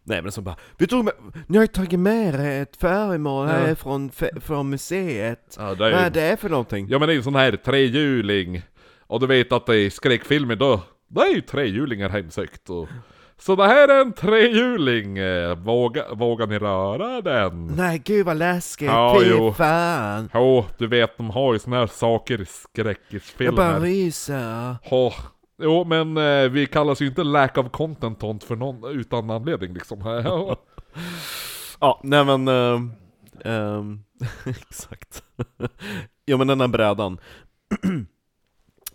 Nej 0.07 0.23
men 0.23 0.33
så 0.33 0.43
bara, 0.43 0.57
vi 0.79 0.87
tog 0.87 1.05
med, 1.05 1.15
ni 1.47 1.57
har 1.59 1.65
ju 1.65 1.69
tagit 1.69 2.01
med 2.01 2.35
er 2.35 2.63
ett 2.63 2.77
föremål 2.77 3.47
här 3.47 3.69
Ja. 3.69 3.75
från, 3.75 4.11
fe- 4.11 4.41
från 4.41 4.71
museet 4.71 5.57
Ja, 5.59 5.75
det 5.75 5.79
Vad 5.91 5.93
är 5.95 6.11
det 6.11 6.41
för 6.41 6.49
någonting? 6.49 6.87
Ja 6.91 6.99
men 6.99 7.09
det 7.09 7.15
är 7.15 7.17
en 7.17 7.23
sån 7.25 7.35
här 7.35 7.53
trehjuling, 7.57 8.63
och 9.07 9.21
du 9.21 9.27
vet 9.27 9.53
att 9.53 9.69
i 9.69 9.91
skräckfilmer 9.91 10.57
då, 10.57 10.81
då 11.09 11.21
är 11.21 11.35
ju 11.35 11.41
trehjulingar 11.41 12.09
hemsökt 12.09 12.71
och... 12.71 12.89
Så 13.39 13.57
det 13.57 13.67
här 13.67 13.89
är 13.89 14.01
en 14.01 14.13
trehjuling, 14.13 15.19
eh, 15.19 15.55
våga, 15.57 16.15
vågar 16.15 16.47
ni 16.47 16.59
röra 16.59 17.21
den? 17.21 17.67
Nej 17.67 17.99
gud 18.05 18.27
vad 18.27 18.37
läskigt, 18.37 18.87
Ja, 18.89 19.17
fy 19.21 19.27
jo. 19.31 19.53
fan 19.53 20.31
Jo, 20.35 20.65
du 20.79 20.87
vet 20.87 21.17
de 21.17 21.31
har 21.31 21.53
ju 21.53 21.59
såna 21.59 21.77
här 21.77 21.87
saker 21.87 22.35
i 22.35 22.37
Jag 22.39 22.45
bara 22.45 22.95
skräckisfilmer. 22.95 23.81
ryser 23.81 24.77
Ja, 24.91 25.13
Jo 25.59 25.85
men 25.85 26.17
eh, 26.17 26.49
vi 26.51 26.67
kallas 26.67 27.01
ju 27.03 27.07
inte 27.07 27.25
lack 27.25 27.59
of 27.59 27.71
content 27.71 28.21
tont 28.21 28.45
för 28.45 28.57
någon 28.57 28.99
utan 29.01 29.31
anledning 29.31 29.75
liksom. 29.75 30.01
Ja. 30.25 30.57
Ja, 31.81 32.01
nej 32.05 32.25
men, 32.25 32.49
ehm, 32.49 32.93
ehm, 33.45 34.01
exakt 34.47 35.23
Ja 36.25 36.37
men 36.37 36.47
den 36.47 36.61
här 36.61 36.69
brädan 36.69 37.19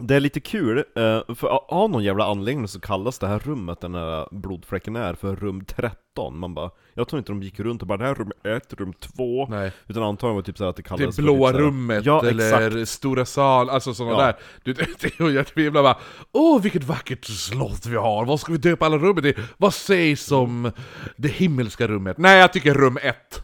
Det 0.01 0.15
är 0.15 0.19
lite 0.19 0.39
kul, 0.39 0.77
eh, 0.77 1.35
för 1.35 1.47
av- 1.47 1.89
någon 1.89 2.03
jävla 2.03 2.25
anledning 2.25 2.67
så 2.67 2.79
kallas 2.79 3.19
det 3.19 3.27
här 3.27 3.39
rummet, 3.39 3.81
den 3.81 3.95
här 3.95 4.27
blodfläcken 4.31 4.95
är, 4.95 5.13
för 5.13 5.35
rum 5.35 5.65
13 5.65 6.39
Man 6.39 6.53
bara, 6.53 6.71
jag 6.93 7.07
tror 7.07 7.17
inte 7.17 7.31
de 7.31 7.43
gick 7.43 7.59
runt 7.59 7.81
och 7.81 7.87
bara 7.87 7.97
det 7.97 8.03
här 8.03 8.11
är 8.11 8.15
rum 8.15 8.31
1, 8.43 8.73
rum 8.73 8.93
2 8.93 9.47
Nej. 9.49 9.71
Utan 9.87 10.03
antagligen 10.03 10.35
var 10.35 10.41
det 10.41 10.45
typ 10.45 10.57
så 10.57 10.65
att 10.65 10.75
det 10.75 10.81
Det 10.81 10.87
kallades 10.89 11.17
blåa 11.17 11.47
typ 11.49 11.55
så 11.55 11.61
här- 11.61 11.67
rummet, 11.67 12.05
Ja, 12.05 12.25
eller 12.25 12.67
exakt. 12.77 12.89
stora 12.89 13.25
sal, 13.25 13.69
alltså 13.69 13.93
sådana 13.93 14.13
Ja. 14.17 14.25
där. 14.25 14.35
Du, 14.63 14.73
det, 15.17 15.23
och 15.23 15.31
jag 15.31 15.47
tvivlar 15.47 15.83
bara, 15.83 15.97
åh 16.31 16.61
vilket 16.61 16.83
vackert 16.83 17.25
slott 17.25 17.85
vi 17.85 17.95
har, 17.95 18.25
vad 18.25 18.39
ska 18.39 18.51
vi 18.51 18.57
döpa 18.57 18.85
alla 18.85 18.97
rummen 18.97 19.23
till? 19.23 19.39
Vad 19.57 19.73
sägs 19.73 20.31
om 20.31 20.71
det 21.17 21.27
himmelska 21.27 21.87
rummet? 21.87 22.17
Nej, 22.17 22.39
jag 22.39 22.53
tycker 22.53 22.73
rum 22.73 22.97
ett. 23.01 23.43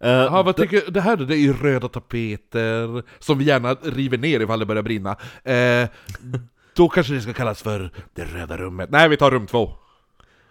Eh, 0.00 0.10
Jaha, 0.10 0.42
vad 0.42 0.56
tycker 0.56 0.90
det 0.90 1.00
här 1.00 1.16
då? 1.16 1.24
Det 1.24 1.34
är 1.36 1.38
ju 1.38 1.52
röda 1.52 1.88
tapeter, 1.88 3.02
som 3.18 3.38
vi 3.38 3.44
gärna 3.44 3.74
river 3.74 4.18
ner 4.18 4.40
ifall 4.40 4.58
det 4.58 4.66
börjar 4.66 4.82
brinna. 4.82 5.16
Eh, 5.44 5.88
då 6.74 6.88
kanske 6.88 7.14
det 7.14 7.20
ska 7.20 7.32
kallas 7.32 7.62
för 7.62 7.90
det 8.14 8.24
röda 8.24 8.56
rummet. 8.56 8.90
Nej, 8.90 9.08
vi 9.08 9.16
tar 9.16 9.30
rum 9.30 9.46
två. 9.46 9.70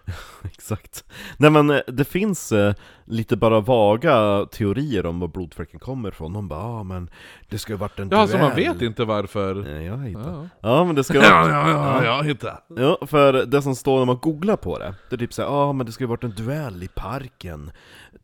Exakt. 0.43 1.03
Nej 1.37 1.49
men 1.51 1.69
eh, 1.69 1.79
det 1.87 2.05
finns 2.05 2.51
eh, 2.51 2.73
lite 3.05 3.35
bara 3.37 3.59
vaga 3.59 4.45
teorier 4.51 5.05
om 5.05 5.19
var 5.19 5.27
blodfläcken 5.27 5.79
kommer 5.79 6.09
ifrån. 6.09 6.33
De 6.33 6.47
bara 6.47 6.59
ah, 6.63 6.83
men 6.83 7.09
det 7.49 7.57
ska 7.59 7.73
ju 7.73 7.77
varit 7.77 7.99
en 7.99 8.09
Ja, 8.11 8.17
alltså 8.17 8.37
man 8.37 8.55
duell." 8.55 8.73
vet 8.73 8.81
inte 8.81 9.05
varför. 9.05 9.55
Nej, 9.55 9.85
jag 9.85 9.97
hittar. 9.97 10.21
Ja. 10.31 10.47
Ja. 10.61 10.83
men 10.85 10.95
det 10.95 11.03
ska 11.03 11.13
Ja, 11.15 11.21
vara... 11.21 11.49
ja, 11.51 11.69
ja, 11.69 12.05
ja, 12.05 12.21
hitta. 12.21 12.57
Ja, 12.77 12.97
för 13.07 13.33
det 13.45 13.61
som 13.61 13.75
står 13.75 13.97
när 13.99 14.05
man 14.05 14.17
googlar 14.21 14.55
på 14.55 14.79
det, 14.79 14.95
det 15.09 15.15
är 15.15 15.17
typ 15.17 15.33
såhär, 15.33 15.49
ja 15.49 15.55
ah, 15.55 15.73
men 15.73 15.85
det 15.85 15.91
ska 15.91 16.03
ju 16.03 16.07
varit 16.07 16.23
en 16.23 16.35
duell 16.37 16.83
i 16.83 16.87
parken 16.87 17.71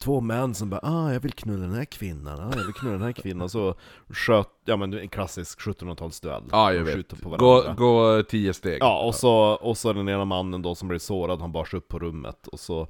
Två 0.02 0.22
män 0.22 0.56
som 0.56 0.70
bara, 0.70 0.80
ah 0.84 1.14
jag 1.14 1.20
vill 1.20 1.34
knulla 1.34 1.66
den 1.66 1.76
här 1.76 1.86
kvinnan, 1.86 2.40
ah 2.40 2.58
jag 2.58 2.64
vill 2.66 2.74
knulla 2.74 2.94
den 2.94 3.06
här 3.06 3.12
kvinnan, 3.12 3.50
så 3.50 3.76
sköt, 4.10 4.48
ja 4.66 4.78
men 4.78 4.94
en 4.94 5.10
klassisk 5.10 5.60
1700-talsduell 5.60 6.44
Ja, 6.52 6.74
jag 6.74 6.84
vet. 6.84 7.22
på 7.22 7.30
Gå, 7.30 7.74
gå 7.78 8.24
tio 8.24 8.54
steg. 8.54 8.78
Ja, 8.82 9.00
och 9.06 9.16
så, 9.16 9.34
och 9.54 9.78
så 9.78 9.94
den 9.94 10.10
ena 10.10 10.26
mannen 10.26 10.62
då 10.62 10.76
som 10.76 10.88
blir 10.88 11.00
sårad, 11.00 11.42
han 11.42 11.52
bars 11.52 11.74
upp 11.74 11.88
på 11.88 12.00
rummet, 12.00 12.48
och 12.48 12.60
så 12.60 12.88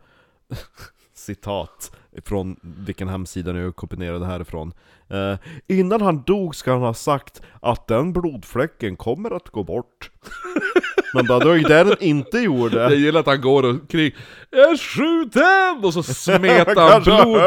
citat 1.13 1.95
från 2.25 2.55
vilken 2.61 3.07
hemsida 3.07 3.51
nu 3.51 3.61
jag 3.61 3.75
kopierade 3.75 4.25
härifrån. 4.25 4.73
Eh, 5.07 5.35
innan 5.67 6.01
han 6.01 6.23
dog 6.23 6.55
ska 6.55 6.71
han 6.71 6.81
ha 6.81 6.93
sagt 6.93 7.41
att 7.61 7.87
den 7.87 8.13
blodfläcken 8.13 8.95
kommer 8.95 9.31
att 9.31 9.49
gå 9.49 9.63
bort. 9.63 10.11
Men 11.13 11.25
det 11.25 11.45
var 11.45 11.53
ju 11.55 11.61
det 11.61 11.83
den 11.83 11.95
inte 11.99 12.37
Jag 12.37 12.43
gjorde. 12.45 12.95
gillar 12.95 13.19
att 13.19 13.25
han 13.25 13.41
går 13.41 13.65
omkring 13.69 14.11
Jag 14.49 14.79
skjuter! 14.79 15.85
Och 15.85 15.93
så 15.93 16.03
smetar 16.03 16.89
han 16.91 17.01
blod 17.03 17.41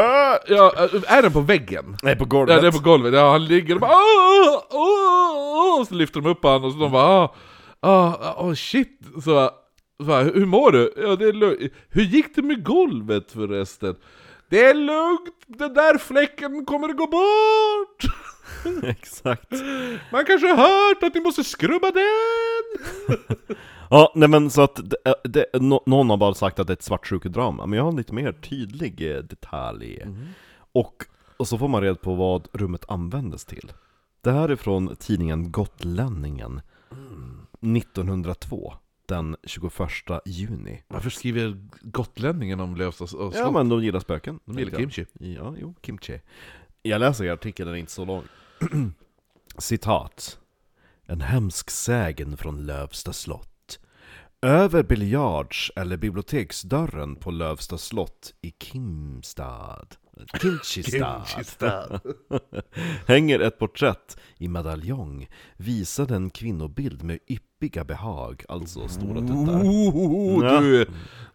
ja, 0.47 0.71
Är 1.07 1.21
den 1.21 1.31
på 1.31 1.41
väggen? 1.41 1.97
Nej, 2.03 2.15
på 2.15 2.23
Ja 2.23 2.27
golvet. 2.27 2.61
det 2.61 2.67
är 2.67 2.71
på 2.71 2.79
golvet, 2.79 3.13
ja 3.13 3.31
han 3.31 3.45
ligger 3.45 3.75
och 3.75 3.81
bara 3.81 3.91
åh, 3.91 4.61
åh, 4.69 5.79
åh, 5.79 5.85
Så 5.85 5.93
lyfter 5.95 6.21
de 6.21 6.29
upp 6.29 6.43
han 6.43 6.63
och 6.63 6.71
så 6.73 6.79
de 6.79 6.91
bara 6.91 7.23
åh, 7.23 7.29
åh, 7.81 8.33
åh 8.37 8.53
shit 8.53 8.99
så, 9.23 9.49
så, 10.05 10.17
Hur 10.17 10.45
mår 10.45 10.71
du? 10.71 10.93
Ja 10.97 11.15
det 11.15 11.25
är 11.27 11.33
lugnt 11.33 11.59
Hur 11.89 12.03
gick 12.03 12.35
det 12.35 12.41
med 12.41 12.63
golvet 12.63 13.31
förresten? 13.31 13.95
Det 14.49 14.65
är 14.65 14.73
lugnt, 14.73 15.35
den 15.47 15.73
där 15.73 15.97
fläcken 15.97 16.65
kommer 16.65 16.89
att 16.89 16.97
gå 16.97 17.07
bort! 17.07 18.03
Exakt. 18.83 19.51
Man 20.11 20.25
kanske 20.25 20.47
har 20.47 20.55
hört 20.89 21.03
att 21.03 21.13
ni 21.13 21.21
måste 21.21 21.43
skrubba 21.43 21.91
den! 21.91 23.17
Ja, 23.89 24.11
nej 24.15 24.29
men 24.29 24.49
så 24.49 24.61
att 24.61 24.79
det, 24.83 25.15
det, 25.23 25.45
nå- 25.61 25.83
någon 25.85 26.09
har 26.09 26.17
bara 26.17 26.33
sagt 26.33 26.59
att 26.59 26.67
det 26.67 26.71
är 26.71 26.75
ett 26.75 26.83
svartsjukedrama, 26.83 27.65
men 27.65 27.77
jag 27.77 27.83
har 27.83 27.91
en 27.91 27.97
lite 27.97 28.13
mer 28.13 28.31
tydlig 28.31 29.11
eh, 29.15 29.17
detalj. 29.23 30.03
Och, 30.73 31.03
och 31.37 31.47
så 31.47 31.57
får 31.57 31.67
man 31.67 31.81
reda 31.81 31.95
på 31.95 32.15
vad 32.15 32.47
rummet 32.53 32.85
användes 32.87 33.45
till. 33.45 33.71
Det 34.21 34.31
här 34.31 34.49
är 34.49 34.55
från 34.55 34.95
tidningen 34.95 35.51
Gotlänningen 35.51 36.61
1902, 37.61 38.73
den 39.07 39.35
21 39.43 39.73
juni. 40.25 40.83
Varför 40.87 41.09
skriver 41.09 41.67
gotlänningen 41.81 42.59
om 42.59 42.77
och 43.01 43.09
slott? 43.09 43.35
Ja 43.35 43.51
men 43.51 43.69
de 43.69 43.83
gillar 43.83 43.99
spöken. 43.99 44.39
De 44.45 44.59
gillar 44.59 44.79
kimchi. 44.79 45.05
Ja, 45.13 45.55
jo, 45.59 45.75
kimchi. 45.81 46.21
Jag 46.81 46.99
läser 46.99 47.25
i 47.25 47.29
artikeln, 47.29 47.67
den 47.67 47.75
är 47.75 47.79
inte 47.79 47.91
så 47.91 48.05
lång. 48.05 48.23
Citat. 49.57 50.39
En 51.05 51.21
hemsk 51.21 51.69
sägen 51.69 52.37
från 52.37 52.65
Lövsta 52.65 53.13
slott. 53.13 53.79
Över 54.41 54.83
biljards 54.83 55.71
eller 55.75 55.97
biblioteksdörren 55.97 57.15
på 57.15 57.31
Lövsta 57.31 57.77
slott 57.77 58.33
i 58.41 58.53
Kimstad. 58.59 59.87
Kimchistad. 60.41 61.99
Hänger 63.07 63.39
ett 63.39 63.59
porträtt 63.59 64.17
i 64.37 64.47
medaljong 64.47 65.27
visar 65.57 66.11
en 66.11 66.29
kvinnobild 66.29 67.03
med 67.03 67.19
yppiga 67.27 67.83
behag, 67.83 68.43
alltså 68.49 68.87
stora 68.87 69.19
tuttar. 69.21 69.63
Oh, 69.63 70.45
Ja. 70.45 70.59
du, 70.59 70.85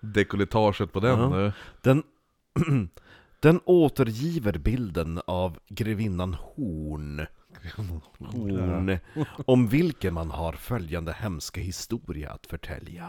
dekolletaget 0.01 0.93
på 0.93 1.01
den 1.01 1.19
Ja. 1.19 1.29
nu. 1.29 1.53
Den, 1.83 2.03
den 3.41 3.61
återgiver 3.65 4.59
bilden 4.59 5.21
av 5.27 5.59
grevinnan 5.69 6.35
Horn, 6.35 7.27
Horn 7.77 8.99
om 9.47 9.69
vilken 9.69 10.15
man 10.15 10.31
har 10.31 10.53
följande 10.53 11.13
hemska 11.13 11.61
historia 11.61 12.31
att 12.31 12.47
förtälja. 12.47 13.09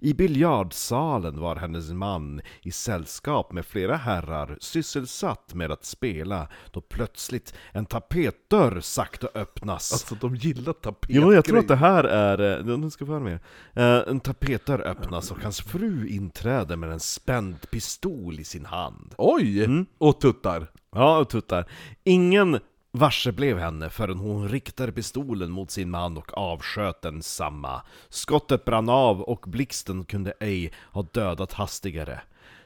I 0.00 0.14
biljardsalen 0.14 1.40
var 1.40 1.56
hennes 1.56 1.90
man 1.90 2.40
i 2.62 2.70
sällskap 2.72 3.52
med 3.52 3.66
flera 3.66 3.96
herrar 3.96 4.56
sysselsatt 4.60 5.54
med 5.54 5.70
att 5.72 5.84
spela 5.84 6.48
då 6.70 6.80
plötsligt 6.80 7.54
en 7.72 7.86
tapetdörr 7.86 8.80
sakta 8.80 9.28
öppnas. 9.34 9.92
Alltså 9.92 10.14
de 10.14 10.36
gillar 10.36 10.72
tapet. 10.72 11.10
Jo, 11.12 11.32
jag 11.34 11.44
tror 11.44 11.58
att 11.58 11.68
det 11.68 11.76
här 11.76 12.04
är... 12.04 12.58
eh, 12.70 12.78
Nu 12.78 12.90
ska 12.90 13.04
vi 13.04 13.10
höra 13.10 13.20
mer. 13.24 13.40
Eh, 13.72 14.02
En 14.08 14.20
tapetdörr 14.20 14.80
öppnas 14.80 15.30
och 15.30 15.42
hans 15.42 15.60
fru 15.60 16.06
inträder 16.08 16.76
med 16.76 16.90
en 16.92 17.00
spänd 17.00 17.70
pistol 17.70 18.40
i 18.40 18.44
sin 18.44 18.66
hand. 18.66 19.14
Oj! 19.18 19.64
Mm. 19.64 19.86
Och 19.98 20.20
tuttar. 20.20 20.66
Ja, 20.94 21.18
och 21.18 21.28
tuttar. 21.28 21.70
Ingen 22.04 22.58
varse 22.92 23.32
blev 23.32 23.58
henne 23.58 23.90
förrän 23.90 24.18
hon 24.18 24.48
riktade 24.48 24.92
pistolen 24.92 25.50
mot 25.50 25.70
sin 25.70 25.90
man 25.90 26.16
och 26.18 26.38
avsköt 26.38 27.02
den 27.02 27.22
samma. 27.22 27.82
Skottet 28.08 28.64
brann 28.64 28.88
av 28.88 29.20
och 29.20 29.44
blixten 29.48 30.04
kunde 30.04 30.34
ej 30.40 30.72
ha 30.92 31.02
dödat 31.02 31.52
hastigare. 31.52 32.20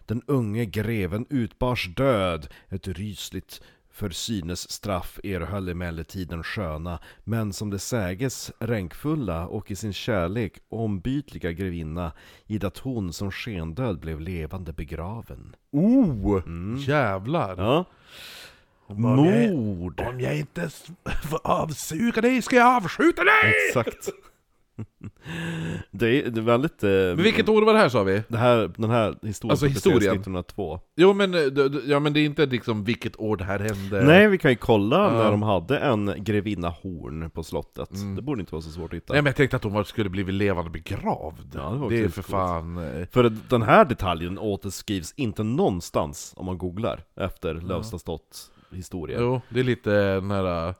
Den 0.07 0.23
unge 0.27 0.65
greven 0.65 1.27
utbars 1.31 1.95
död, 1.95 2.49
ett 2.69 2.89
rysligt 2.89 3.63
för 3.97 4.11
synes 4.11 4.71
straff 4.71 5.21
erhöll 5.25 5.69
emellertid 5.69 6.29
den 6.29 6.43
sköna, 6.43 6.99
men 7.25 7.53
som 7.53 7.71
det 7.71 7.79
säges 7.79 8.53
ränkfulla 8.59 9.47
och 9.47 9.71
i 9.71 9.77
sin 9.77 9.93
kärlek 9.93 10.59
ombytliga 10.69 11.53
grevinna, 11.53 12.13
i 12.47 12.59
det 12.59 12.79
hon 12.79 13.13
som 13.13 13.31
skendöd 13.31 14.01
blev 14.01 14.21
levande 14.21 14.73
begraven. 14.73 15.57
Oh! 15.73 16.43
Jävlar! 16.79 17.53
Mm. 17.53 17.65
Ja. 17.65 17.85
Bara, 18.95 19.17
"Nej, 19.17 19.57
Mord! 19.57 20.01
Om 20.09 20.21
jag 20.21 20.39
inte 20.39 20.71
avsuga 21.45 22.21
dig 22.21 22.43
ska 22.43 22.57
jag 22.57 22.77
avskjuta 22.77 23.25
dig! 23.25 23.55
Exakt. 23.69 24.09
Det 25.91 26.07
är, 26.27 26.31
det 26.31 26.41
är 26.41 26.43
väldigt... 26.43 26.85
Eh, 26.85 26.91
Men 26.91 27.23
vilket 27.23 27.49
år 27.49 27.63
var 27.63 27.73
det 27.75 27.79
här 27.79 27.89
sa 27.89 28.03
vi? 28.03 28.23
det 28.29 28.37
här, 28.39 28.71
den 28.77 28.91
här 28.91 29.17
historien 29.23 29.51
Alltså 29.51 29.67
historien. 29.67 30.01
1902. 30.13 30.81
Jo 30.97 31.13
men, 31.13 31.35
eh, 31.35 31.41
ja, 31.87 32.01
men 32.01 32.13
det 32.13 32.21
är 32.21 32.25
inte 32.25 32.47
liksom 32.47 32.85
vilket 32.85 33.21
år 33.21 33.37
det 33.37 33.45
här 33.45 33.59
hände. 33.59 34.05
Nej, 34.05 34.29
vi 34.29 34.39
kan 34.39 34.51
ju 34.51 34.57
kolla 34.57 34.97
Ja. 34.97 35.13
när 35.13 35.31
de 35.31 35.43
hade 35.43 35.79
en 35.79 36.15
grevinna 36.19 36.69
Horn 36.69 37.31
på 37.31 37.43
slottet. 37.43 37.91
Det 38.17 38.23
borde 38.23 38.41
inte 38.41 38.53
vara 38.53 38.63
så 38.63 38.71
svårt 38.71 38.93
att 38.93 38.97
hitta. 38.97 39.13
Nej 39.13 39.23
men 39.23 39.27
jag 39.31 39.37
tänkte 39.37 39.57
att 39.57 39.65
hon 39.65 39.73
var, 39.73 39.85
skulle 39.85 40.11
bli 40.11 40.25
levande 40.25 40.71
begravd. 40.71 41.51
Ja, 41.55 41.71
det 41.71 41.77
var 41.79 41.91
det 41.91 42.01
är 42.05 42.09
för 42.09 42.23
fan... 42.23 42.79
eh, 42.79 43.07
För 43.13 43.33
den 43.49 43.63
här 43.63 43.85
detaljen 43.85 44.39
återskrivs 44.39 45.15
inte 45.17 45.43
någonstans 45.43 46.33
om 46.37 46.47
man 46.47 46.59
googlar 46.59 47.01
efter 47.21 47.55
Lövsta 47.55 47.99
slott 47.99 48.51
historia. 48.71 49.21
Jo, 49.21 49.41
det 49.49 49.61
är 49.61 49.65
lite 49.65 50.21
nära, 50.23 50.75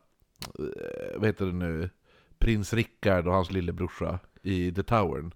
vad 1.17 1.27
heter 1.27 1.47
det 1.47 1.53
nu, 1.53 1.91
Prins 2.39 2.73
Rickard 2.73 3.27
och 3.27 3.35
hans 3.35 3.51
lillebrorsa 3.51 4.19
i 4.43 4.73
The 4.73 4.83
Towern. 4.83 5.33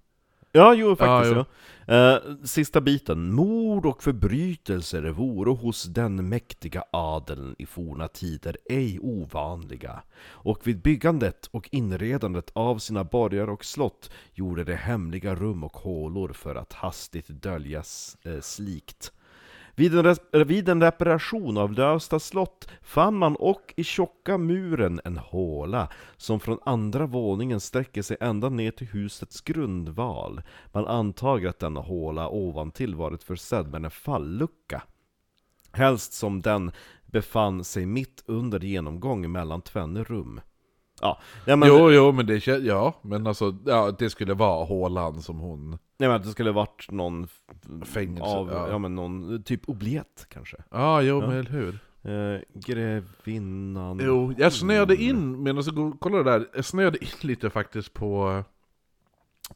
Ja, 0.52 0.74
jo 0.74 0.96
faktiskt 0.96 1.36
Ja, 1.36 1.44
ja. 1.86 2.14
Eh, 2.14 2.36
sista 2.44 2.80
biten. 2.80 3.34
Mord 3.34 3.86
och 3.86 4.02
förbrytelser 4.02 5.02
vore 5.02 5.50
hos 5.50 5.84
den 5.84 6.28
mäktiga 6.28 6.84
adeln 6.90 7.54
i 7.58 7.66
forna 7.66 8.08
tider 8.08 8.56
ej 8.70 8.98
ovanliga. 9.00 10.02
Och 10.22 10.66
vid 10.66 10.82
byggandet 10.82 11.46
och 11.50 11.68
inredandet 11.72 12.50
av 12.52 12.78
sina 12.78 13.04
borgar 13.04 13.50
och 13.50 13.64
slott 13.64 14.10
gjorde 14.34 14.64
de 14.64 14.74
hemliga 14.74 15.34
rum 15.34 15.64
och 15.64 15.76
hålor 15.76 16.32
för 16.32 16.54
att 16.54 16.72
hastigt 16.72 17.28
döljas 17.28 18.16
eh, 18.24 18.40
slikt. 18.40 19.12
Vid 19.74 19.94
en, 19.94 20.16
vid 20.46 20.68
en 20.68 20.82
reparation 20.82 21.58
av 21.58 21.72
Lövsta 21.72 22.20
slott 22.20 22.68
fann 22.82 23.14
man 23.14 23.36
och 23.36 23.74
i 23.76 23.84
tjocka 23.84 24.38
muren 24.38 25.00
en 25.04 25.16
håla 25.16 25.88
som 26.16 26.40
från 26.40 26.58
andra 26.64 27.06
våningen 27.06 27.60
sträcker 27.60 28.02
sig 28.02 28.16
ända 28.20 28.48
ner 28.48 28.70
till 28.70 28.86
husets 28.86 29.40
grundval. 29.40 30.42
Man 30.72 30.86
antar 30.86 31.46
att 31.46 31.58
denna 31.58 31.80
håla 31.80 32.28
ovantill 32.28 32.94
varit 32.94 33.22
försedd 33.22 33.70
med 33.70 33.84
en 33.84 33.90
fallucka. 33.90 34.82
Helst 35.72 36.12
som 36.12 36.40
den 36.40 36.72
befann 37.06 37.64
sig 37.64 37.86
mitt 37.86 38.24
under 38.26 38.60
genomgång 38.60 39.32
mellan 39.32 39.62
tvenne 39.62 40.04
rum. 40.04 40.40
Ja, 41.00 41.18
ja 41.46 41.56
men, 41.56 41.68
Jo, 41.68 41.90
jo, 41.90 42.12
men 42.12 42.26
det 42.26 42.46
ja, 42.46 42.94
men 43.02 43.26
alltså, 43.26 43.56
ja, 43.66 43.94
det 43.98 44.10
skulle 44.10 44.34
vara 44.34 44.64
hålan 44.64 45.22
som 45.22 45.38
hon 45.38 45.78
nej, 46.00 46.08
men 46.08 46.20
det 46.22 46.28
skulle 46.28 46.52
varit 46.52 46.86
någon 46.90 47.28
Fängelse, 47.84 48.24
av, 48.36 48.50
ja. 48.52 48.68
ja. 48.70 48.78
men 48.78 48.94
någon 48.94 49.42
typ 49.42 49.68
obliett 49.68 50.26
kanske. 50.28 50.56
Ja, 50.70 51.02
jo, 51.02 51.20
men 51.20 51.30
eller 51.30 51.50
hur? 51.50 51.78
Eh, 52.02 52.40
grevinnan... 52.54 54.00
Jo, 54.02 54.34
jag 54.38 54.52
snöade 54.52 54.96
in, 54.96 55.42
medan 55.42 55.62
jag 55.66 55.74
go- 55.74 55.96
kollade 56.00 56.30
där, 56.30 56.46
jag 56.54 56.64
snöade 56.64 56.98
in 57.04 57.10
lite 57.20 57.50
faktiskt 57.50 57.92
på 57.92 58.44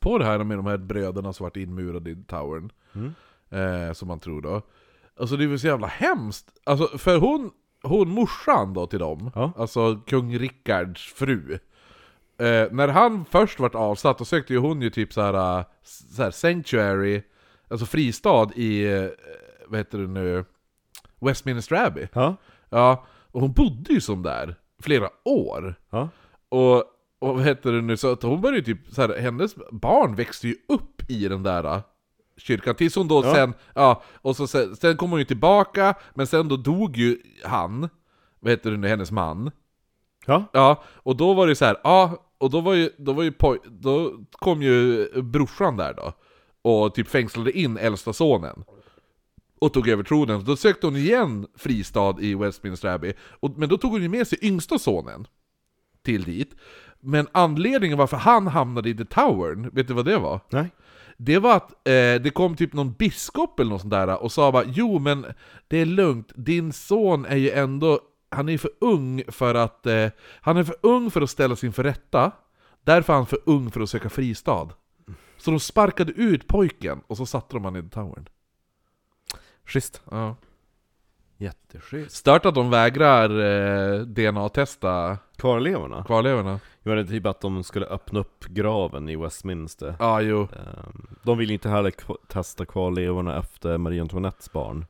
På 0.00 0.18
det 0.18 0.24
här 0.24 0.44
med 0.44 0.58
de 0.58 0.66
här 0.66 0.78
bröderna 0.78 1.32
som 1.32 1.44
varit 1.44 1.56
inmurade 1.56 2.10
i 2.10 2.16
towern 2.26 2.70
Mm. 2.94 3.12
eh, 3.50 3.92
Som 3.92 4.08
man 4.08 4.18
tror 4.20 4.42
då 4.42 4.62
Alltså 5.20 5.36
det 5.36 5.44
är 5.44 5.48
väl 5.48 5.58
så 5.58 5.66
jävla 5.66 5.86
hemskt 5.86 6.46
Alltså 6.64 6.98
för 6.98 7.18
hon, 7.18 7.50
hon 7.82 8.08
morsan 8.08 8.74
då 8.74 8.86
till 8.86 8.98
dem 8.98 9.30
Ja. 9.34 9.52
Alltså 9.56 9.96
kung 10.06 10.38
Rickards 10.38 11.12
fru 11.12 11.58
eh, 12.38 12.66
När 12.72 12.88
han 12.88 13.24
först 13.24 13.60
vart 13.60 13.74
avsatt, 13.74 14.18
då 14.18 14.24
sökte 14.24 14.52
ju 14.52 14.58
hon 14.58 14.82
ju 14.82 14.90
typ 14.90 15.12
så 15.12 15.20
här, 15.20 15.58
eh, 15.58 15.64
så 15.82 16.22
här 16.22 16.30
sanctuary 16.30 17.22
Alltså 17.68 17.86
fristad 17.86 18.48
i, 18.54 18.92
eh, 18.92 19.08
vad 19.66 19.78
heter 19.80 19.98
det 19.98 20.06
nu 20.06 20.44
Westminster 21.20 21.86
Abbey 21.86 22.06
Ja, 22.12 22.36
Ja, 22.70 23.04
och 23.32 23.40
hon 23.40 23.52
bodde 23.52 23.92
ju 23.92 24.00
som 24.00 24.22
där 24.22 24.54
flera 24.82 25.08
år. 25.24 25.74
ja. 25.90 26.08
Och, 26.48 26.76
och 27.18 27.34
vad 27.34 27.42
heter 27.44 27.72
det 27.72 27.80
nu, 27.80 27.96
så 27.96 28.12
att 28.12 28.22
hon 28.22 28.40
började 28.40 28.58
ju 28.58 28.64
typ 28.74 28.94
så 28.94 29.00
här, 29.02 29.18
hennes 29.20 29.54
barn 29.70 30.14
växte 30.14 30.48
ju 30.48 30.56
upp 30.68 31.10
i 31.10 31.28
den 31.28 31.42
där 31.42 31.64
äh, 31.64 31.80
kyrkan, 32.36 32.74
tills 32.74 32.96
hon 32.96 33.08
då 33.08 33.22
Ja. 33.24 33.34
sen, 33.34 33.54
ja, 33.74 34.02
och 34.14 34.36
så 34.36 34.46
sen, 34.46 34.76
sen 34.76 34.96
kom 34.96 35.10
hon 35.10 35.18
ju 35.18 35.24
tillbaka, 35.24 35.94
men 36.14 36.26
sen 36.26 36.48
då 36.48 36.56
dog 36.56 36.96
ju 36.96 37.18
han, 37.44 37.88
vad 38.40 38.50
heter 38.50 38.70
det 38.70 38.76
nu, 38.76 38.88
hennes 38.88 39.10
man. 39.10 39.50
Ja, 40.26 40.44
Ja, 40.52 40.82
och 40.94 41.16
då 41.16 41.34
var 41.34 41.46
det 41.46 41.54
så 41.54 41.64
här, 41.64 41.76
ja, 41.84 42.23
och 42.38 42.50
då 42.50 42.60
var 42.60 42.74
ju, 42.74 42.90
då 42.98 43.12
var 43.12 43.22
ju 43.22 43.32
då 43.64 44.12
kom 44.32 44.62
ju 44.62 45.08
brorsan 45.22 45.76
där 45.76 45.94
då, 45.94 46.12
och 46.62 46.94
typ 46.94 47.08
fängslade 47.08 47.58
in 47.58 47.78
äldsta 47.78 48.12
sonen. 48.12 48.64
och 49.58 49.72
tog 49.72 49.88
över 49.88 50.02
tronen. 50.02 50.44
Då 50.44 50.56
sökte 50.56 50.86
hon 50.86 50.96
igen 50.96 51.46
fristad 51.56 52.16
i 52.20 52.34
Westminster 52.34 52.88
Abbey, 52.88 53.12
och, 53.20 53.58
men 53.58 53.68
då 53.68 53.76
tog 53.76 53.90
hon 53.92 54.02
ju 54.02 54.08
med 54.08 54.26
sig 54.26 54.38
yngsta 54.42 54.78
sonen 54.78 55.26
till 56.02 56.22
dit. 56.22 56.54
Men 57.00 57.26
anledningen 57.32 57.98
varför 57.98 58.16
han 58.16 58.46
hamnade 58.46 58.88
i 58.88 58.94
The 58.94 59.04
Towern, 59.04 59.70
vet 59.72 59.88
du 59.88 59.94
vad 59.94 60.04
det 60.04 60.18
var? 60.18 60.40
Nej. 60.50 60.70
Det 61.16 61.38
var 61.38 61.56
att 61.56 61.70
eh, 61.70 62.22
det 62.22 62.34
kom 62.34 62.56
typ 62.56 62.72
någon 62.72 62.92
biskop 62.92 63.60
eller 63.60 63.70
något 63.70 63.80
sånt 63.80 63.90
där 63.90 64.22
och 64.22 64.32
sa 64.32 64.52
bara 64.52 64.64
Jo 64.66 64.98
men 64.98 65.26
det 65.68 65.78
är 65.78 65.86
lugnt, 65.86 66.32
din 66.36 66.72
son 66.72 67.24
är 67.24 67.36
ju 67.36 67.50
ändå 67.50 68.00
Han 68.34 68.48
är 68.48 68.58
för 68.58 68.70
ung 68.80 69.22
för 69.28 69.54
att 69.54 69.86
eh, 69.86 70.08
Han 70.40 70.56
är 70.56 70.64
för 70.64 70.76
ung 70.80 71.10
för 71.10 71.20
att 71.22 71.30
ställas 71.30 71.64
inför 71.64 71.82
rätta 71.82 72.32
Därför 72.82 73.12
är 73.12 73.16
han 73.16 73.26
för 73.26 73.38
ung 73.46 73.70
för 73.70 73.80
att 73.80 73.90
söka 73.90 74.08
fristad 74.08 74.68
Så 75.36 75.50
de 75.50 75.60
sparkade 75.60 76.12
ut 76.12 76.48
pojken 76.48 77.00
och 77.06 77.16
så 77.16 77.26
satte 77.26 77.56
de 77.56 77.64
han 77.64 77.76
i 77.76 77.82
Towern 77.88 78.28
Schysst. 79.64 80.02
ja. 80.10 80.36
Jätteschysst. 81.36 82.16
Stört 82.16 82.46
att 82.46 82.54
de 82.54 82.70
vägrar 82.70 83.30
eh, 83.30 84.00
DNA-testa 84.00 85.18
Kvarlevorna? 85.36 86.04
kvarlevorna 86.04 86.60
det 86.82 86.90
är 86.90 87.04
typ 87.04 87.26
att 87.26 87.40
de 87.40 87.64
skulle 87.64 87.86
öppna 87.86 88.20
upp 88.20 88.44
graven 88.44 89.08
i 89.08 89.16
Westminster. 89.16 89.94
Ja, 89.98 90.20
jo 90.20 90.42
Ehm, 90.42 91.06
De 91.22 91.38
vill 91.38 91.50
inte 91.50 91.68
heller 91.68 91.90
kv- 91.90 92.16
testa 92.28 92.64
kvarlevorna 92.66 93.38
efter 93.38 93.78
Marie 93.78 94.00
Antoinettes 94.02 94.52
barn. 94.52 94.86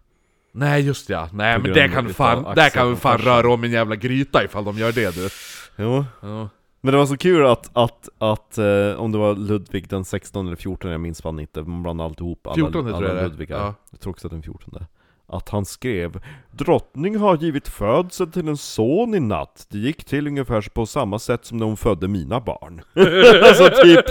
Nej 0.56 0.82
just 0.82 1.08
ja, 1.08 1.28
nej 1.32 1.58
men 1.58 1.72
det 1.72 1.88
kan 1.88 2.08
fan, 2.08 2.54
där 2.54 2.70
kan 2.70 2.90
vi 2.90 2.96
fan 2.96 3.18
röra 3.18 3.52
om 3.52 3.64
en 3.64 3.70
jävla 3.70 3.96
gryta 3.96 4.44
ifall 4.44 4.64
de 4.64 4.78
gör 4.78 4.92
det 4.92 5.14
du 5.14 5.28
Jo. 5.76 6.04
ja. 6.20 6.48
Men 6.80 6.92
det 6.92 6.98
var 6.98 7.06
så 7.06 7.16
kul 7.16 7.46
att, 7.46 7.70
att, 7.72 8.08
att 8.18 8.58
eh, 8.58 8.94
om 8.96 9.12
det 9.12 9.18
var 9.18 9.34
Ludvig 9.34 9.88
den 9.88 10.04
16 10.04 10.46
eller 10.46 10.56
14, 10.56 10.90
jag 10.90 11.00
minns 11.00 11.22
fan 11.22 11.40
inte, 11.40 11.62
man 11.62 11.82
blandade 11.82 12.08
alltihop 12.08 12.46
alla, 12.46 12.54
14 12.54 12.86
alla 12.86 12.98
tror 12.98 13.08
jag 13.08 13.16
det. 13.16 13.22
Ludvigar. 13.22 13.58
Ja. 13.58 13.74
Jag 13.90 14.00
tror 14.00 14.10
också 14.10 14.26
att 14.26 14.30
den 14.30 14.42
14 14.42 14.86
Att 15.26 15.48
han 15.48 15.64
skrev 15.64 16.20
Drottning 16.50 17.16
har 17.16 17.36
givit 17.36 17.68
födsel 17.68 18.32
till 18.32 18.48
en 18.48 18.56
son 18.56 19.14
i 19.14 19.20
natt 19.20 19.66
Det 19.70 19.78
gick 19.78 20.04
till 20.04 20.26
ungefär 20.26 20.68
på 20.74 20.86
samma 20.86 21.18
sätt 21.18 21.44
som 21.44 21.58
när 21.58 21.66
hon 21.66 21.76
födde 21.76 22.08
mina 22.08 22.40
barn 22.40 22.82
Alltså 23.44 23.82
typ, 23.82 24.04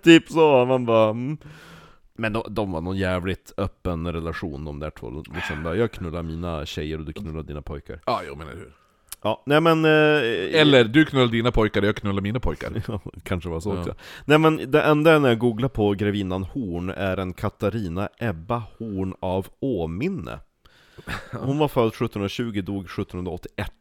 typ 0.02 0.28
så, 0.28 0.64
man 0.64 0.86
bara 0.86 1.10
mm. 1.10 1.38
Men 2.20 2.32
de, 2.32 2.42
de 2.48 2.72
var 2.72 2.80
någon 2.80 2.96
jävligt 2.96 3.52
öppen 3.56 4.12
relation 4.12 4.64
de 4.64 4.80
där 4.80 4.90
två 4.90 5.22
liksom, 5.34 5.62
bara, 5.62 5.76
Jag 5.76 5.92
knullar 5.92 6.22
mina 6.22 6.66
tjejer 6.66 6.98
och 6.98 7.04
du 7.04 7.12
knullar 7.12 7.42
dina 7.42 7.62
pojkar 7.62 8.00
Ja, 8.06 8.22
jo 8.26 8.34
men 8.34 8.48
eller 8.48 8.58
hur 8.58 8.72
Ja, 9.22 9.42
nej 9.46 9.60
men 9.60 9.84
eh, 9.84 10.60
Eller 10.60 10.84
du 10.84 11.04
knullar 11.04 11.26
dina 11.26 11.52
pojkar, 11.52 11.82
jag 11.82 11.96
knullar 11.96 12.22
mina 12.22 12.40
pojkar. 12.40 12.82
Ja, 12.88 13.00
kanske 13.22 13.48
var 13.48 13.60
så 13.60 13.78
också. 13.78 13.94
Nej 14.24 14.38
men 14.38 14.70
det 14.70 14.82
enda 14.82 15.18
när 15.18 15.28
jag 15.28 15.38
googlar 15.38 15.68
på 15.68 15.92
grevinnan 15.92 16.42
Horn 16.44 16.90
är 16.90 17.16
en 17.16 17.32
Katarina 17.32 18.08
Ebba 18.18 18.62
Horn 18.78 19.14
av 19.20 19.46
Åminne. 19.60 20.38
Hon 21.32 21.58
var 21.58 21.68
född 21.68 21.88
1720, 21.88 22.62
dog 22.62 22.84
1781. 22.84 23.72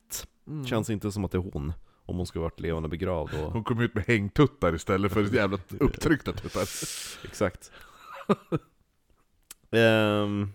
Känns 0.65 0.89
inte 0.89 1.11
som 1.11 1.25
att 1.25 1.31
det 1.31 1.38
är 1.38 1.51
hon. 1.53 1.73
Om 2.05 2.17
hon 2.17 2.25
skulle 2.25 2.43
varit 2.43 2.59
levande 2.59 2.89
begravd 2.89 3.33
och... 3.43 3.51
Hon 3.51 3.63
kom 3.63 3.81
ut 3.81 3.95
med 3.95 4.03
hängtuttar 4.07 4.75
istället 4.75 5.13
för 5.13 5.35
jävla 5.35 5.57
upptryckta 5.79 6.31
tuttar. 6.33 6.61
Exakt. 7.27 7.71
Ehm, 9.71 10.53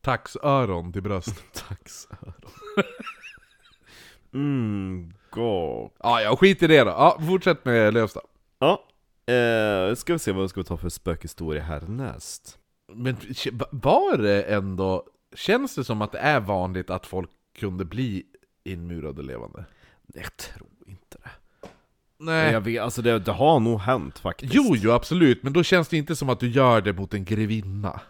Taxöron 0.00 0.92
till 0.92 1.02
bröst. 1.02 1.44
taxöron. 1.68 2.34
mm, 4.34 5.12
gott. 5.30 5.94
Ja, 5.98 6.20
jag 6.20 6.38
skit 6.38 6.62
i 6.62 6.66
det 6.66 6.84
då. 6.84 6.90
Ja, 6.90 7.18
fortsätt 7.26 7.64
med 7.64 7.94
Lövsta. 7.94 8.20
Ja, 8.58 8.88
eh, 9.34 9.94
ska 9.94 10.12
vi 10.12 10.18
se 10.18 10.32
vad 10.32 10.42
vi 10.42 10.48
ska 10.48 10.62
ta 10.62 10.76
för 10.76 10.88
spökhistoria 10.88 11.62
härnäst. 11.62 12.58
Men 12.92 13.16
var 13.70 14.16
det 14.16 14.42
ändå... 14.42 15.04
Känns 15.34 15.74
det 15.74 15.84
som 15.84 16.02
att 16.02 16.12
det 16.12 16.18
är 16.18 16.40
vanligt 16.40 16.90
att 16.90 17.06
folk 17.06 17.30
kunde 17.58 17.84
bli 17.84 18.26
inmurade 18.64 19.22
levande? 19.22 19.64
Jag 20.14 20.36
tror 20.36 20.68
inte 20.86 21.18
det. 21.22 21.30
Nej. 22.18 22.52
Jag 22.52 22.60
vet, 22.60 22.82
alltså 22.82 23.02
det, 23.02 23.18
det 23.18 23.32
har 23.32 23.60
nog 23.60 23.80
hänt 23.80 24.18
faktiskt. 24.18 24.54
Jo, 24.54 24.74
jo, 24.76 24.90
absolut. 24.92 25.42
Men 25.42 25.52
då 25.52 25.62
känns 25.62 25.88
det 25.88 25.96
inte 25.96 26.16
som 26.16 26.28
att 26.28 26.40
du 26.40 26.48
gör 26.48 26.80
det 26.80 26.92
mot 26.92 27.14
en 27.14 27.24
grevinna. 27.24 28.00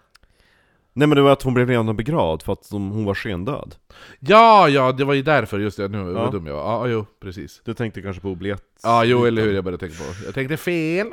Nej 0.92 1.08
men 1.08 1.16
det 1.16 1.22
var 1.22 1.32
att 1.32 1.42
hon 1.42 1.54
blev 1.54 1.68
levande 1.68 1.94
begravd 1.94 2.42
för 2.42 2.52
att 2.52 2.68
hon 2.70 3.04
var 3.04 3.14
skendöd. 3.14 3.74
Ja, 4.20 4.68
ja, 4.68 4.92
det 4.92 5.04
var 5.04 5.14
ju 5.14 5.22
därför. 5.22 5.58
Just 5.58 5.76
det, 5.76 5.88
nu 5.88 6.02
var 6.02 6.10
Ja. 6.12 6.22
jag 6.22 6.32
dum 6.32 6.46
jag 6.46 6.54
var. 6.54 6.62
Ja, 6.62 6.86
jo, 6.92 7.06
precis. 7.20 7.60
Du 7.64 7.74
tänkte 7.74 8.02
kanske 8.02 8.22
på 8.22 8.28
oblekt? 8.30 8.62
Ja, 8.82 9.04
jo, 9.04 9.24
eller 9.24 9.42
hur, 9.42 9.52
jag 9.54 9.64
började 9.64 9.86
tänka 9.88 10.04
på. 10.04 10.24
Jag 10.24 10.34
tänkte 10.34 10.56
fel. 10.56 11.06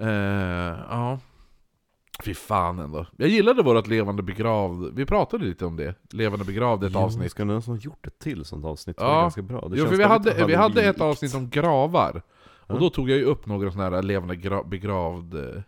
Eh, 0.00 0.08
ja. 0.90 1.18
Fy 2.24 2.34
fan 2.34 2.78
ändå. 2.78 3.06
Jag 3.16 3.28
gillade 3.28 3.62
vårt 3.62 3.86
levande 3.86 4.22
begravd. 4.22 4.94
Vi 4.94 5.06
pratade 5.06 5.44
lite 5.44 5.66
om 5.66 5.76
det. 5.76 5.94
Levande 6.10 6.44
begravd, 6.44 6.84
ett 6.84 6.92
Jo, 6.94 6.98
avsnitt. 7.00 7.30
Ska 7.30 7.44
någon 7.44 7.62
som 7.62 7.72
har 7.74 7.80
gjort 7.80 8.06
ett 8.06 8.18
till 8.18 8.44
sånt 8.44 8.64
avsnitt? 8.64 8.96
Det 8.96 9.04
Ja. 9.04 9.14
var 9.14 9.20
ganska 9.20 9.42
bra. 9.42 9.68
Det 9.68 9.76
Jo, 9.78 9.86
för 9.86 9.96
vi 9.96 10.04
hade, 10.04 10.46
vi 10.46 10.54
hade 10.54 10.82
ett 10.82 11.00
avsnitt 11.00 11.34
om 11.34 11.50
gravar. 11.50 12.22
Och 12.60 12.74
Ja. 12.74 12.80
då 12.80 12.90
tog 12.90 13.10
jag 13.10 13.18
ju 13.18 13.24
upp 13.24 13.46
några 13.46 13.70
sådana 13.70 13.96
här 13.96 14.02
levande 14.02 14.36
gra 14.36 14.62
begravd 14.64 15.34
eh, 15.34 15.62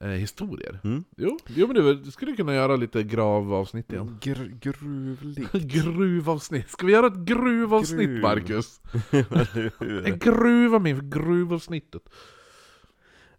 eh, 0.00 0.08
historier. 0.08 0.80
Mm. 0.84 1.04
Jo, 1.16 1.38
jo 1.46 1.66
men 1.66 1.76
du, 1.76 2.10
skulle 2.10 2.36
kunna 2.36 2.54
göra 2.54 2.76
lite 2.76 3.02
gravavsnitt 3.02 3.92
igen. 3.92 4.18
Gr 4.22 4.44
gruvligt. 4.60 5.52
gruvavsnitt. 5.52 6.70
Ska 6.70 6.86
vi 6.86 6.92
göra 6.92 7.06
ett 7.06 7.16
gruvavsnitt 7.18 8.08
Gruv. 8.08 8.22
Marcus? 8.22 8.80
En 10.04 10.18
gruva 10.18 10.78
min, 10.78 11.10
gruvavsnittet. 11.10 12.02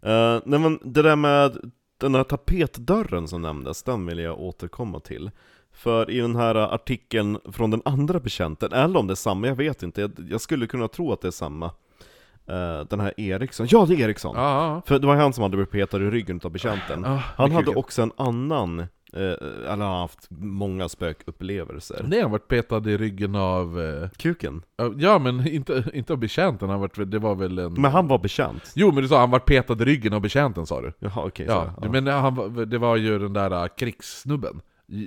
Eh, 0.02 0.40
nej 0.44 0.58
men 0.60 0.78
det 0.82 1.02
där 1.02 1.16
med 1.16 1.56
den 2.00 2.14
här 2.14 2.24
tapetdörren 2.24 3.28
som 3.28 3.42
nämndes, 3.42 3.82
den 3.82 4.06
vill 4.06 4.18
jag 4.18 4.40
återkomma 4.40 5.00
till. 5.00 5.30
För 5.72 6.10
i 6.10 6.20
den 6.20 6.36
här 6.36 6.54
artikeln 6.54 7.38
från 7.52 7.70
den 7.70 7.82
andra 7.84 8.20
betjänten, 8.20 8.72
eller 8.72 8.98
om 8.98 9.06
det 9.06 9.12
är 9.12 9.14
samma, 9.16 9.46
jag 9.46 9.54
vet 9.56 9.82
inte, 9.82 10.00
jag, 10.00 10.12
jag 10.30 10.40
skulle 10.40 10.66
kunna 10.66 10.88
tro 10.88 11.12
att 11.12 11.20
det 11.20 11.28
är 11.28 11.32
samma. 11.32 11.66
Eh, 12.46 12.80
den 12.88 13.00
här 13.00 13.20
Eriksson, 13.20 13.66
ja 13.70 13.86
det 13.86 13.94
är 13.94 14.00
Eriksson! 14.00 14.36
Ja, 14.36 14.82
För 14.86 14.98
det 14.98 15.06
var 15.06 15.16
han 15.16 15.32
som 15.32 15.42
hade 15.42 15.56
blivit 15.56 15.70
petad 15.70 15.96
i 15.96 16.10
ryggen 16.10 16.40
av 16.44 16.50
betjänten. 16.50 17.02
ja. 17.04 17.22
Han 17.36 17.52
hade 17.52 17.70
också 17.70 18.02
en 18.02 18.12
annan, 18.16 18.86
eh, 19.12 19.68
han 19.68 19.80
har 19.80 20.00
haft 20.00 20.26
många 20.30 20.88
spökupplevelser. 20.88 22.04
Nej, 22.08 22.20
han 22.22 22.30
varit 22.30 22.48
petad 22.48 22.90
i 22.90 22.96
ryggen 22.96 23.34
av... 23.34 23.80
eh, 23.80 24.08
Kuken. 24.16 24.62
Ja, 24.96 25.18
men 25.18 25.46
inte, 25.48 25.84
inte 25.94 26.12
av 26.12 26.18
betjänten, 26.18 26.68
han 26.68 26.80
varit, 26.80 27.10
det 27.10 27.18
var 27.18 27.34
väl 27.34 27.58
en... 27.58 27.72
Men 27.72 27.90
han 27.92 28.08
var 28.08 28.18
bekänt. 28.18 28.72
Jo, 28.74 28.92
men 28.92 29.02
du 29.02 29.08
sa 29.08 29.20
han 29.20 29.30
varit 29.30 29.46
petad 29.46 29.82
i 29.82 29.84
ryggen 29.84 30.12
av 30.12 30.20
betjänten 30.20 30.66
sa 30.66 30.80
du? 30.80 30.92
Jaha 30.98 31.24
okej, 31.26 31.46
Ja, 31.48 31.74
så, 31.78 31.84
ja. 31.86 31.92
men 31.92 32.06
han, 32.06 32.34
var- 32.34 32.66
det 32.66 32.78
var 32.78 32.96
ju 32.96 33.18
den 33.18 33.32
där 33.32 33.62
uh, 33.62 33.68
krigssnubben. 33.78 34.60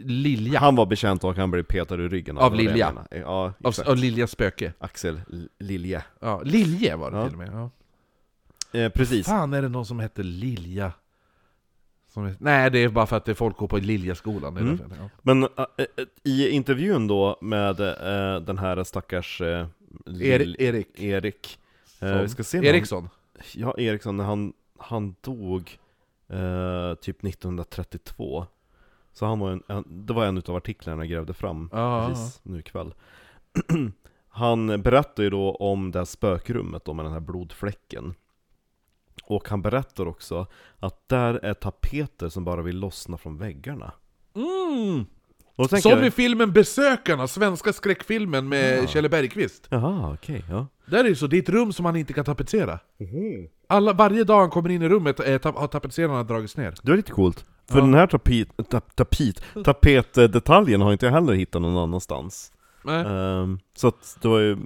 Lilja. 0.06 0.60
Han 0.60 0.76
var 0.76 0.86
bekänt 0.86 1.24
och 1.24 1.36
han 1.36 1.52
blev 1.52 1.64
petad 1.64 1.96
i 1.96 2.08
ryggen 2.08 2.38
Av 2.38 2.52
det 2.52 2.58
Lilja. 2.58 2.94
Ja, 3.12 3.54
av, 3.64 3.74
av 3.86 3.98
Liljas 3.98 4.32
spöke. 4.32 4.74
Axel 4.80 5.22
Lilje. 5.60 6.04
Ja, 6.20 6.42
Lilje 6.46 6.96
var 6.96 7.12
det 7.12 7.18
Ja. 7.18 7.24
till 7.24 7.34
och 7.34 7.40
med. 7.40 7.50
Ja. 7.54 8.80
Eh, 8.80 8.90
precis. 8.90 9.26
Fan, 9.28 9.54
är 9.54 9.62
det 9.62 9.70
någon 9.70 9.86
som 9.86 10.00
heter 10.00 10.24
Lilja? 10.24 10.92
Som 12.14 12.36
nej, 12.40 12.72
det 12.72 12.80
är 12.80 12.90
bara 12.90 13.06
för 13.06 13.18
att 13.18 13.26
det 13.26 13.36
folk 13.36 13.58
går 13.58 13.68
på 13.68 13.78
Liljaskolan. 13.78 14.58
Mm. 14.58 14.78
därför, 14.78 14.96
ja. 14.96 15.10
Men 15.22 15.44
äh, 15.44 15.50
äh, 15.78 15.86
i 16.24 16.50
intervjun 16.50 17.08
då 17.08 17.38
med 17.42 17.80
äh, 17.80 18.42
den 18.42 18.58
här 18.58 18.84
stackars 18.84 19.42
äh, 19.42 19.68
Erik. 20.22 20.60
Erik. 20.60 21.00
Erik 21.00 21.60
äh, 22.00 22.22
vi 22.22 22.30
ska 22.30 22.44
se 22.44 22.58
Eriksson. 22.58 23.10
Han, 23.38 23.46
ja, 23.54 23.76
Eriksson, 23.78 24.20
han, 24.20 24.54
han 24.78 25.16
dog 25.22 25.80
äh, 26.28 26.96
typ 26.96 27.26
1932 27.26 28.46
Så 29.14 29.26
han 29.26 29.40
var 29.40 29.52
en, 29.52 29.64
en, 29.68 29.84
det 29.88 30.14
var 30.14 30.26
en 30.26 30.38
utav 30.38 30.56
artiklarna 30.56 31.04
jag 31.04 31.10
grävde 31.10 31.34
fram 31.34 31.70
Ja, 31.72 32.08
precis 32.10 32.40
nu 32.44 32.60
ikväll 32.60 32.94
Han 34.30 34.82
berättar 34.82 35.24
ju 35.24 35.30
då 35.30 35.56
om 35.56 35.92
det 35.92 36.00
här 36.00 36.06
spökrummet 36.06 36.86
då 36.86 36.94
med 36.94 37.06
den 37.06 37.14
här 37.14 37.20
blodfläcken 37.20 38.14
Och 39.36 39.50
han 39.50 39.62
berättar 39.62 40.08
också 40.08 40.48
att 40.80 41.10
där 41.10 41.34
är 41.34 41.54
tapeter 41.54 42.30
som 42.30 42.44
bara 42.44 42.62
vill 42.62 42.80
lossna 42.80 43.18
från 43.18 43.38
väggarna 43.38 43.92
Mm. 44.36 45.06
Som 45.82 45.92
jag, 45.92 46.06
i 46.06 46.12
filmen 46.12 46.52
Besökarna, 46.54 47.28
svenska 47.28 47.74
skräckfilmen 47.74 48.50
med 48.50 48.84
Ja. 48.84 48.88
Kjell 48.88 49.10
Bergqvist. 49.10 49.68
Jaha, 49.70 50.14
okej, 50.14 50.44
ja 50.50 50.68
Där 50.86 51.00
är 51.00 51.10
det 51.10 51.16
så, 51.16 51.28
det 51.28 51.38
är 51.38 51.42
ett 51.42 51.50
rum 51.50 51.74
som 51.74 51.84
man 51.84 51.96
inte 51.96 52.14
kan 52.14 52.26
tapetsera. 52.26 52.80
Alla, 53.68 53.94
varje 53.94 54.24
dag 54.24 54.40
han 54.40 54.50
kommer 54.50 54.70
in 54.70 54.82
i 54.82 54.90
rummet 54.90 55.18
tap, 55.42 55.56
har 55.56 55.68
tapetserarna 55.68 56.24
dragits 56.24 56.58
ner. 56.58 56.74
Det 56.84 56.92
var 56.92 56.98
lite 56.98 57.12
coolt. 57.12 57.46
För 57.70 57.78
Ja. 57.78 57.84
den 57.86 57.94
här 57.94 58.08
tapet, 58.08 58.48
tap, 58.70 58.96
tapet, 58.96 59.42
tapetdetaljen 59.66 60.82
har 60.82 60.92
inte 60.92 61.06
jag 61.06 61.14
heller 61.14 61.34
hittat 61.34 61.62
någon 61.62 61.78
annanstans. 61.78 62.52
Ehm, 62.90 63.60
så 63.76 63.88
att 63.88 64.18
det 64.22 64.28
var 64.28 64.40
ju 64.40 64.58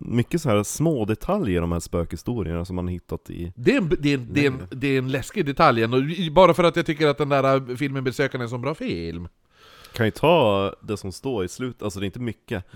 mycket 0.00 0.42
så 0.42 0.48
här 0.50 0.62
små 0.62 1.04
detaljer 1.04 1.56
i 1.56 1.60
de 1.60 1.72
här 1.72 1.80
spökhistorierna 1.80 2.64
som 2.64 2.76
man 2.76 2.88
hittat 2.88 3.30
i... 3.30 3.52
Det 3.56 3.72
är, 3.72 3.78
en, 3.78 3.88
det, 4.00 4.08
är 4.10 4.14
en, 4.14 4.28
det, 4.32 4.46
är 4.46 4.50
en, 4.50 4.66
det 4.70 4.86
är 4.88 4.98
en 4.98 5.08
läskig 5.10 5.46
detalj, 5.46 5.84
och 5.84 5.90
bara 6.32 6.54
för 6.54 6.64
att 6.64 6.76
jag 6.76 6.86
tycker 6.86 7.06
att 7.08 7.18
den 7.18 7.28
där 7.28 7.70
eh, 7.70 7.76
filmen 7.76 8.04
Besökarna 8.04 8.42
är 8.42 8.46
en 8.46 8.50
så 8.50 8.58
bra 8.58 8.74
film. 8.74 9.28
Kan 9.92 10.06
ju 10.06 10.10
ta 10.12 10.74
det 10.82 10.96
som 10.96 11.12
står 11.12 11.44
i 11.44 11.48
slutet, 11.48 11.82
alltså 11.82 12.00
det 12.00 12.04
är 12.04 12.06
inte 12.06 12.20
mycket. 12.20 12.64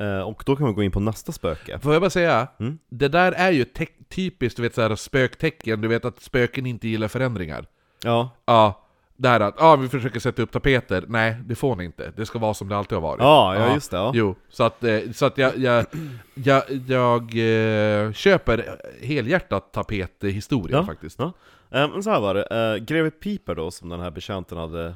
Ehm, 0.00 0.22
och 0.22 0.42
då 0.46 0.56
kan 0.56 0.66
vi 0.66 0.72
gå 0.72 0.82
in 0.82 0.90
på 0.90 1.00
nästa 1.00 1.32
spöke. 1.32 1.78
Får 1.78 1.92
jag 1.92 2.02
bara 2.02 2.10
säga, 2.10 2.48
Mm. 2.60 2.78
det 2.88 3.08
där 3.08 3.32
är 3.32 3.50
ju 3.50 3.64
typiskt 4.08 4.56
du 4.56 4.62
vet, 4.62 4.74
så 4.74 4.82
här, 4.82 4.96
spöktecken, 4.96 5.80
du 5.80 5.88
vet 5.88 6.04
att 6.04 6.20
spöken 6.22 6.66
inte 6.66 6.88
gillar 6.88 7.08
förändringar. 7.08 7.66
Ja, 8.04 8.30
Ja, 8.46 8.84
Det 9.20 9.28
här 9.28 9.40
att 9.40 9.62
ah, 9.62 9.76
vi 9.76 9.88
försöker 9.88 10.20
sätta 10.20 10.42
upp 10.42 10.50
tapeter, 10.52 11.04
nej 11.08 11.36
det 11.46 11.54
får 11.54 11.76
ni 11.76 11.84
inte. 11.84 12.12
Det 12.16 12.26
ska 12.26 12.38
vara 12.38 12.54
som 12.54 12.68
det 12.68 12.76
alltid 12.76 12.96
har 12.96 13.02
varit. 13.02 13.20
Ja, 13.20 13.54
ja 13.54 13.74
just 13.74 13.90
det. 13.90 13.96
Ja. 13.96 14.12
Jo, 14.14 14.34
så 14.48 14.64
att, 14.64 14.84
eh, 14.84 14.98
så 15.14 15.26
att 15.26 15.38
jag, 15.38 15.58
jag, 15.58 15.86
jag, 16.34 16.62
jag 16.86 17.22
eh, 17.22 18.12
köper 18.12 18.78
helhjärtat 19.02 19.72
tapethistorien 19.72 20.78
Ja, 20.78 20.86
faktiskt. 20.86 21.18
Ja. 21.18 21.32
Men 21.70 22.02
så 22.02 22.10
här 22.10 22.20
var 22.20 22.34
det, 22.34 22.76
uh, 22.76 22.84
Greve 22.84 23.10
Piper 23.10 23.54
då 23.54 23.70
som 23.70 23.88
den 23.88 24.00
här 24.00 24.10
betjänten 24.10 24.58
hade 24.58 24.94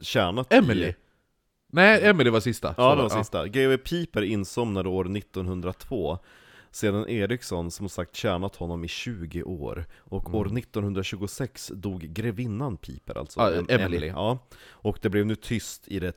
tjänat 0.00 0.52
Emily? 0.52 0.86
i... 0.86 0.94
Nej, 1.72 2.00
Emily 2.04 2.30
var 2.30 2.40
sista. 2.40 2.74
Ja, 2.78 2.94
det 2.94 3.02
var 3.02 3.08
sista. 3.08 3.48
Greve 3.48 3.78
Piper 3.78 4.22
insomnade 4.22 4.88
år 4.88 5.16
1902 5.16 6.18
sedan 6.74 7.08
Eriksson 7.08 7.70
som 7.70 7.88
sagt 7.88 8.16
tjänat 8.16 8.56
honom 8.56 8.84
i 8.84 8.88
20 8.88 9.42
år. 9.42 9.86
Och 9.98 10.34
år 10.34 10.58
1926 10.58 11.72
dog 11.74 12.00
grevinnan 12.00 12.76
Piper, 12.76 13.18
alltså 13.18 13.40
Ja, 13.40 13.50
em- 13.50 13.70
Emily. 13.80 14.06
Ja. 14.06 14.38
Och 14.68 14.98
det 15.02 15.08
blev 15.08 15.26
nu 15.26 15.34
tyst 15.36 15.88
i 15.88 15.98
det 15.98 16.12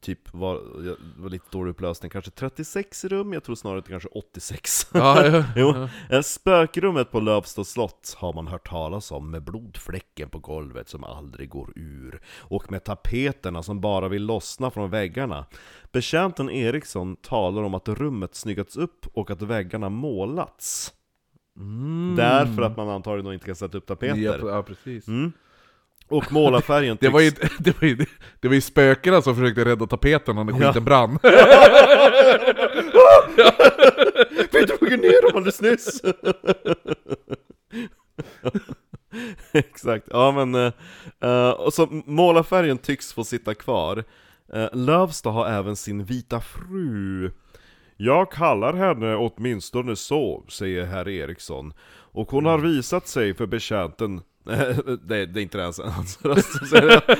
typ 0.00 0.34
var, 0.34 0.82
det 0.82 0.96
var 1.16 1.30
lite 1.30 1.44
dålig 1.50 1.70
upplösning, 1.70 2.10
kanske 2.10 2.30
36 2.30 3.04
rum, 3.04 3.32
jag 3.32 3.44
tror 3.44 3.54
snarare 3.54 3.82
kanske 3.82 4.08
86. 4.08 4.86
Ja, 4.92 5.26
ja, 5.26 5.44
Jo, 5.56 5.88
eh, 6.10 6.22
spökrummet 6.22 7.10
på 7.10 7.20
Lövsta 7.20 7.64
slott 7.64 8.14
har 8.18 8.32
man 8.32 8.46
hört 8.46 8.68
talas 8.68 9.12
om 9.12 9.30
med 9.30 9.42
blodfläcken 9.42 10.28
på 10.28 10.38
golvet 10.38 10.88
som 10.88 11.04
aldrig 11.04 11.48
går 11.48 11.72
ur 11.76 12.20
och 12.38 12.70
med 12.70 12.84
tapeterna 12.84 13.62
som 13.62 13.80
bara 13.80 14.08
vill 14.08 14.26
lossna 14.26 14.70
från 14.70 14.90
väggarna. 14.90 15.46
Betjänten 15.92 16.50
Eriksson 16.50 17.16
talar 17.16 17.62
om 17.62 17.74
att 17.74 17.88
rummet 17.88 18.34
snyggats 18.34 18.76
upp 18.76 19.06
och 19.12 19.30
att 19.30 19.42
väggarna 19.42 19.88
målats. 19.88 20.94
Mm. 21.56 22.16
Därför 22.16 22.62
att 22.62 22.76
man 22.76 22.88
antagligen 22.88 23.32
inte 23.32 23.46
kan 23.46 23.56
sätta 23.56 23.78
upp 23.78 23.86
tapeter. 23.86 24.18
Ja, 24.18 24.36
ja, 24.48 24.62
precis. 24.62 25.08
Mm. 25.08 25.32
Och 26.12 26.32
målarfärgen 26.32 26.98
Det 27.00 27.08
var, 27.08 27.20
ju, 27.20 27.30
det, 27.58 27.80
var 27.80 27.88
ju, 27.88 27.96
det 28.40 28.48
var 28.48 28.54
ju 28.54 28.60
spökena 28.60 29.22
som 29.22 29.36
försökte 29.36 29.64
rädda 29.64 29.86
tapeterna 29.86 30.44
när 30.44 30.52
skiten 30.52 30.72
Ja. 30.74 30.80
brann. 30.80 31.18
Vi 34.52 34.66
tog 34.66 34.90
ju 34.90 34.96
ner 34.96 35.22
dem 35.22 35.36
alldeles 35.36 35.60
nyss! 35.62 36.02
Exakt, 39.52 40.06
ja 40.10 40.32
men... 40.32 40.54
eh, 41.20 41.50
och 41.50 41.74
så 41.74 41.88
målarfärgen 42.06 42.78
tycks 42.78 43.12
få 43.12 43.24
sitta 43.24 43.54
kvar. 43.54 44.04
Uh, 44.56 44.66
Lövsta 44.72 45.30
har 45.30 45.46
även 45.46 45.76
sin 45.76 46.04
vita 46.04 46.40
fru. 46.40 47.30
Jag 47.96 48.32
kallar 48.32 48.72
henne 48.72 49.16
åtminstone 49.16 49.96
så, 49.96 50.44
säger 50.48 50.84
herr 50.84 51.08
Eriksson. 51.08 51.72
Och 51.90 52.30
hon 52.30 52.46
har 52.46 52.58
visat 52.58 53.08
sig 53.08 53.34
för 53.34 53.46
betjänten 53.46 54.20
det, 55.06 55.26
det 55.26 55.40
är 55.40 55.42
inte 55.42 55.58
ens 55.58 55.78
hans 55.78 56.18
röst. 56.22 56.62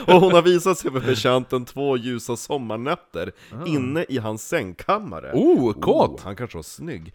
Och 0.06 0.20
hon 0.20 0.32
har 0.32 0.42
visat 0.42 0.78
sig 0.78 0.90
för 0.90 1.00
betjänten 1.00 1.64
två 1.64 1.96
ljusa 1.96 2.36
sommarnätter 2.36 3.32
inne 3.66 4.04
i 4.08 4.18
hans 4.18 4.48
sängkammare. 4.48 5.30
Oh, 5.34 5.72
kåt! 5.72 6.10
Oh, 6.10 6.24
han 6.24 6.36
kanske 6.36 6.58
var 6.58 6.62
snygg. 6.62 7.14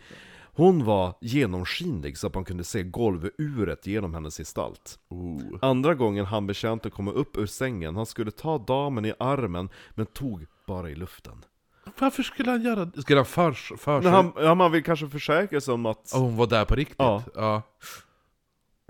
Hon 0.58 0.86
var 0.86 1.14
genomskinlig 1.22 2.18
så 2.18 2.28
att 2.28 2.34
man 2.34 2.46
kunde 2.46 2.64
se 2.64 2.84
golvuret 2.84 3.88
genom 3.88 4.14
hennes 4.14 4.38
gestalt. 4.38 5.00
Oh. 5.10 5.42
Andra 5.62 5.96
gången 5.96 6.26
han 6.26 6.48
betjänten 6.48 6.92
komma 6.92 7.12
upp 7.12 7.38
ur 7.38 7.46
sängen, 7.46 7.96
han 7.96 8.06
skulle 8.06 8.32
ta 8.32 8.58
damen 8.58 9.06
i 9.06 9.14
armen, 9.20 9.70
men 9.96 10.06
tog 10.06 10.46
bara 10.68 10.90
i 10.90 10.96
luften. 10.96 11.46
Varför 12.00 12.24
skulle 12.24 12.52
han 12.52 12.62
göra 12.62 12.86
det? 12.86 13.02
Skulle 13.02 13.20
han 13.20 13.26
för, 13.26 13.52
för 13.78 14.02
Men 14.02 14.14
han, 14.14 14.32
ja, 14.36 14.56
man 14.56 14.72
vill 14.72 14.84
kanske 14.84 15.10
försäkra 15.10 15.62
sig 15.62 15.74
om 15.74 15.86
att... 15.86 16.14
Oh, 16.14 16.22
hon 16.22 16.38
var 16.38 16.48
där 16.48 16.66
på 16.66 16.76
riktigt? 16.76 16.96
Ja. 17.00 17.24
ja. 17.36 17.62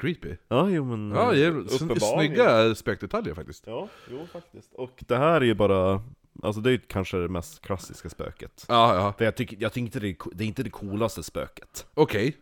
Creepy. 0.02 0.36
Ja, 0.48 0.70
jo 0.70 0.86
men... 0.86 1.12
Ja, 1.12 1.64
snygga 2.00 2.76
spökdetaljer 2.76 3.34
faktiskt. 3.34 3.64
Ja, 3.68 3.88
jo 4.12 4.28
faktiskt. 4.32 4.74
Och 4.74 5.04
det 5.08 5.18
här 5.18 5.41
är 5.41 5.45
ju 5.45 5.56
bara... 5.56 6.02
Alltså 6.43 6.62
det 6.62 6.70
är 6.70 6.72
ju 6.72 6.80
kanske 6.80 7.18
det 7.18 7.30
mest 7.30 7.62
klassiska 7.62 8.10
spöket. 8.10 8.66
Ja, 8.68 8.95
ja. 8.95 9.14
För 9.18 9.26
jag 9.26 9.36
tycker, 9.36 9.58
jag 9.60 9.74
tycker 9.74 9.86
inte 9.86 10.00
det 10.00 10.10
är, 10.10 10.16
det 10.32 10.43
är 10.43 10.48
inte 10.48 10.64
det 10.64 10.70
coolaste 10.70 11.24
spöket. 11.24 11.88
Okej. 11.93 12.38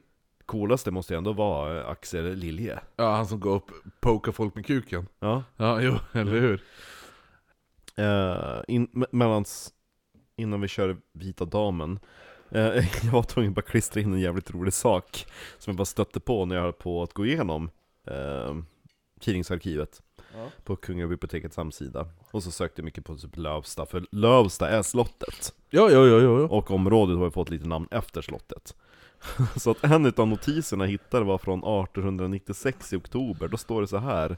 Coolaste 0.46 0.92
måste 0.92 1.14
ju 1.14 1.18
ändå 1.18 1.34
vara 1.34 1.82
eh, 1.82 1.90
Axel 1.90 2.36
Lilje. 2.36 2.80
Ja, 2.96 3.16
han 3.16 3.28
som 3.28 3.40
går 3.40 3.56
upp 3.56 3.70
och 3.70 4.02
pokar 4.02 4.32
folk 4.32 4.56
med 4.56 4.66
kuken. 4.66 5.08
Ja. 5.20 5.44
Ja, 5.58 5.82
jo, 5.82 5.96
eller 6.20 6.32
hur? 6.32 6.62
Uh, 8.00 8.64
in, 8.68 8.88
me- 8.88 9.08
mellans, 9.12 9.74
innan 10.36 10.62
vi 10.62 10.68
kör 10.68 10.98
Vita 11.14 11.46
Damen 11.46 12.00
Jag 13.04 13.12
var 13.12 13.24
tvungen 13.24 13.52
att 13.52 13.56
bara 13.56 13.62
klistra 13.62 14.02
in 14.02 14.14
en 14.14 14.20
jävligt 14.20 14.52
rolig 14.52 14.74
sak 14.74 15.26
Som 15.58 15.72
jag 15.72 15.78
bara 15.78 15.86
stötte 15.86 16.20
på 16.20 16.46
när 16.46 16.56
jag 16.56 16.64
höll 16.64 16.74
på 16.74 17.04
att 17.04 17.14
gå 17.14 17.26
igenom 17.26 17.70
uh, 18.12 18.62
Tidningsarkivet 19.20 20.02
Ja. 20.34 20.48
På 20.64 20.76
Kungliga 20.76 21.08
bibliotekets 21.08 21.58
hemsida 21.58 22.08
Och 22.32 22.44
så 22.44 22.52
sökte 22.52 22.82
jag 22.82 22.86
mycket 22.86 23.06
på 23.06 23.16
typ 23.16 23.38
Lövsta, 23.38 23.86
för 23.86 24.06
Lövsta 24.12 24.70
är 24.70 24.82
slottet 24.82 25.54
Ja, 25.70 25.92
ja, 25.92 26.06
ja, 26.06 26.20
ja. 26.20 26.40
ja. 26.40 26.48
Och 26.48 26.72
området 26.72 27.18
har 27.18 27.26
ju 27.26 27.32
fått 27.32 27.50
lite 27.50 27.68
namn 27.68 27.88
efter 27.92 28.22
slottet 28.22 28.76
Så 29.56 29.72
att 29.72 29.84
en 29.84 30.14
av 30.18 30.28
notiserna 30.28 30.84
jag 30.84 30.92
hittade 30.92 31.26
var 31.26 31.38
från 31.38 31.60
1896 31.60 32.94
i 32.94 32.96
oktober, 32.96 33.48
då 33.48 33.58
står 33.58 33.82
det 33.82 33.88
så 33.88 33.98
här 33.98 34.38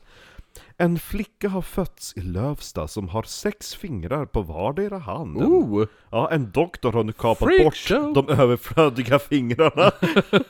En 0.77 0.99
flicka 0.99 1.49
har 1.49 1.61
fötts 1.61 2.13
i 2.17 2.21
Lövsta 2.21 2.87
som 2.87 3.09
har 3.09 3.23
sex 3.23 3.75
fingrar 3.75 4.25
på 4.25 4.41
vardera 4.41 4.97
handen 4.97 5.47
Oh! 5.47 5.85
Ja, 6.11 6.31
en 6.31 6.51
doktor 6.51 6.91
har 6.91 7.03
nu 7.03 7.11
kapat 7.11 7.47
Freak 7.47 7.63
bort 7.63 7.75
show. 7.75 8.13
de 8.13 8.29
överflödiga 8.29 9.19
fingrarna 9.19 9.91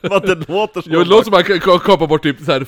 Vad 0.09 0.27
det 0.27 0.49
låter 0.49 0.81
som 0.81 0.91
Jo, 0.91 0.99
det 0.99 1.09
låter 1.09 1.23
som 1.23 1.33
att 1.33 1.49
man 1.49 1.59
kan 1.59 1.79
kapa 1.79 2.07
bort 2.07 2.23
typ 2.23 2.39
så 2.39 2.51
här, 2.51 2.65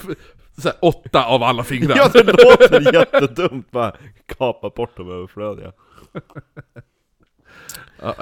så 0.57 0.67
här, 0.67 0.77
åtta 0.81 1.25
av 1.25 1.43
alla 1.43 1.63
fingrar. 1.63 1.95
Ja, 1.97 2.09
det 2.13 2.23
låter 2.23 2.93
jättedumt 2.93 3.71
bara 3.71 3.95
Kapa 4.37 4.69
bort 4.69 4.97
de 4.97 5.09
överflödiga 5.11 5.71
Ja. 8.01 8.15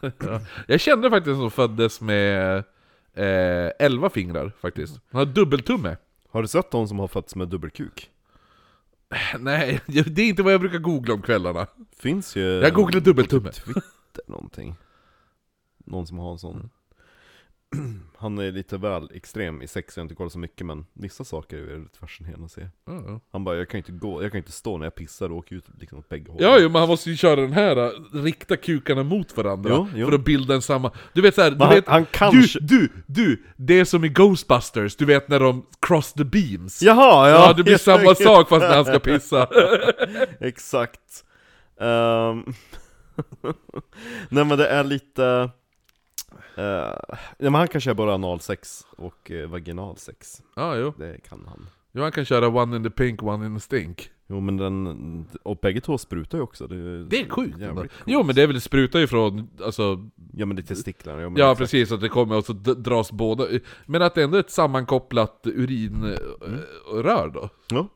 ja. 0.18 0.40
Jag 0.66 0.80
kände 0.80 1.10
faktiskt 1.10 1.36
som 1.36 1.50
föddes 1.50 2.00
med 2.00 2.56
eh, 3.14 3.70
elva 3.78 4.10
fingrar 4.10 4.52
faktiskt. 4.60 5.00
Han 5.10 5.18
har 5.18 5.26
dubbeltumme. 5.26 5.96
Har 6.30 6.42
du 6.42 6.48
sett 6.48 6.70
de 6.70 6.88
som 6.88 6.98
har 6.98 7.08
fötts 7.08 7.36
med 7.36 7.48
dubbelkuk? 7.48 8.10
Nej, 9.38 9.80
det 9.86 10.22
är 10.22 10.28
inte 10.28 10.42
vad 10.42 10.52
jag 10.52 10.60
brukar 10.60 10.78
googla 10.78 11.14
om 11.14 11.22
kvällarna. 11.22 11.66
Finns 11.98 12.36
ju 12.36 12.42
Jag 12.42 12.74
googlar 12.74 13.00
dubbeltumme. 13.00 13.52
Twitter 13.52 14.22
någonting 14.26 14.76
Någon 15.84 16.06
som 16.06 16.18
har 16.18 16.32
en 16.32 16.38
sån 16.38 16.70
Han 18.18 18.38
är 18.38 18.52
lite 18.52 18.76
väl 18.78 19.10
extrem 19.14 19.62
i 19.62 19.68
sex, 19.68 19.96
jag 19.96 20.00
har 20.00 20.04
inte 20.04 20.14
kollat 20.14 20.32
så 20.32 20.38
mycket 20.38 20.66
men 20.66 20.86
vissa 20.92 21.24
saker 21.24 21.56
är 21.58 21.62
väldigt 21.62 21.96
fascinerande 21.96 22.44
att 22.44 22.52
se 22.52 22.60
Ja, 22.86 23.02
ja. 23.06 23.20
Han 23.32 23.44
bara, 23.44 23.56
jag 23.56 23.68
kan 23.68 23.78
inte 23.78 23.92
gå, 23.92 24.22
jag 24.22 24.30
kan 24.32 24.38
inte 24.38 24.52
stå 24.52 24.78
när 24.78 24.86
jag 24.86 24.94
pissar 24.94 25.30
och 25.30 25.36
åka 25.36 25.54
ut 25.54 25.64
liksom 25.80 25.98
åt 25.98 26.08
bägge 26.08 26.30
håll 26.32 26.42
Ja, 26.42 26.58
jo, 26.60 26.68
men 26.68 26.80
han 26.80 26.88
måste 26.88 27.10
ju 27.10 27.16
köra 27.16 27.40
den 27.40 27.52
här, 27.52 27.76
äh, 27.76 27.90
rikta 28.22 28.56
kukarna 28.56 29.02
mot 29.02 29.36
varandra 29.36 29.70
Jo, 29.74 29.88
jo. 29.96 30.06
för 30.06 30.14
att 30.14 30.24
bilda 30.24 30.54
en 30.54 30.62
samma... 30.62 30.92
Du 31.12 31.22
vet 31.22 31.34
såhär, 31.34 31.50
du 31.50 31.64
han- 31.64 31.74
vet... 31.74 31.88
han 31.88 32.06
kanske- 32.10 32.58
Du, 32.60 32.66
du, 32.66 32.88
du! 33.06 33.42
Det 33.56 33.80
är 33.80 33.84
som 33.84 34.04
i 34.04 34.08
Ghostbusters, 34.08 34.96
du 34.96 35.04
vet 35.04 35.28
när 35.28 35.40
de 35.40 35.66
cross 35.80 36.12
the 36.12 36.24
beams. 36.24 36.82
Jaha, 36.82 37.28
ja! 37.30 37.46
Ja, 37.46 37.52
det 37.52 37.62
blir 37.62 37.76
samma 37.76 38.14
sak 38.14 38.48
fast 38.48 38.60
när 38.62 38.74
han 38.76 38.84
ska 38.84 38.98
pissa. 38.98 39.48
Exakt 40.40 41.24
Ehm, 41.80 42.44
Nej 44.28 44.44
men 44.44 44.58
det 44.58 44.66
är 44.68 44.84
lite 44.84 45.50
uh, 46.58 46.94
Nej 47.38 47.50
men 47.50 47.54
han 47.54 47.68
kan 47.68 47.80
köra 47.80 47.94
både 47.94 48.14
analsex 48.14 48.86
och 48.96 49.30
uh, 49.30 49.46
vaginalsex 49.46 50.42
Ja, 50.56 50.76
jo. 50.76 50.92
Det 50.98 51.20
kan 51.28 51.44
han 51.48 51.66
jo. 51.92 52.02
Han 52.02 52.12
kan 52.12 52.24
köra 52.24 52.48
one 52.48 52.76
in 52.76 52.82
the 52.84 52.90
pink, 52.90 53.22
one 53.22 53.46
in 53.46 53.54
the 53.54 53.60
stink. 53.60 54.10
Jo 54.26 54.40
men 54.40 54.56
den, 54.56 55.26
och 55.42 55.56
bägge 55.62 55.80
två 55.80 55.98
sprutar 55.98 56.38
ju 56.38 56.44
också 56.44 56.66
Det, 56.66 57.04
Det 57.04 57.20
är 57.20 57.28
sjukt 57.28 57.54
ändå. 57.54 57.64
jävligt 57.66 57.76
coolt. 57.92 58.02
Jo 58.06 58.22
men 58.22 58.34
det 58.34 58.42
är 58.42 58.46
väl, 58.46 58.60
sprutar 58.60 58.98
ju 58.98 59.06
från, 59.06 59.48
alltså... 59.64 60.08
Ja 60.32 60.46
men 60.46 60.56
det 60.56 60.62
är 60.62 60.66
testiklarna, 60.66 61.22
ja, 61.22 61.28
men 61.28 61.38
Ja 61.40 61.46
exakt. 61.52 61.58
precis, 61.58 61.92
att 61.92 62.00
det 62.00 62.08
kommer 62.08 62.36
och 62.36 62.44
så 62.44 62.52
d- 62.52 62.74
dras 62.74 63.12
båda... 63.12 63.46
Men 63.86 64.02
att 64.02 64.14
det 64.14 64.22
ändå 64.22 64.36
är 64.36 64.40
ett 64.40 64.50
sammankopplat 64.50 65.40
urinrör 65.44 67.28
då. 67.34 67.48
Ja. 67.70 67.88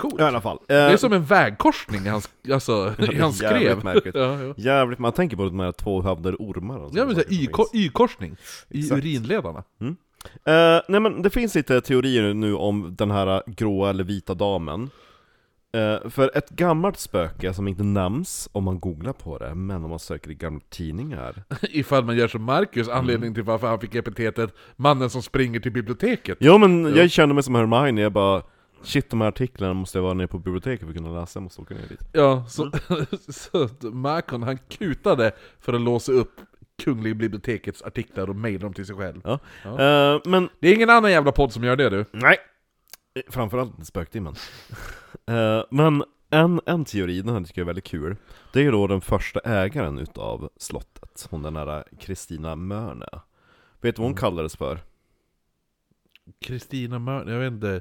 Coolt. 0.00 0.14
Ja, 0.18 0.24
i 0.24 0.28
alla 0.28 0.40
fall 0.40 0.58
Det 0.66 0.74
är 0.74 0.90
Eh, 0.90 0.96
som 0.96 1.12
en 1.12 1.24
vägkorsning 1.24 2.06
i 2.06 2.08
hans, 2.08 2.30
alltså, 2.52 2.94
i 3.12 3.16
hans 3.18 3.42
Jävligt 3.42 3.62
skrev. 3.62 3.84
märkligt. 3.84 4.14
Ja, 4.18 4.42
ja. 4.42 4.54
Jävligt, 4.56 4.98
man 4.98 5.12
tänker 5.12 5.36
på 5.36 5.44
de 5.44 5.60
här 5.60 5.72
tvåhövdade 5.72 6.36
ormarna 6.36 6.80
och 6.80 6.90
ja 6.94 7.06
men 7.06 7.16
y-korsning 7.72 8.36
i 8.68 8.78
Exakt. 8.80 8.98
urinledarna. 9.04 9.62
Eh, 10.44 10.80
nej 10.88 11.00
men 11.00 11.22
det 11.22 11.30
finns 11.30 11.54
lite 11.54 11.80
teorier 11.80 12.34
nu 12.34 12.54
om 12.54 12.94
den 12.98 13.10
här 13.10 13.42
gråa 13.46 13.90
eller 13.90 14.04
vita 14.04 14.34
damen 14.34 14.90
Eh, 15.72 16.08
För 16.10 16.30
ett 16.36 16.50
gammalt 16.50 16.98
spöke 16.98 17.54
som 17.54 17.68
inte 17.68 17.82
nämns 17.82 18.48
om 18.52 18.64
man 18.64 18.80
googlar 18.80 19.12
på 19.12 19.38
det, 19.38 19.54
men 19.54 19.84
om 19.84 19.90
man 19.90 19.98
söker 19.98 20.30
i 20.30 20.34
gamla 20.34 20.60
tidningar 20.70 21.42
Ifall 21.62 22.04
man 22.04 22.16
gör 22.16 22.28
som 22.28 22.42
Marcus, 22.42 22.88
anledning 22.88 23.34
till 23.34 23.42
varför 23.42 23.66
han 23.66 23.80
fick 23.80 23.94
epitetet 23.94 24.54
'Mannen 24.76 25.10
som 25.10 25.22
springer 25.22 25.60
till 25.60 25.72
biblioteket' 25.72 26.36
Jo 26.40 26.58
men 26.58 26.94
jag 26.96 27.10
känner 27.10 27.34
mig 27.34 27.42
som 27.42 27.54
Hermione, 27.54 28.00
jag 28.00 28.12
bara 28.12 28.42
Shit 28.82 29.10
de 29.10 29.20
här 29.20 29.28
artiklarna 29.28 29.74
måste 29.74 29.98
jag 29.98 30.02
vara 30.02 30.14
nere 30.14 30.28
på 30.28 30.38
biblioteket 30.38 30.80
för 30.80 30.88
att 30.88 30.96
kunna 30.96 31.20
läsa, 31.20 31.36
jag 31.38 31.42
måste 31.42 31.60
åka 31.62 31.74
ner 31.74 31.88
dit 31.88 32.00
Ja, 32.12 32.44
så, 32.48 32.70
så 33.32 33.68
Marcon 33.92 34.42
han 34.42 34.58
kutade 34.58 35.32
för 35.60 35.72
att 35.72 35.80
låsa 35.80 36.12
upp 36.12 36.40
Kungliga 36.82 37.14
bibliotekets 37.14 37.82
artiklar 37.82 38.30
och 38.30 38.36
mejla 38.36 38.58
dem 38.58 38.74
till 38.74 38.86
sig 38.86 38.96
själv. 38.96 39.20
ja. 39.24 39.38
Ja. 39.64 39.70
Eh, 40.14 40.20
Men 40.24 40.48
Det 40.60 40.68
är 40.68 40.74
ingen 40.74 40.90
annan 40.90 41.10
jävla 41.10 41.32
podd 41.32 41.52
som 41.52 41.64
gör 41.64 41.76
det 41.76 41.90
du. 41.90 42.04
nej 42.12 42.36
Framförallt 43.30 43.70
inte 43.70 43.84
spöktimmen. 43.86 44.34
Eh, 45.26 45.62
men 45.70 46.04
en, 46.30 46.60
en 46.66 46.84
teori, 46.84 47.22
den 47.22 47.34
här 47.34 47.42
tycker 47.44 47.60
jag 47.60 47.64
är 47.64 47.66
väldigt 47.66 47.84
kul, 47.84 48.16
det 48.52 48.66
är 48.66 48.72
då 48.72 48.86
den 48.86 49.00
första 49.00 49.40
ägaren 49.40 49.98
utav 49.98 50.50
slottet, 50.56 51.26
hon 51.30 51.42
den 51.42 51.56
här 51.56 51.84
Kristina 52.00 52.56
Mörne. 52.56 53.06
Vet 53.80 53.96
du 53.96 54.02
vad 54.02 54.08
hon 54.08 54.16
kallades 54.16 54.56
för? 54.56 54.78
Kristina 56.40 56.98
Mörn, 56.98 57.28
jag 57.28 57.38
vet 57.38 57.52
inte. 57.52 57.80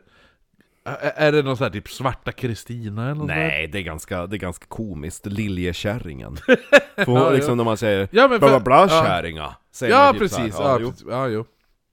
Är 0.83 1.31
det 1.31 1.43
någon 1.43 1.57
sån 1.57 1.63
här 1.63 1.71
typ 1.71 1.89
Svarta 1.89 2.31
Kristina 2.31 3.03
eller 3.03 3.15
något? 3.15 3.27
Nej, 3.27 3.67
det 3.67 3.77
är 3.77 3.81
ganska, 3.81 4.27
det 4.27 4.35
är 4.35 4.39
ganska 4.39 4.65
komiskt, 4.65 5.25
Liljekärringen. 5.25 6.37
För 6.95 7.05
hon, 7.05 7.15
Ja, 7.15 7.23
ja. 7.23 7.29
liksom 7.29 7.57
när 7.57 7.63
man 7.63 7.77
säger 7.77 8.07
Ja 8.11 8.27
men 8.27 8.39
bla 8.39 8.47
bla 8.47 8.49
för, 8.49 8.59
bla 8.59 8.81
ja, 8.81 9.03
kärringa, 9.03 9.55
ja 9.81 10.11
typ 10.11 10.21
precis, 10.21 10.57
här. 10.57 10.63
ja, 10.63 10.77
jo. 10.81 10.89
precis, 10.89 11.05
ja 11.09 11.27
jo. 11.27 11.45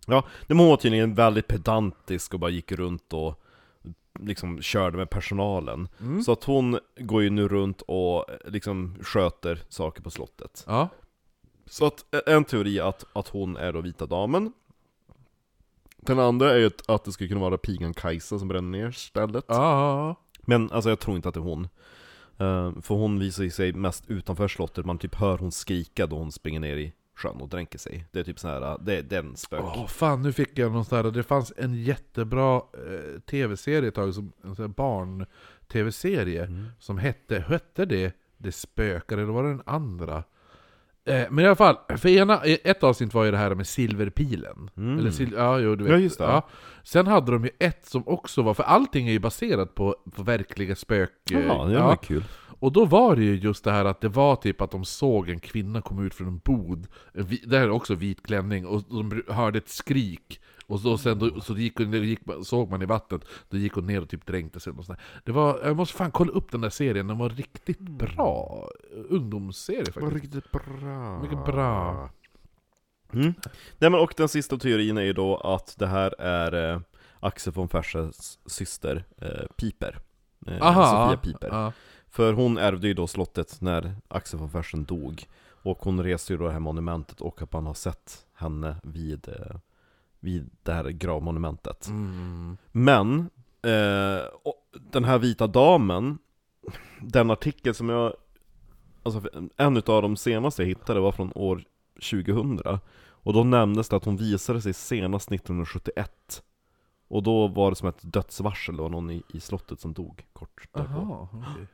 Ja, 0.06 0.24
men 0.46 0.58
hon 0.58 0.68
var 0.68 0.76
tydligen 0.76 1.14
väldigt 1.14 1.46
pedantisk 1.46 2.34
och 2.34 2.40
bara 2.40 2.50
gick 2.50 2.72
runt 2.72 3.12
och 3.12 3.42
liksom 4.20 4.62
körde 4.62 4.96
med 4.96 5.10
personalen. 5.10 5.88
Mm. 6.00 6.22
Så 6.22 6.32
att 6.32 6.44
hon 6.44 6.78
går 6.98 7.22
ju 7.22 7.30
nu 7.30 7.48
runt 7.48 7.82
och 7.82 8.30
eh, 8.30 8.36
liksom 8.44 8.96
sköter 9.02 9.62
saker 9.68 10.02
på 10.02 10.10
slottet. 10.10 10.64
Ja. 10.66 10.88
Så 11.66 11.86
att 11.86 12.14
eh, 12.14 12.34
en 12.34 12.44
teori 12.44 12.78
är 12.78 12.88
att, 12.88 13.04
att 13.12 13.28
hon 13.28 13.56
är 13.56 13.72
då 13.72 13.80
vita 13.80 14.06
damen. 14.06 14.52
Den 16.06 16.18
andra 16.18 16.52
är 16.52 16.58
ju 16.58 16.70
att, 16.88 17.04
det 17.04 17.12
skulle 17.12 17.28
kunna 17.28 17.40
vara 17.40 17.58
pigan 17.58 17.94
Kajsa 17.94 18.38
som 18.38 18.48
bränner 18.48 18.78
ner 18.78 18.90
stället. 18.90 19.44
Ja. 19.48 20.14
Men 20.40 20.72
alltså 20.72 20.88
jag 20.90 20.98
tror 20.98 21.16
inte 21.16 21.28
att 21.28 21.34
det 21.34 21.40
är 21.40 21.42
hon. 21.42 21.64
Eh, 22.38 22.80
för 22.82 22.94
hon 22.94 23.18
visar 23.18 23.48
sig 23.48 23.72
mest 23.72 24.04
utanför 24.10 24.48
slottet, 24.48 24.86
man 24.86 24.98
typ 24.98 25.14
hör 25.14 25.38
hon 25.38 25.52
skrika 25.52 26.06
då 26.06 26.16
hon 26.18 26.32
springer 26.32 26.60
ner 26.60 26.76
i 26.76 26.92
sjön 27.16 27.36
och 27.40 27.48
dränker 27.48 27.78
sig. 27.78 28.04
Det 28.12 28.20
är 28.20 28.24
typ 28.24 28.38
så 28.38 28.48
här, 28.48 28.78
det 28.80 28.96
är 28.96 29.02
den 29.02 29.36
spök. 29.36 29.60
Åh 29.64 29.86
fan, 29.86 30.22
nu 30.22 30.32
fick 30.32 30.58
jag 30.58 30.72
någon 30.72 30.84
sån 30.84 30.96
här, 30.96 31.10
det 31.10 31.22
fanns 31.22 31.52
en 31.56 31.74
jättebra 31.74 32.56
eh, 32.56 33.20
tv-serie 33.20 33.88
ett 33.88 33.94
tag, 33.94 34.14
som, 34.14 34.32
en 34.44 34.56
sån 34.56 34.72
barn-tv-serie, 34.72 36.44
Mm. 36.44 36.66
som 36.78 36.98
hette, 36.98 37.44
hette 37.48 37.84
det 37.84 38.12
Det 38.38 38.52
spökar, 38.52 39.18
eller 39.18 39.32
var 39.32 39.42
det 39.42 39.48
den 39.48 39.62
andra? 39.66 40.24
Eh, 41.06 41.24
men 41.30 41.44
i 41.44 41.46
alla 41.46 41.56
fall, 41.56 41.76
för 41.96 42.08
ena, 42.08 42.42
ett 42.44 42.82
avsnitt 42.82 43.14
var 43.14 43.24
ju 43.24 43.30
det 43.30 43.36
här 43.36 43.54
med 43.54 43.66
silverpilen. 43.66 44.70
Mm. 44.76 44.98
Eller 44.98 45.10
sil, 45.16 45.30
ja, 45.36 45.58
jo, 45.58 45.74
du 45.74 45.84
vet. 45.84 45.92
Ja, 45.92 45.98
just 45.98 46.18
det. 46.18 46.24
Ja. 46.24 46.48
Sen 46.82 47.06
hade 47.06 47.32
de 47.32 47.44
ju 47.44 47.50
ett 47.58 47.86
som 47.86 48.08
också 48.08 48.42
var, 48.42 48.54
för 48.54 48.62
allting 48.62 49.08
är 49.08 49.12
ju 49.12 49.18
baserat 49.18 49.74
på, 49.74 49.96
på 50.14 50.22
verkliga 50.22 50.76
spök... 50.76 51.10
eh, 51.32 51.46
Ja, 51.46 51.64
det 51.64 51.72
ja. 51.72 51.96
kul. 51.96 52.24
Och 52.58 52.72
då 52.72 52.84
var 52.84 53.16
det 53.16 53.22
ju 53.22 53.34
just 53.36 53.64
det 53.64 53.72
här 53.72 53.84
att 53.84 54.00
det 54.00 54.08
var 54.08 54.36
typ 54.36 54.60
att 54.60 54.70
de 54.70 54.84
såg 54.84 55.28
en 55.28 55.40
kvinna 55.40 55.80
komma 55.80 56.02
ut 56.02 56.14
från 56.14 56.28
en 56.28 56.40
bod, 56.44 56.86
det 57.44 57.56
här 57.58 57.64
är 57.64 57.70
också 57.70 57.94
vit 57.94 58.26
klänning, 58.26 58.66
och 58.66 58.82
de 58.90 59.22
hörde 59.28 59.58
ett 59.58 59.68
skrik. 59.68 60.40
Och 60.68 60.80
så, 60.80 60.98
sen 60.98 61.18
då, 61.18 61.40
så 61.40 61.54
gick, 61.54 61.78
hon- 61.78 61.92
gick, 61.92 62.20
såg 62.42 62.70
man 62.70 62.82
i 62.82 62.86
vattnet, 62.86 63.24
då 63.48 63.56
gick 63.56 63.72
hon 63.72 63.86
ner 63.86 64.02
och 64.02 64.08
typ 64.08 64.26
dränkte 64.26 64.60
sig. 64.60 64.72
Och 64.72 64.84
det 65.24 65.32
var, 65.32 65.60
jag 65.64 65.76
måste 65.76 65.96
fan 65.96 66.10
kolla 66.10 66.32
upp 66.32 66.52
den 66.52 66.60
där 66.60 66.70
serien, 66.70 67.06
den 67.06 67.18
var 67.18 67.28
riktigt 67.28 67.80
bra. 67.80 68.68
Ungdomsserie 69.08 69.92
faktiskt. 69.92 70.12
riktigt 70.12 70.52
bra. 70.52 71.22
Mycket 71.22 71.44
bra. 71.44 72.10
Mm. 73.12 73.34
Nej, 73.78 73.90
men 73.90 73.94
och 74.00 74.14
den 74.16 74.28
sista 74.28 74.56
teorin 74.56 74.98
är 74.98 75.02
ju 75.02 75.12
då 75.12 75.36
att 75.36 75.74
det 75.78 75.86
här 75.86 76.20
är 76.20 76.72
eh, 76.72 76.80
Axel 77.20 77.52
von 77.52 77.68
Fersens 77.68 78.38
syster 78.46 79.04
eh, 79.16 79.46
Piper. 79.56 79.98
Eh, 80.46 80.62
Aha, 80.62 80.84
Sofia 80.86 81.32
Piper. 81.32 81.48
Ja. 81.48 81.72
För 82.08 82.32
hon 82.32 82.58
ärvde 82.58 82.88
ju 82.88 82.94
då 82.94 83.06
slottet 83.06 83.60
när 83.60 83.94
Axel 84.08 84.40
von 84.40 84.50
Fersen 84.50 84.84
dog. 84.84 85.26
Och 85.48 85.78
hon 85.78 86.02
reste 86.02 86.32
ju 86.32 86.38
då 86.38 86.46
det 86.46 86.52
här 86.52 86.60
monumentet 86.60 87.20
och 87.20 87.42
att 87.42 87.52
man 87.52 87.66
har 87.66 87.74
sett 87.74 88.26
henne 88.34 88.76
vid, 88.82 89.28
eh, 89.28 89.56
vid 90.26 90.50
det 90.62 90.72
här 90.72 90.88
gravmonumentet. 90.90 91.88
Mm. 91.88 92.56
Men, 92.72 93.18
eh, 93.62 94.24
den 94.92 95.04
här 95.04 95.18
vita 95.18 95.46
damen, 95.46 96.18
den 97.00 97.30
artikel 97.30 97.74
som 97.74 97.88
jag, 97.88 98.12
alltså 99.02 99.22
en 99.56 99.76
utav 99.76 100.02
de 100.02 100.16
senaste 100.16 100.62
jag 100.62 100.68
hittade 100.68 101.00
var 101.00 101.12
från 101.12 101.32
år 101.34 101.64
2000 102.10 102.60
Och 102.98 103.32
då 103.32 103.44
nämndes 103.44 103.88
det 103.88 103.96
att 103.96 104.04
hon 104.04 104.16
visade 104.16 104.62
sig 104.62 104.74
senast 104.74 105.30
1971 105.30 106.42
Och 107.08 107.22
då 107.22 107.48
var 107.48 107.70
det 107.70 107.76
som 107.76 107.88
ett 107.88 108.12
dödsvarsel, 108.12 108.76
det 108.76 108.82
var 108.82 108.88
någon 108.88 109.10
i, 109.10 109.22
i 109.28 109.40
slottet 109.40 109.80
som 109.80 109.92
dog 109.92 110.24
kort 110.32 110.68
därpå 110.72 110.90
Aha, 110.90 111.28
okej. 111.32 111.66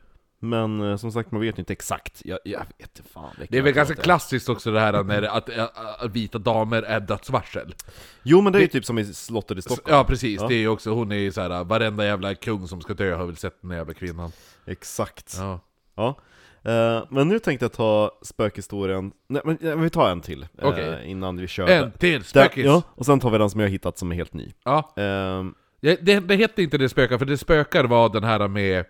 Men 0.45 0.91
eh, 0.91 0.97
som 0.97 1.13
sagt, 1.13 1.31
man 1.33 1.41
vet 1.41 1.59
ju 1.59 1.61
inte 1.61 1.73
exakt, 1.73 2.23
jag, 2.25 2.39
jag 2.45 2.59
vet 2.79 2.99
inte 2.99 3.11
fan 3.13 3.31
Det 3.49 3.59
är 3.59 3.63
väl 3.63 3.73
ganska 3.73 3.95
klassiskt 3.95 4.49
också 4.49 4.71
det 4.73 4.81
här 4.81 4.93
det, 5.21 5.31
att, 5.31 5.59
att, 5.59 6.03
att 6.05 6.11
vita 6.11 6.39
damer 6.39 6.83
är 6.83 7.01
dödsvarsel. 7.01 7.75
Jo 8.23 8.41
men 8.41 8.53
det 8.53 8.59
är 8.59 8.61
ju 8.61 8.67
Det- 8.67 8.73
typ 8.73 8.85
som 8.85 8.99
i 8.99 9.05
slottet 9.05 9.59
i 9.59 9.63
Stockholm 9.63 9.97
Ja 9.97 10.05
precis, 10.05 10.41
Ja. 10.41 10.49
det 10.49 10.55
är 10.55 10.59
ju 10.59 10.69
också, 10.69 10.91
hon 10.91 11.13
är 11.13 11.17
ju 11.17 11.33
såhär, 11.33 11.65
varenda 11.65 12.05
jävla 12.05 12.35
kung 12.35 12.69
som 12.69 12.81
ska 12.81 12.95
dö 12.95 13.15
har 13.15 13.27
väl 13.27 13.37
sett 13.37 13.61
den 13.61 13.71
där 13.71 13.77
jävla 13.77 13.95
kvinnan. 13.95 14.33
Exakt 14.67 15.37
Ja. 15.39 15.61
Ja, 15.95 16.19
Eh, 16.65 17.03
men 17.11 17.29
nu 17.29 17.39
tänkte 17.39 17.65
jag 17.65 17.73
ta 17.73 18.11
spökhistorien, 18.23 19.13
nej 19.29 19.43
men 19.45 19.59
eh, 19.63 19.77
vi 19.77 19.91
tar 19.91 20.11
en 20.11 20.21
till 20.21 20.43
eh, 20.43 20.69
Okej. 20.69 21.03
innan 21.07 21.37
vi 21.37 21.47
kör 21.47 21.69
En 21.69 21.93
till, 21.93 22.25
spökis! 22.25 22.65
Ja, 22.65 22.83
och 22.89 23.07
sen 23.07 23.21
tar 23.21 23.31
vi 23.31 23.39
den 23.39 23.51
som 23.51 23.61
jag 23.61 23.69
hittat 23.69 23.99
som 23.99 24.13
är 24.13 24.17
helt 24.17 24.33
ny. 24.35 24.53
Ja. 24.65 24.93
Ehm, 24.97 25.55
Ja, 25.85 25.97
Det, 26.01 26.21
det 26.21 26.37
hette 26.37 26.63
inte 26.63 26.79
Det 26.79 26.89
spökar, 26.89 27.19
för 27.19 27.25
Det 27.27 27.39
spökar 27.39 27.85
var 27.85 28.09
den 28.09 28.25
här 28.25 28.49
med, 28.49 28.85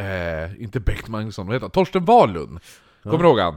eh, 0.00 0.62
inte 0.62 0.80
Bengt 0.80 1.08
Magnusson, 1.08 1.46
vad 1.46 1.54
heter 1.54 1.64
han? 1.64 1.70
Torsten 1.70 2.04
Wahlund! 2.04 2.60
Kommer 3.02 3.18
du 3.18 3.24
ihåg 3.24 3.38
han? 3.38 3.56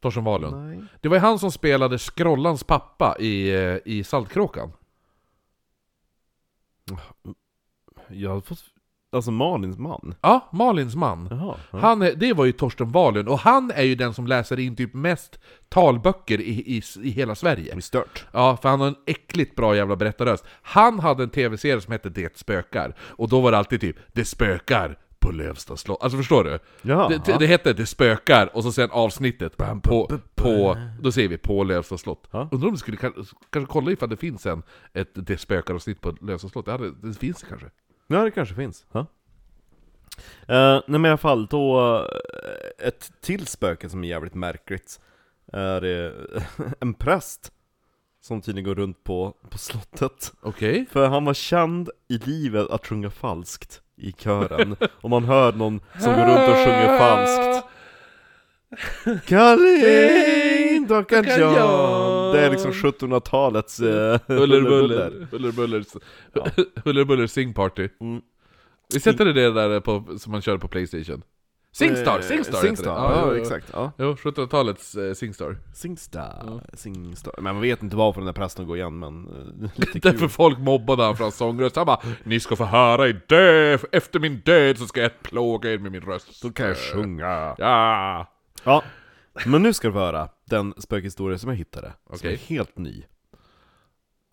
Torsten 0.00 0.24
Wahlund. 0.24 0.66
nej. 0.66 0.80
Det 1.00 1.08
var 1.08 1.16
ju 1.16 1.20
han 1.20 1.38
som 1.38 1.52
spelade 1.52 1.98
Skrollans 1.98 2.64
pappa 2.64 3.16
i, 3.18 3.54
eh, 3.54 3.78
i 3.84 4.04
Saltkråkan. 4.04 4.72
Jag 8.08 8.30
har 8.30 8.40
fått, 8.40 8.64
alltså 9.12 9.30
Malins 9.30 9.78
man? 9.78 10.14
Ja, 10.20 10.48
Malins 10.52 10.96
man. 10.96 11.28
Jaha. 11.30 11.56
ja. 11.70 11.78
Han 11.78 12.02
är, 12.02 12.12
det 12.14 12.32
var 12.32 12.44
ju 12.44 12.52
Torsten 12.52 12.92
Wahlund, 12.92 13.28
och 13.28 13.38
han 13.38 13.70
är 13.70 13.82
ju 13.82 13.94
den 13.94 14.14
som 14.14 14.26
läser 14.26 14.58
in 14.60 14.76
typ 14.76 14.94
mest 14.94 15.38
talböcker 15.68 16.40
i, 16.40 16.76
i, 16.76 16.82
i 17.02 17.10
hela 17.10 17.34
Sverige. 17.34 17.80
Stört. 17.80 18.26
Ja, 18.32 18.56
för 18.62 18.68
han 18.68 18.80
har 18.80 18.88
en 18.88 18.96
äckligt 19.06 19.56
bra 19.56 19.76
jävla 19.76 19.96
berättarröst. 19.96 20.44
Han 20.62 21.00
hade 21.00 21.22
en 21.22 21.30
tv-serie 21.30 21.80
som 21.80 21.92
hette 21.92 22.08
Det 22.08 22.38
spökar, 22.38 22.94
och 23.00 23.28
då 23.28 23.40
var 23.40 23.50
det 23.50 23.58
alltid 23.58 23.80
typ 23.80 23.96
Det 24.12 24.24
spökar 24.24 24.98
på 25.24 25.32
Lövsta 25.32 25.76
slott. 25.76 26.02
Alltså 26.02 26.18
förstår 26.18 26.44
du? 26.44 26.58
Ja. 26.82 27.08
Det, 27.08 27.24
det, 27.24 27.38
det 27.38 27.46
hette 27.46 27.72
Det 27.72 27.86
spökar, 27.86 28.56
och 28.56 28.62
så 28.62 28.72
sen 28.72 28.90
avsnittet 28.90 29.56
på, 29.82 30.18
på 30.34 30.76
då 31.00 31.12
säger 31.12 31.28
vi 31.28 31.38
på 31.38 31.64
Lövsta 31.64 31.98
slott. 31.98 32.28
Ja. 32.30 32.48
Undrar 32.52 32.66
om 32.68 32.74
du 32.74 32.78
skulle 32.78 32.96
kan- 32.96 33.26
kanske 33.50 33.72
kolla 33.72 33.90
ifall 33.90 34.08
det 34.08 34.16
finns 34.16 34.46
en, 34.46 34.62
ett 34.92 35.10
Det 35.14 35.38
spökar-avsnitt 35.38 36.00
på 36.00 36.16
Lövsta 36.20 36.48
slott? 36.48 36.64
Det, 36.64 36.72
hade, 36.72 36.90
det 37.02 37.14
finns 37.18 37.40
det 37.40 37.46
kanske? 37.46 37.66
Ja, 38.06 38.24
det 38.24 38.30
kanske 38.30 38.54
finns. 38.54 38.86
Ja. 38.92 39.06
Eh, 40.48 40.80
nej 40.86 41.00
men 41.00 41.04
i 41.04 41.08
alla 41.08 41.16
fall, 41.16 41.46
då, 41.46 41.96
eh, 42.80 42.86
ett 42.88 43.12
till 43.20 43.46
spöke 43.46 43.88
som 43.88 44.04
är 44.04 44.08
jävligt 44.08 44.34
märkligt 44.34 45.00
är 45.52 45.84
eh, 45.84 46.42
en 46.80 46.94
präst 46.94 47.52
som 48.24 48.40
tydligen 48.40 48.64
går 48.64 48.74
runt 48.74 49.04
på, 49.04 49.34
på 49.50 49.58
slottet. 49.58 50.32
Okej? 50.42 50.86
För 50.90 51.08
han 51.08 51.24
var 51.24 51.34
känd 51.34 51.90
i 52.08 52.18
livet 52.18 52.70
att 52.70 52.86
sjunga 52.86 53.10
falskt 53.10 53.82
i 53.96 54.12
kören. 54.12 54.76
Om 55.00 55.10
man 55.10 55.24
hör 55.24 55.52
någon 55.52 55.80
som 56.00 56.14
går 56.14 56.24
runt 56.24 56.48
och 56.48 56.56
sjunger 56.56 56.98
falskt. 56.98 57.68
Kalin, 59.26 60.86
Dockan 60.86 61.24
John. 61.24 61.40
John. 61.40 62.32
Det 62.32 62.40
är 62.40 62.50
liksom 62.50 62.72
1700-talets 62.72 63.80
eh, 63.80 64.20
Huller 64.26 64.62
buller, 64.62 65.26
huller 65.30 65.52
buller, 65.52 65.84
Ja. 67.14 67.26
sing 67.28 67.54
party. 67.54 67.88
Mm. 68.00 68.22
Vi 68.94 69.00
sätter 69.00 69.24
det 69.24 69.50
där 69.50 69.80
på, 69.80 70.18
som 70.18 70.32
man 70.32 70.42
kör 70.42 70.58
på 70.58 70.68
Playstation. 70.68 71.22
Singstar, 71.74 72.18
Eh, 72.18 72.22
Singstar 72.22 72.52
heter 72.52 72.52
det. 72.52 72.66
Singstar, 72.66 72.94
Ja, 72.94 73.26
ja, 73.34 73.36
exakt. 73.40 73.70
Ja. 73.72 73.92
Jo, 73.98 74.14
1700-talets 74.14 74.94
eh, 74.94 75.14
Singstar. 75.14 75.56
Singstar, 75.74 76.60
Singstar. 76.72 77.34
Men 77.36 77.54
man 77.54 77.60
vet 77.62 77.82
inte 77.82 77.96
varför 77.96 78.20
den 78.20 78.26
där 78.26 78.32
prästen 78.32 78.66
går 78.66 78.76
igen, 78.76 78.98
men 78.98 79.28
eh, 79.28 79.70
lite 79.74 79.98
Därför 80.10 80.28
folk 80.28 80.58
mobbade 80.58 81.02
han 81.04 81.16
för 81.16 81.24
hans 81.24 81.36
sångröst. 81.36 81.76
Han 81.76 81.86
bara 81.86 82.00
'Ni 82.24 82.40
ska 82.40 82.56
få 82.56 82.64
höra 82.64 83.08
i 83.08 83.12
dö, 83.28 83.78
efter 83.92 84.20
min 84.20 84.40
död 84.40 84.78
så 84.78 84.86
ska 84.86 85.00
jag 85.00 85.22
plåga 85.22 85.72
er 85.72 85.78
med 85.78 85.92
min 85.92 86.00
röst' 86.00 86.42
Då 86.42 86.50
kan 86.50 86.66
jag 86.66 86.76
sjunga. 86.76 87.54
Ja! 87.58 88.26
Ja, 88.64 88.82
men 89.46 89.62
nu 89.62 89.72
ska 89.72 89.88
du 89.88 89.92
få 89.92 89.98
höra 89.98 90.28
den 90.44 90.74
spökhistoria 90.78 91.38
som 91.38 91.50
jag 91.50 91.56
hittade. 91.56 91.92
Som 92.06 92.14
Okej. 92.14 92.32
är 92.32 92.36
helt 92.38 92.78
ny. 92.78 93.02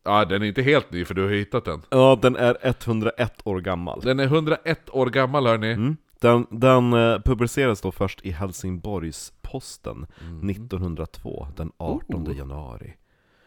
Ja, 0.03 0.25
den 0.25 0.41
är 0.41 0.45
inte 0.45 0.61
helt 0.61 0.91
ny 0.91 1.05
för 1.05 1.13
du 1.13 1.23
har 1.23 1.29
hittat 1.29 1.65
den. 1.65 1.81
Ja, 1.89 2.19
den 2.21 2.35
är 2.35 2.57
101 2.61 3.33
år 3.43 3.59
gammal. 3.59 4.01
Den 4.03 4.19
är 4.19 4.23
101 4.23 4.89
år 4.89 5.05
gammal 5.09 5.47
hörni. 5.47 5.95
Den, 6.21 6.47
den 6.49 6.93
eh, 6.93 7.19
publicerades 7.19 7.81
då 7.81 7.91
först 7.91 8.21
i 8.25 8.31
Helsingborgs 8.31 9.33
Posten 9.41 10.05
Mm. 10.21 10.49
1902, 10.49 11.47
den 11.55 11.71
18 11.77 12.27
Oh. 12.27 12.37
januari. 12.37 12.93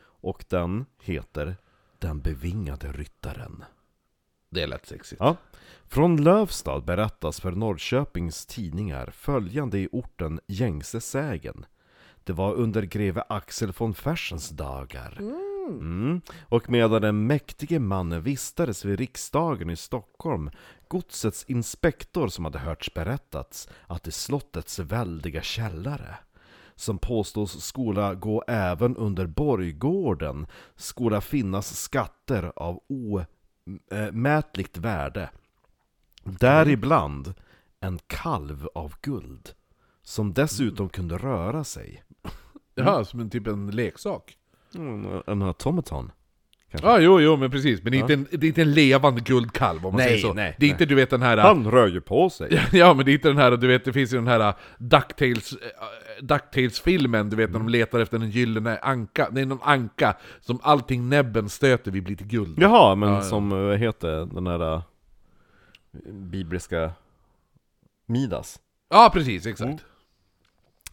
Och 0.03 0.45
den 0.49 0.87
heter 1.03 1.57
Den 1.99 2.21
bevingade 2.21 2.93
ryttaren. 2.93 3.65
Det 4.51 4.63
är 4.63 4.67
lätt 4.67 4.87
sexigt. 4.87 5.21
Ja. 5.21 5.37
Från 5.89 6.17
Lövstad 6.25 6.81
berättas 6.81 7.41
för 7.41 7.53
Norrköpings 7.53 8.47
tidningar 8.47 9.11
följande 9.11 9.79
i 9.79 9.89
orten 9.93 10.41
gängse 10.47 11.01
sägen. 11.01 11.67
Det 12.25 12.33
var 12.33 12.55
under 12.55 12.83
greve 12.83 13.25
Axel 13.29 13.73
von 13.79 13.95
Fersens 13.95 14.49
dagar. 14.49 15.17
Mm. 15.21 15.44
Och 16.49 16.71
medan 16.71 17.03
den 17.03 17.27
mäktige 17.27 17.79
mannen 17.79 18.23
vistades 18.23 18.85
vid 18.85 18.99
riksdagen 18.99 19.71
i 19.71 19.77
Stockholm, 19.77 20.51
godsets 20.89 21.45
inspektor 21.45 22.29
som 22.29 22.45
hade 22.45 22.59
hörts 22.59 22.95
berättats 22.95 23.69
att 23.87 24.07
i 24.07 24.13
slottets 24.13 24.79
väldiga 24.79 25.43
källare, 25.43 26.17
som 26.75 26.99
påstås 26.99 27.65
skola 27.65 28.15
gå 28.15 28.45
även 28.49 28.97
under 28.97 29.27
borggården, 29.27 30.47
skola 30.77 31.21
finnas 31.21 31.81
skatter 31.81 32.53
av 32.57 32.81
omätligt 32.89 34.77
värde. 34.77 35.31
Däribland 36.25 37.35
en 37.81 37.99
kalv 38.07 38.69
av 38.75 38.95
guld, 39.01 39.51
som 40.03 40.33
dessutom 40.33 40.89
kunde 40.89 41.19
röra 41.19 41.65
sig. 41.65 42.05
Ja, 42.75 43.05
som 43.05 43.21
en 43.21 43.31
typ 43.31 43.47
en 43.47 43.71
leksak. 43.71 44.39
Mm, 44.75 45.23
en 45.27 45.43
automaton. 45.43 46.13
Ja, 46.83 46.99
jo, 47.01 47.21
jo, 47.21 47.37
men 47.37 47.51
precis. 47.51 47.83
Men 47.83 47.95
är, 47.95 47.99
inte 47.99 48.13
en, 48.15 48.27
det 48.31 48.47
är 48.47 48.49
inte 48.49 48.63
en 48.63 48.73
levande 48.73 49.21
guldkalv 49.21 49.87
om 49.87 49.93
man 49.93 49.99
Nej, 49.99 50.09
säger 50.09 50.21
så. 50.21 50.33
nej, 50.33 50.57
det 50.59 50.67
är 50.67 50.69
nej. 50.69 50.71
inte 50.71 50.87
du 50.87 50.95
vet 50.95 51.11
den 51.11 51.23
här... 51.23 51.37
Han 51.37 51.71
rör 51.71 51.87
ju 51.87 52.01
på 52.01 52.31
sig. 52.31 52.61
Ja, 52.73 52.95
men 52.95 53.05
det 53.05 53.11
är 53.11 53.15
inte 53.15 53.29
den 53.29 53.37
här, 53.39 53.51
du 53.57 53.67
vet, 53.67 53.85
det 53.85 53.93
finns 53.93 54.13
ju 54.13 54.17
den 54.17 54.27
här 54.27 54.55
Ducktails, 54.79 55.53
äh, 55.53 56.25
Ducktails-filmen, 56.25 57.31
du 57.31 57.37
vet 57.37 57.51
när 57.53 57.59
de 57.59 57.69
letar 57.69 58.01
efter 58.01 58.17
en 58.19 58.31
gyllene 58.31 58.79
anka. 58.83 59.29
Det 59.31 59.41
är 59.41 59.47
någon 59.47 59.63
anka 59.63 60.17
som 60.41 60.59
allting 60.63 61.09
näbben 61.09 61.49
stöter 61.49 61.91
vid 61.91 62.05
blir 62.05 62.17
till 62.17 62.27
guld. 62.27 62.59
Jaha, 62.63 62.95
men 62.95 63.09
Ja, 63.09 63.15
ja. 63.15 63.23
som, 63.23 63.53
eh, 63.53 63.59
vad 63.59 63.79
heter 63.79 64.35
den 64.35 64.47
här 64.47 64.83
bibliska 66.13 66.91
Midas? 68.07 68.61
Ja, 68.91 69.11
precis, 69.13 69.47
exakt. 69.47 69.67
Mm. 69.69 69.79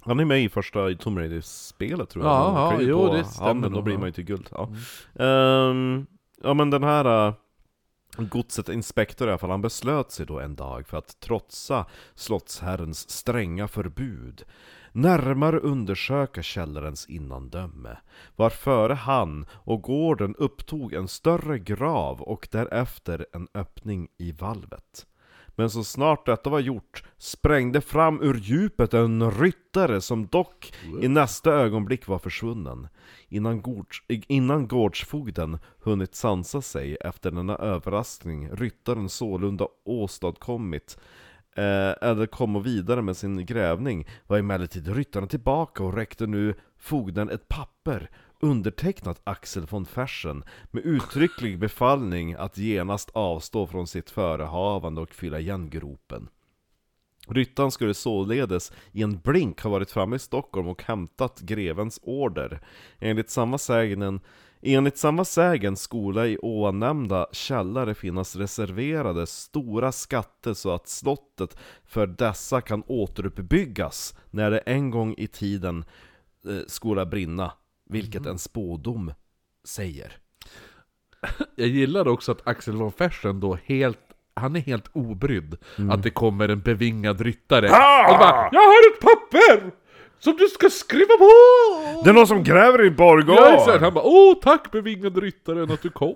Han 0.02 0.20
är 0.20 0.26
med 0.26 0.44
i 0.44 0.50
första 0.50 0.96
Tomb 0.96 1.18
Raider-spelet 1.18 2.10
tror 2.10 2.26
jag. 2.26 2.34
Ja, 2.34 2.74
ja, 2.74 2.82
jo, 2.82 3.08
på 3.08 3.14
det 3.14 3.24
stämmer 3.24 3.70
då 3.70 3.82
blir 3.82 3.98
man 3.98 4.06
ju 4.06 4.12
till 4.12 4.24
guld. 4.24 4.50
Ja, 4.52 4.70
Ehm, 5.26 6.06
ja 6.44 6.54
men 6.54 6.70
den 6.70 6.84
här 6.84 7.28
uh, 7.28 7.34
godset 8.18 8.70
inspektor 8.70 9.28
i 9.28 9.32
alla 9.32 9.38
fall, 9.38 9.50
han 9.50 9.62
beslöt 9.62 10.12
sig 10.12 10.26
då 10.26 10.40
en 10.40 10.56
dag 10.56 10.88
för 10.88 10.98
att 10.98 11.20
trotsa 11.20 11.86
slottsherrens 12.16 13.10
stränga 13.10 13.68
förbud 13.68 14.46
närmare 14.92 15.60
undersöka 15.60 16.44
källarens 16.44 17.06
innandöme, 17.06 17.98
varföre 18.36 18.94
han 18.94 19.46
och 19.52 19.82
gården 19.82 20.36
upptog 20.36 20.94
en 20.94 21.08
större 21.08 21.60
grav 21.60 22.22
och 22.22 22.48
därefter 22.52 23.26
en 23.34 23.48
öppning 23.54 24.08
i 24.18 24.32
valvet. 24.32 25.06
Men 25.62 25.70
så 25.70 25.84
snart 25.84 26.26
detta 26.26 26.50
var 26.50 26.60
gjort 26.60 27.04
sprängde 27.18 27.82
fram 27.82 28.22
ur 28.22 28.34
djupet 28.34 28.94
en 28.94 29.32
ryttare 29.32 30.02
som 30.02 30.28
dock 30.28 30.74
i 31.02 31.08
nästa 31.08 31.52
ögonblick 31.52 32.08
var 32.08 32.20
försvunnen. 32.20 32.88
Innan, 33.28 33.62
gårds, 33.62 34.04
innan 34.08 34.68
gårdsfogden 34.68 35.60
hunnit 35.80 36.16
sansa 36.16 36.62
sig 36.62 36.98
efter 37.02 37.32
denna 37.32 37.56
överraskning 37.56 38.50
ryttaren 38.52 39.10
sålunda 39.10 39.68
åstadkommit 39.86 40.98
eh, 41.56 42.10
eller 42.10 42.26
komma 42.26 42.60
vidare 42.60 43.02
med 43.02 43.18
sin 43.18 43.46
grävning 43.46 44.08
var 44.28 44.38
emellertid 44.38 44.88
ryttaren 44.88 45.28
tillbaka 45.28 45.84
och 45.84 45.94
räckte 45.94 46.28
nu 46.28 46.54
fogden 46.78 47.30
ett 47.30 47.48
papper 47.48 48.10
undertecknat 48.42 49.22
Axel 49.24 49.66
von 49.66 49.86
Fersen 49.86 50.44
med 50.72 50.86
uttrycklig 50.86 51.60
befallning 51.60 52.34
att 52.34 52.58
genast 52.58 53.10
avstå 53.14 53.68
från 53.68 53.88
sitt 53.88 54.10
förehavande 54.10 55.02
och 55.02 55.14
fylla 55.14 55.40
igen 55.40 55.70
gropen. 55.70 56.30
Ryttaren 57.28 57.72
skulle 57.72 57.94
således 57.94 58.72
i 58.92 59.04
en 59.04 59.20
blink 59.20 59.62
ha 59.62 59.70
varit 59.70 59.92
framme 59.92 60.16
i 60.16 60.20
Stockholm 60.20 60.68
och 60.68 60.84
hämtat 60.84 61.40
grevens 61.40 62.00
order. 62.04 62.62
Enligt 63.00 63.30
samma 63.30 63.58
sägnen 63.58 64.20
Enligt 64.64 64.98
samma 64.98 65.26
sägen 65.26 65.76
skola 65.76 66.28
i 66.28 66.38
ovannämnda 66.42 67.28
källare 67.32 67.94
finnas 67.94 68.36
reserverade 68.36 69.28
stora 69.28 69.92
skatter 69.92 70.54
så 70.54 70.72
att 70.74 70.88
slottet 70.88 71.58
för 71.84 72.08
dessa 72.08 72.62
kan 72.62 72.84
återuppbyggas 72.88 74.16
när 74.30 74.52
det 74.52 74.58
en 74.58 74.90
gång 74.90 75.16
i 75.18 75.28
tiden 75.28 75.86
eh, 76.46 76.60
skola 76.68 77.06
brinna, 77.06 77.52
vilket 77.92 78.26
en 78.26 78.38
spådom 78.40 79.14
säger. 79.64 80.18
Jag 81.56 81.68
gillar 81.68 82.08
också 82.08 82.32
att 82.32 82.48
Axel 82.48 82.76
von 82.76 82.92
Fersen 82.92 83.40
då 83.40 83.58
helt 83.66 84.00
han 84.34 84.56
är 84.56 84.60
helt 84.60 84.86
obrydd 84.94 85.58
att 85.92 86.04
det 86.04 86.10
kommer 86.10 86.50
en 86.50 86.62
bevingad 86.62 87.22
ryttare 87.22 87.66
och 87.66 88.20
bara 88.20 88.50
Jag 88.52 88.62
har 88.62 88.94
ett 88.94 89.00
papper! 89.02 89.72
Som 90.20 90.38
du 90.38 90.48
ska 90.48 90.70
skriva 90.70 91.18
på! 91.18 91.30
Det 92.04 92.10
är 92.10 92.14
någon 92.14 92.28
som 92.28 92.44
gräver 92.44 92.86
i 92.86 92.92
Borgård! 92.92 93.36
Ja 93.38 93.54
exakt, 93.54 93.82
han 93.82 93.94
bara 93.94 94.04
Åh 94.04 94.36
tack 94.42 94.72
bevingade 94.72 95.22
ryttaren 95.22 95.72
att 95.72 95.82
du 95.82 95.90
kom! 95.90 96.16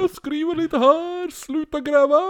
Jag 0.00 0.10
skriver 0.10 0.54
lite 0.54 0.78
här, 0.78 1.30
sluta 1.30 1.80
gräva! 1.80 2.20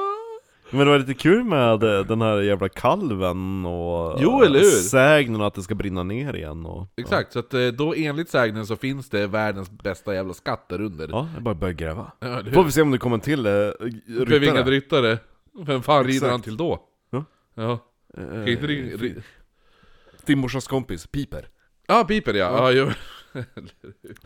Men 0.70 0.78
det 0.78 0.84
var 0.92 0.98
lite 0.98 1.14
kul 1.14 1.44
med 1.44 1.82
eh, 1.82 2.06
den 2.06 2.20
här 2.20 2.40
jävla 2.40 2.68
kalven 2.68 3.66
och 3.66 4.18
Jo, 4.20 4.42
eller 4.42 4.58
hur? 4.58 4.66
sägnen 4.66 5.40
och 5.40 5.46
att 5.46 5.54
det 5.54 5.62
ska 5.62 5.74
brinna 5.74 6.02
ner 6.02 6.36
igen 6.36 6.66
och... 6.66 6.86
Exakt, 6.96 7.32
så 7.32 7.38
att 7.38 7.54
eh, 7.54 7.66
då 7.66 7.94
enligt 7.94 8.28
sägnen 8.30 8.66
så 8.66 8.76
finns 8.76 9.10
det 9.10 9.26
världens 9.26 9.70
bästa 9.70 10.14
jävla 10.14 10.34
skatter 10.34 10.80
under. 10.80 11.08
Ja, 11.08 11.28
jag 11.34 11.42
bara 11.42 11.54
börjar 11.54 11.74
gräva. 11.74 12.12
Ja? 12.20 12.40
Får 12.52 12.64
vi 12.64 12.72
se 12.72 12.82
om 12.82 12.90
det 12.90 12.98
kommer 12.98 13.18
till 13.18 13.46
eh, 13.46 13.50
ryttare. 13.50 14.26
Bevingad 14.26 14.68
ryttare. 14.68 15.18
Vem 15.66 15.82
fan 15.82 16.04
rider 16.04 16.16
Exakt. 16.16 16.30
han 16.30 16.42
till 16.42 16.56
då? 16.56 16.80
Ja. 17.10 17.24
Ja. 17.54 17.78
Kan 18.16 18.48
inte 18.48 19.22
Din 20.26 20.38
morsas 20.38 20.66
kompis, 20.66 21.06
Piper. 21.06 21.48
Ja, 21.86 22.04
Piper 22.04 22.34
ja. 22.34 22.50
ja. 22.52 22.70
jo. 22.70 22.90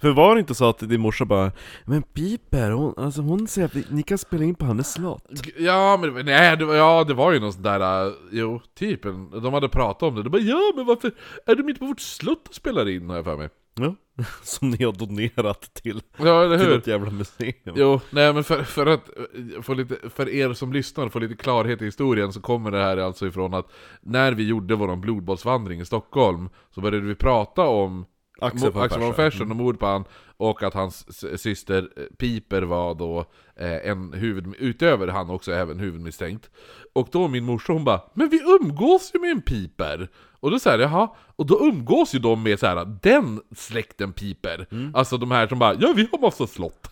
För 0.00 0.10
var 0.10 0.34
det 0.34 0.40
inte 0.40 0.54
så 0.54 0.68
att 0.68 0.78
din 0.78 1.00
morsa 1.00 1.24
bara 1.24 1.52
Men 1.84 2.02
Piper, 2.02 2.70
hon, 2.70 2.94
alltså 2.96 3.20
hon 3.20 3.48
säger 3.48 3.68
att 3.68 3.90
ni 3.90 4.02
kan 4.02 4.18
spela 4.18 4.44
in 4.44 4.54
på 4.54 4.64
hennes 4.64 4.92
slott 4.92 5.24
Ja, 5.58 5.98
men 6.00 6.14
det 6.14 6.22
nej, 6.22 6.56
det 6.56 6.64
var, 6.64 6.74
ja, 6.74 7.04
det 7.04 7.14
var 7.14 7.32
ju 7.32 7.40
någon 7.40 7.52
sån 7.52 7.62
där, 7.62 8.06
uh, 8.06 8.14
jo, 8.30 8.60
typen. 8.78 9.30
De 9.30 9.54
hade 9.54 9.68
pratat 9.68 10.02
om 10.02 10.14
det. 10.14 10.22
De 10.22 10.30
bara 10.30 10.42
ja, 10.42 10.72
men 10.76 10.86
varför 10.86 11.12
är 11.46 11.54
du 11.54 11.62
mitt 11.62 11.78
på 11.78 11.86
vårt 11.86 12.00
slott 12.00 12.48
och 12.48 12.54
spelar 12.54 12.88
in, 12.88 13.08
har 13.08 13.16
jag 13.16 13.24
för 13.24 13.36
mig. 13.36 13.48
Ja, 13.74 13.94
som 14.42 14.70
ni 14.70 14.84
har 14.84 14.92
donerat 14.92 15.74
till, 15.74 16.02
Ja, 16.16 16.44
eller 16.44 16.58
till 16.58 16.66
hur? 16.66 16.78
ett 16.78 16.86
jävla 16.86 17.10
museum 17.10 17.52
Jo, 17.64 18.00
nej 18.10 18.32
men 18.32 18.44
för, 18.44 18.62
för 18.62 18.86
att 18.86 19.08
eh, 19.18 19.62
få 19.62 19.74
lite, 19.74 20.10
för 20.10 20.28
er 20.28 20.52
som 20.52 20.72
lyssnar, 20.72 21.08
få 21.08 21.18
lite 21.18 21.36
klarhet 21.36 21.82
i 21.82 21.84
historien 21.84 22.32
så 22.32 22.40
kommer 22.40 22.70
det 22.70 22.78
här 22.82 22.96
alltså 22.96 23.26
ifrån 23.26 23.54
att 23.54 23.72
när 24.00 24.32
vi 24.32 24.48
gjorde 24.48 24.74
vår 24.74 24.96
blodbollsvandring 24.96 25.80
i 25.80 25.84
Stockholm 25.84 26.48
så 26.74 26.80
började 26.80 27.06
vi 27.06 27.14
prata 27.14 27.62
om 27.62 28.06
Axel 28.40 28.70
von 28.70 28.88
Fersen. 28.88 29.14
Fersen 29.14 29.50
och 29.50 29.56
mord 29.56 29.78
på 29.78 29.86
han 29.86 30.04
och 30.36 30.62
att 30.62 30.74
hans 30.74 31.22
syster 31.42 31.88
eh, 31.96 32.02
Piper 32.18 32.62
var 32.62 32.94
då 32.94 33.18
eh, 33.56 33.90
en 33.90 34.12
huvud, 34.12 34.54
utöver 34.58 35.06
han 35.08 35.30
också 35.30 35.52
även 35.52 35.78
huvudmisstänkt. 35.80 36.50
Och 36.92 37.08
då 37.12 37.28
min 37.28 37.44
morsa 37.44 37.72
hon 37.72 37.84
bara 37.84 38.00
'Men 38.14 38.28
vi 38.28 38.40
umgås 38.60 39.10
ju 39.14 39.20
med 39.20 39.30
en 39.30 39.42
Piper' 39.42 40.08
Och 40.42 40.50
då 40.50 40.58
säger 40.58 40.78
jaha, 40.78 41.08
och 41.36 41.46
då 41.46 41.60
umgås 41.66 42.14
ju 42.14 42.18
de 42.18 42.42
med 42.42 42.58
så 42.60 42.66
här 42.66 42.98
den 43.02 43.40
släkten 43.56 44.12
Piper. 44.12 44.66
Mm. 44.70 44.94
Alltså 44.94 45.16
de 45.16 45.30
här 45.30 45.46
som 45.46 45.58
bara 45.58 45.74
'Ja 45.74 45.92
vi 45.96 46.08
har 46.12 46.18
massa 46.20 46.46
slott' 46.46 46.86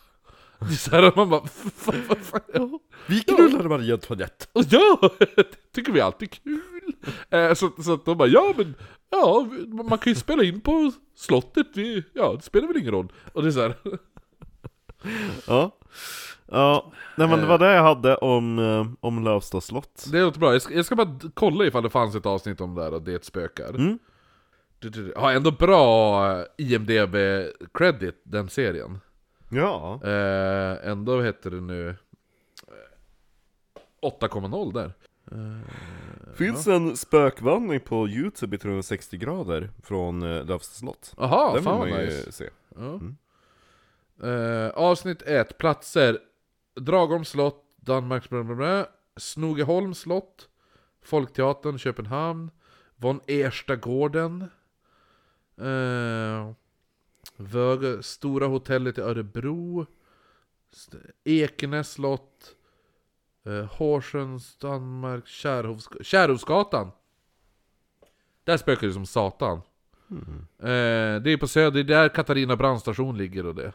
Det 0.61 0.67
är 0.67 0.71
så 0.71 0.91
här, 0.91 1.13
man 1.17 1.31
bara 1.31 1.43
"F- 1.45 1.73
f- 2.11 2.19
f- 2.35 2.43
ja. 2.55 2.79
Vi 3.07 3.21
knullade 3.21 3.69
Maria 3.69 3.95
Antoinette 3.95 4.47
Ja, 4.53 4.99
det 5.37 5.73
tycker 5.75 5.93
vi 5.93 6.01
alltid 6.01 6.29
är 6.29 6.37
kul! 6.45 6.78
Eh, 7.31 7.55
så, 7.55 7.71
så 7.83 7.95
att 7.95 8.05
de 8.05 8.19
bara, 8.19 8.29
ja 8.29 8.55
men, 8.57 8.75
ja, 9.11 9.49
man 9.89 9.99
kan 9.99 10.13
ju 10.13 10.15
spela 10.15 10.43
in 10.45 10.61
på 10.61 10.93
slottet, 11.17 11.67
vi, 11.75 12.05
ja 12.13 12.35
det 12.37 12.43
spelar 12.43 12.69
väl 12.69 12.77
ingen 12.77 12.93
roll. 12.93 13.13
Och 13.33 13.43
det 13.43 13.49
är 13.49 13.53
så 13.53 13.61
här, 13.61 13.75
Ja, 15.47 15.77
ja. 16.47 16.93
Nej 17.17 17.29
men 17.29 17.41
det 17.41 17.47
var 17.47 17.59
det 17.59 17.75
jag 17.75 17.83
hade 17.83 18.17
om, 18.17 18.59
eh, 18.59 18.87
om 19.01 19.25
Lövsta 19.25 19.61
slott 19.61 20.07
det 20.13 20.23
låter 20.23 20.41
bra. 20.41 20.53
Jag 20.53 20.63
ska, 20.63 20.75
jag 20.75 20.85
ska 20.85 20.97
bara 20.97 21.19
kolla 21.35 21.65
ifall 21.65 21.83
det 21.83 21.91
fanns 21.91 22.15
ett 22.15 22.27
avsnitt 22.27 22.61
om 22.61 22.75
det 22.75 22.83
här 22.83 22.95
och 22.95 23.03
det 23.03 23.25
spökar. 23.25 23.69
Mm. 23.69 23.99
Har 25.17 25.33
ändå 25.33 25.51
bra 25.51 26.27
eh, 26.39 26.45
IMDB-credit, 26.59 28.15
den 28.23 28.49
serien. 28.49 28.99
Ja, 29.51 30.01
Eh, 30.05 30.91
ändå 30.91 31.23
heter 31.23 31.51
det 31.51 31.61
nu, 31.61 31.89
eh, 31.89 31.95
8,0 34.03 34.73
där. 34.73 34.93
Finns 36.35 36.67
en 36.67 36.97
spökvandring 36.97 37.81
på 37.81 38.09
youtube 38.09 38.57
i 38.57 38.59
360 38.59 39.17
grader 39.17 39.71
från 39.83 40.23
eh, 40.23 40.45
Lövsta 40.45 40.75
slott. 40.75 41.15
Jaha, 41.17 41.47
Den 41.47 41.55
vill 41.55 41.65
fan 41.65 41.79
man 41.79 41.89
ju 41.89 42.07
nice. 42.07 42.33
se. 42.33 42.51
Ja. 42.77 43.01
Eh, 44.29 44.69
avsnitt 44.69 45.23
1, 45.23 45.59
platser. 45.59 46.19
Dragholms 46.81 47.29
slott, 47.29 47.65
Danmarks 47.77 48.29
bla 48.29 48.45
bla 48.45 48.55
bla, 48.55 48.87
Snogeholms 49.17 49.99
slott, 49.99 50.49
Folkteatern, 51.03 51.79
Köpenhamn, 51.79 52.51
Von 52.97 53.21
Erstagården, 53.27 54.51
uh, 55.61 56.53
Vöge, 57.37 58.03
Stora 58.03 58.47
hotellet 58.47 58.99
i 58.99 59.01
Örebro, 59.01 59.87
Ekenäs 61.25 61.93
slott, 61.93 62.57
uh, 63.49 63.65
Horsens, 63.65 64.57
Danmark, 64.59 65.25
Kärhovs- 65.25 66.03
Kärhovsgatan. 66.03 66.91
Där 68.45 68.57
spökar 68.57 68.87
det 68.87 68.93
som 68.93 69.07
satan. 69.07 69.61
Eh, 70.59 71.23
det 71.23 71.31
är 71.33 71.37
på 71.37 71.49
Söder, 71.49 71.71
det 71.71 71.95
är 71.95 71.99
där 72.03 72.09
Katarina 72.09 72.57
brandstation 72.57 73.19
ligger 73.19 73.47
och 73.47 73.55
det. 73.55 73.73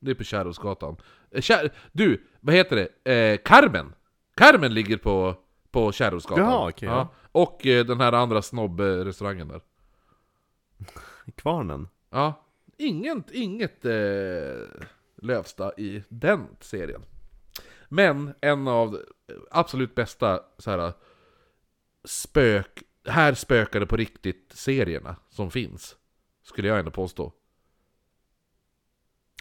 Det 0.00 0.10
är 0.10 0.14
på 0.14 0.24
Kärrhusgatan. 0.24 0.96
Eh, 1.30 1.40
Kär... 1.40 1.72
Du, 1.92 2.26
vad 2.40 2.54
heter 2.54 2.76
det? 3.04 3.12
Eh, 3.12 3.38
Carmen! 3.44 3.94
Carmen 4.36 4.74
ligger 4.74 4.96
på, 4.96 5.36
på 5.70 5.92
Kärrhusgatan. 5.92 6.44
Jaha, 6.44 6.68
okej, 6.68 6.88
ja. 6.88 7.08
Och 7.32 7.66
eh, 7.66 7.86
den 7.86 8.00
här 8.00 8.12
andra 8.12 8.42
snobbrestaurangen 8.42 9.48
där. 9.48 9.60
Kvarnen? 11.36 11.88
Ja. 12.10 12.44
Inget, 12.78 13.30
inget 13.30 13.84
eh, 13.84 13.92
Lövsta 15.16 15.72
i 15.76 16.02
den 16.08 16.46
serien. 16.60 17.02
Men 17.92 18.34
en 18.40 18.68
av 18.68 19.00
absolut 19.50 19.94
bästa 19.94 20.40
så 20.58 20.70
här, 20.70 20.92
spök, 22.04 22.82
här 23.08 23.34
spökade 23.34 23.86
på 23.86 23.96
riktigt 23.96 24.52
serierna 24.54 25.16
som 25.28 25.50
finns. 25.50 25.96
Skulle 26.42 26.68
jag 26.68 26.78
ändå 26.78 26.90
påstå. 26.90 27.32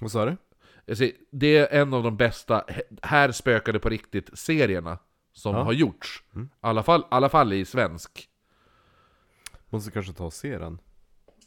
Vad 0.02 0.12
sa 0.12 0.26
du? 0.86 0.96
Säger, 0.96 1.16
det 1.32 1.58
är 1.58 1.82
en 1.82 1.94
av 1.94 2.04
de 2.04 2.18
bästa 2.18 2.66
här 3.02 3.32
spökade 3.32 3.80
på 3.80 3.90
riktigt 3.90 4.40
serierna 4.40 5.00
som 5.34 5.56
Ja. 5.56 5.64
har 5.64 5.74
gjorts. 5.74 6.24
I 6.32 6.36
Mm. 6.36 6.50
alla 6.60 6.84
fall, 6.84 7.06
alla 7.12 7.30
fall 7.30 7.54
i 7.54 7.66
svensk. 7.66 8.30
Måste 9.70 9.92
kanske 9.92 10.14
ta 10.14 10.26
och 10.26 10.34
se 10.34 10.58
den. 10.58 10.80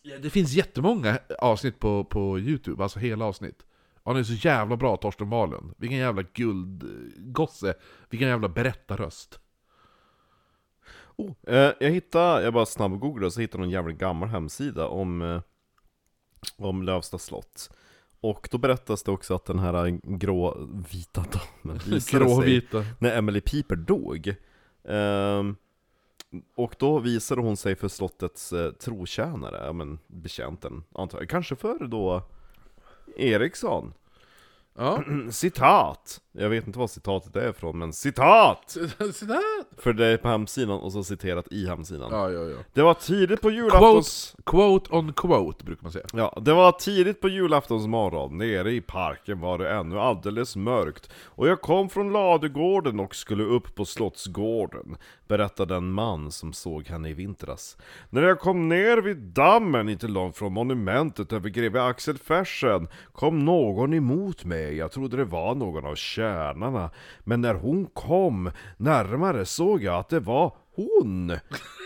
Ja, 0.03 0.19
Det 0.19 0.31
finns 0.31 0.53
jättemånga 0.53 1.19
avsnitt 1.39 1.79
på, 1.79 2.05
på 2.05 2.39
Youtube, 2.39 2.83
alltså 2.83 2.99
hela 2.99 3.25
avsnitt. 3.25 3.65
Han 4.05 4.17
är 4.17 4.23
så 4.23 4.33
jävla 4.33 4.77
bra, 4.77 4.97
Torsten 4.97 5.31
Wahlund. 5.31 5.75
Vilken 5.77 5.99
jävla 5.99 6.23
guldgosse. 6.23 7.75
Vilken 8.11 8.29
jävla 8.29 8.49
berättarröst. 8.49 9.39
Oh, 11.17 11.33
eh, 11.47 11.73
jag 11.81 11.91
hittade, 11.91 12.43
jag 12.45 12.55
bara 12.55 12.67
snabbgooglade, 12.67 13.31
så 13.31 13.41
hittade 13.41 13.59
jag 13.63 13.67
någon 13.67 13.73
jävligt 13.73 13.99
gammal 13.99 14.29
hemsida 14.29 14.89
om, 14.89 15.23
eh, 15.23 15.41
om 16.57 16.83
Lövsta 16.83 17.19
slott. 17.19 17.71
Och 18.21 18.49
då 18.51 18.59
berättas 18.59 19.03
det 19.03 19.11
också 19.11 19.35
att 19.35 19.45
den 19.45 19.59
här 19.59 20.01
grå, 20.03 20.69
vita 20.93 21.25
damen 21.33 21.81
visade 21.87 22.03
sig 22.03 22.19
Gråvita. 22.19 22.85
när 22.99 23.19
Emily 23.19 23.41
Piper 23.41 23.77
dog. 23.77 24.35
Ehm, 24.89 25.57
och 26.57 26.75
då 26.79 26.99
visade 26.99 27.41
hon 27.41 27.57
sig 27.57 27.77
för 27.77 27.89
slottets 27.89 28.53
eh, 28.53 28.73
trotjänare, 28.73 29.67
ja 29.67 29.73
men 29.73 29.99
betjänten 30.07 30.85
antar 30.95 31.19
jag. 31.19 31.29
Kanske 31.29 31.57
för 31.57 31.87
då 31.87 32.23
Eriksson. 33.17 33.95
Ja. 34.77 35.05
Citat! 35.31 36.21
Jag 36.37 36.49
vet 36.49 36.67
inte 36.67 36.79
vad 36.79 36.91
citatet 36.91 37.37
är 37.37 37.51
ifrån, 37.51 37.79
men 37.79 37.93
citat! 37.93 38.77
Där. 38.99 39.81
För 39.83 39.93
det 39.93 40.07
är 40.07 40.17
på 40.17 40.29
hemsidan 40.29 40.81
och 40.81 40.93
så 40.93 41.05
citerat 41.05 41.47
i 41.51 41.67
hemsidan. 41.67 42.09
Ja, 42.13 42.31
ja, 42.31 42.43
ja. 42.43 42.57
Det 42.73 42.83
var 42.83 42.95
tidigt 42.95 43.41
på 43.41 43.51
julaftons... 43.51 44.37
Quote 44.47 44.95
on 44.95 45.13
quote, 45.13 45.65
brukar 45.65 45.83
man 45.83 45.93
säga. 45.93 46.05
Ja, 46.13 46.39
det 46.43 46.53
var 46.53 46.73
tidigt 46.73 47.21
på 47.21 47.29
julaftons 47.29 47.87
morgon, 47.87 48.39
nere 48.39 48.73
i 48.73 48.81
parken 48.81 49.41
var 49.41 49.59
det 49.59 49.71
ännu 49.71 50.01
alldeles 50.01 50.57
mörkt 50.57 51.11
Och 51.25 51.49
jag 51.49 51.61
kom 51.61 51.89
från 51.89 52.13
ladugården 52.13 53.01
och 53.01 53.15
skulle 53.15 53.43
upp 53.45 53.75
på 53.75 53.85
slottsgården 53.85 54.97
Berättade 55.29 55.75
en 55.77 55.93
man 55.93 56.31
som 56.31 56.53
såg 56.53 56.87
henne 56.87 57.09
i 57.09 57.15
vintras 57.15 57.77
När 58.11 58.23
jag 58.23 58.41
kom 58.41 58.69
ner 58.69 58.97
vid 58.97 59.17
dammen, 59.17 59.89
inte 59.89 60.09
långt 60.09 60.37
från 60.37 60.53
monumentet 60.53 61.33
över 61.33 61.49
greve 61.49 61.83
Axel 61.83 62.19
Fersen 62.19 62.89
Kom 63.13 63.45
någon 63.45 63.95
emot 63.95 64.45
mig, 64.45 64.77
jag 64.77 64.93
trodde 64.93 65.17
det 65.17 65.25
var 65.25 65.55
någon 65.55 65.87
av 65.87 65.95
tjänarna 66.25 66.91
Men 67.25 67.41
när 67.41 67.55
hon 67.55 67.87
kom 67.87 68.51
närmare 68.77 69.45
såg 69.47 69.83
jag 69.83 69.95
att 69.99 70.09
det 70.09 70.21
var 70.21 70.57
hon! 70.77 71.29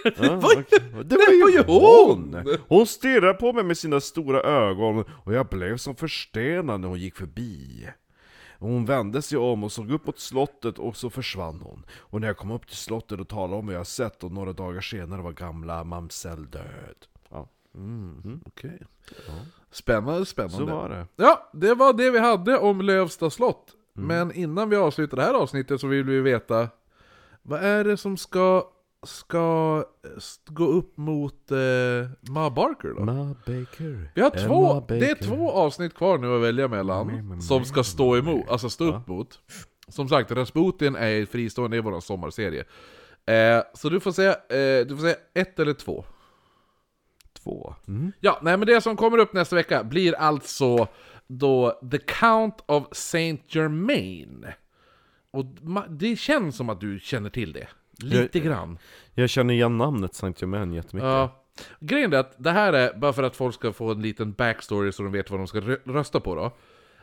Ja, 0.05 0.36
var 0.36 0.55
ju- 0.55 0.64
det 0.93 1.03
det 1.03 1.16
var 1.16 1.51
ju 1.51 1.62
hon! 1.66 2.57
Hon 2.68 2.86
stirrade 2.86 3.34
på 3.34 3.53
mig 3.53 3.64
med 3.64 3.78
sina 3.78 4.01
stora 4.01 4.41
ögon 4.41 5.05
och 5.24 5.32
jag 5.32 5.47
blev 5.49 5.76
som 5.76 5.97
förstenad 5.97 6.80
när 6.80 6.89
hon 6.89 6.99
gick 7.01 7.16
förbi. 7.16 7.89
Hon 8.59 8.84
vände 8.84 9.22
sig 9.22 9.39
om 9.39 9.64
och 9.64 9.72
såg 9.72 9.91
upp 9.91 10.07
mot 10.07 10.18
slottet 10.18 10.78
och 10.78 10.97
så 10.97 11.11
försvann 11.11 11.61
hon. 11.61 11.86
Och 11.99 12.20
när 12.20 12.28
jag 12.28 12.36
kom 12.36 12.51
upp 12.51 12.66
till 12.66 12.76
slottet 12.76 13.20
och 13.20 13.28
talade 13.28 13.55
om 13.59 13.66
vad 13.66 13.74
jag 13.74 13.86
sett 13.86 14.24
och 14.24 14.32
några 14.32 14.53
dagar 14.53 14.80
senare 14.80 15.22
var 15.22 15.32
gamla 15.32 15.84
mamsell 15.84 16.51
död. 16.51 16.97
Ja, 17.30 17.49
Okej. 18.47 18.82
Spännande, 19.70 20.18
så 20.18 20.24
spännande. 20.24 20.72
var 20.72 20.89
det. 20.89 21.07
Ja, 21.16 21.51
det 21.53 21.74
var 21.74 21.93
det 21.93 22.11
vi 22.11 22.18
hade 22.18 22.59
om 22.59 22.80
Lövsta 22.80 23.30
slott. 23.30 23.74
Mm. 23.99 24.07
Men 24.07 24.36
innan 24.36 24.68
vi 24.68 24.76
avslutar 24.76 25.16
det 25.16 25.22
här 25.22 25.34
avsnittet 25.34 25.80
så 25.80 25.86
vill 25.86 26.05
vi 26.05 26.20
veta 26.20 26.68
Vad 27.42 27.62
är 27.64 27.84
det 27.84 27.96
som 27.96 28.16
ska, 28.16 28.68
ska 29.07 29.84
eh, 30.05 30.11
gå 30.46 30.64
upp 30.64 30.96
mot 30.96 31.51
eh, 31.51 31.59
Ma 32.32 32.51
Barker 32.51 32.88
då? 32.88 33.05
Ma 33.05 33.34
Baker. 33.46 34.11
Vi 34.14 34.20
har 34.20 34.30
Emma 34.36 34.49
två, 34.49 34.84
det 34.88 35.11
är 35.11 35.14
två 35.14 35.51
avsnitt 35.51 35.94
kvar 35.94 36.18
nu 36.18 36.36
att 36.36 36.42
välja 36.42 36.68
mellan 36.68 37.11
mm, 37.11 37.40
Som 37.40 37.64
ska 37.64 37.84
stå 37.84 38.16
emot, 38.16 38.49
alltså 38.49 38.70
stå 38.70 38.84
upp 38.84 39.07
mot 39.07 39.38
Som 39.88 40.09
sagt, 40.09 40.30
Rasputin 40.30 40.96
är 40.96 41.26
fristående, 41.26 41.76
är 41.76 41.80
vår 41.80 42.01
sommarserie 42.01 42.64
eh, 43.26 43.62
Så 43.74 43.88
du 43.88 44.01
får 44.01 44.12
säga, 44.12 44.32
eh, 44.32 44.86
du 44.86 44.96
får 44.96 45.03
säga 45.03 45.16
ett 45.34 45.59
eller 45.59 45.74
två 45.74 46.05
Två. 47.42 47.74
Mm. 47.88 48.12
Ja, 48.20 48.38
nej 48.42 48.57
men 48.57 48.66
det 48.66 48.80
som 48.80 48.96
kommer 48.96 49.18
upp 49.18 49.32
nästa 49.32 49.57
vecka 49.57 49.84
blir 49.84 50.14
alltså 50.14 50.88
då 51.29 51.81
The 51.91 51.99
Count 51.99 52.55
of 52.66 52.85
Saint 52.93 53.55
Germain. 53.55 54.47
Och 55.31 55.45
det 55.89 56.16
känns 56.18 56.57
som 56.57 56.68
att 56.68 56.81
du 56.81 56.99
känner 57.01 57.31
till 57.31 57.53
det. 57.53 57.68
Lite 58.03 58.39
Jag- 58.39 58.47
grann. 58.47 58.79
Jag 59.14 59.31
känner 59.31 59.55
igen 59.55 59.79
namnet 59.79 60.14
Saint 60.14 60.41
Germain 60.43 60.72
jättemycket. 60.72 61.09
Ja. 61.09 61.45
Grejen 61.81 62.12
är 62.12 62.16
att 62.18 62.35
det 62.39 62.51
här 62.51 62.72
är, 62.72 62.95
bara 62.95 63.12
för 63.12 63.22
att 63.22 63.37
folk 63.37 63.55
ska 63.55 63.72
få 63.72 63.91
en 63.91 64.03
liten 64.03 64.33
backstory 64.33 64.93
så 64.93 65.03
de 65.03 65.12
vet 65.12 65.31
vad 65.31 65.41
de 65.41 65.47
ska 65.47 65.61
rö- 65.61 65.93
rösta 65.93 66.20
på 66.20 66.35
då. 66.35 66.53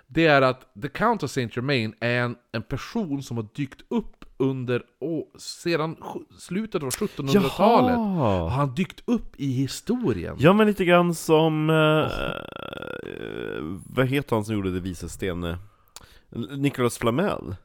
Det 0.08 0.26
är 0.28 0.42
att 0.42 0.82
The 0.82 0.88
Count 0.88 1.24
of 1.24 1.32
Saint 1.32 1.56
Germain 1.56 1.94
är 2.00 2.20
en, 2.22 2.36
en 2.52 2.62
person 2.64 3.24
som 3.24 3.38
har 3.38 3.48
dykt 3.56 3.82
upp 3.90 4.26
under, 4.38 4.84
å, 5.00 5.24
sedan 5.38 5.96
slutet 6.40 6.84
av 6.84 6.90
1700-talet. 6.90 7.96
Har 7.98 8.50
han 8.50 8.76
dykt 8.76 9.04
upp 9.06 9.36
i 9.38 9.52
historien? 9.52 10.36
Ja 10.40 10.54
men 10.54 10.68
lite 10.68 10.86
grann 10.86 11.16
som, 11.16 11.70
eh, 11.70 11.76
eh, 11.76 13.64
vad 13.96 14.08
heter 14.08 14.36
han 14.36 14.46
som 14.46 14.56
gjorde 14.56 14.72
Det 14.72 14.80
vise 14.80 15.10
sten? 15.10 15.44
Eh, 15.44 15.58
Nicolas 16.58 16.98
Flamel? 16.98 17.56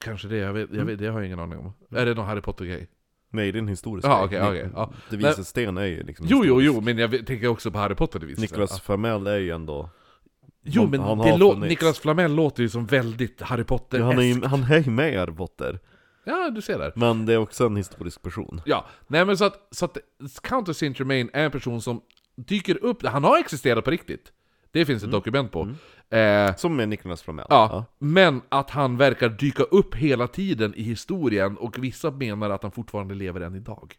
Kanske 0.00 0.28
det, 0.28 0.36
jag 0.36 0.52
vet, 0.52 0.68
Mm. 0.68 0.78
jag 0.78 0.84
vet, 0.86 0.98
det 0.98 1.06
har 1.06 1.18
jag 1.20 1.26
ingen 1.26 1.40
aning 1.40 1.58
om. 1.58 1.72
Är 1.90 2.06
det 2.06 2.14
någon 2.14 2.26
Harry 2.26 2.40
Potter-grej? 2.40 2.88
Nej 3.30 3.52
det 3.52 3.58
är 3.58 3.60
en 3.60 3.68
historisk 3.68 4.06
Ja, 4.08 4.26
grej. 4.26 4.40
okej, 4.42 4.52
Ni- 4.52 4.60
okej, 4.60 4.70
ja. 4.74 4.92
Det 5.10 5.16
vise 5.16 5.44
sten 5.44 5.76
är 5.78 5.84
ju 5.84 6.02
liksom 6.02 6.26
Jo, 6.28 6.36
jo, 6.44 6.58
historisk. 6.60 6.66
jo, 6.76 6.80
men 6.80 6.98
jag 6.98 7.08
vet- 7.08 7.26
tänker 7.26 7.48
också 7.48 7.70
på 7.70 7.78
Harry 7.78 7.94
Potter 7.94 8.18
det 8.18 8.26
visar 8.26 8.40
sig. 8.40 8.48
Nicolas. 8.50 8.80
Flamel 8.80 9.26
är 9.26 9.36
ju 9.38 9.50
ändå 9.50 9.90
Jo, 10.64 10.86
men 10.86 11.00
han 11.00 11.18
det 11.18 11.36
lå-. 11.36 11.54
Nicolas 11.54 11.98
Flamel 11.98 12.34
låter 12.34 12.62
ju 12.62 12.68
som 12.68 12.86
väldigt 12.86 13.42
Harry 13.42 13.64
potter 13.64 13.98
ja, 13.98 14.04
han, 14.04 14.18
är 14.18 14.22
ju, 14.22 14.44
han 14.44 14.62
är 14.62 14.78
ju 14.78 14.90
med 14.90 15.14
i 15.14 15.16
Harry 15.16 15.34
Potter 15.34 15.80
Ja, 16.26 16.50
du 16.50 16.62
ser 16.62 16.78
där. 16.78 16.92
Men 16.96 17.26
det 17.26 17.32
är 17.32 17.38
också 17.38 17.66
en 17.66 17.76
historisk 17.76 18.22
person 18.22 18.60
Ja, 18.66 18.86
nej 19.06 19.24
men 19.24 19.36
så 19.36 19.44
att, 19.44 19.68
så 19.70 19.84
att 19.84 19.98
Count 20.42 20.68
of 20.68 20.76
Saint 20.76 20.98
Germain 20.98 21.30
är 21.32 21.44
en 21.44 21.50
person 21.50 21.82
som 21.82 22.00
dyker 22.36 22.84
upp, 22.84 23.06
han 23.06 23.24
har 23.24 23.38
existerat 23.38 23.84
på 23.84 23.90
riktigt. 23.90 24.32
Det 24.70 24.84
finns 24.84 25.02
ett 25.02 25.10
dokument 25.10 25.52
på. 25.52 25.68
Eh, 26.16 26.56
Som 26.56 26.76
med 26.76 26.88
Nicolas 26.88 27.22
Flamel 27.22 27.46
ja, 27.50 27.84
men 27.98 28.42
att 28.48 28.70
han 28.70 28.96
verkar 28.96 29.28
dyka 29.28 29.62
upp 29.62 29.94
hela 29.94 30.26
tiden 30.26 30.74
i 30.74 30.82
historien 30.82 31.56
och 31.56 31.84
vissa 31.84 32.10
menar 32.10 32.50
att 32.50 32.62
han 32.62 32.72
fortfarande 32.72 33.14
lever 33.14 33.40
än 33.40 33.54
idag. 33.54 33.94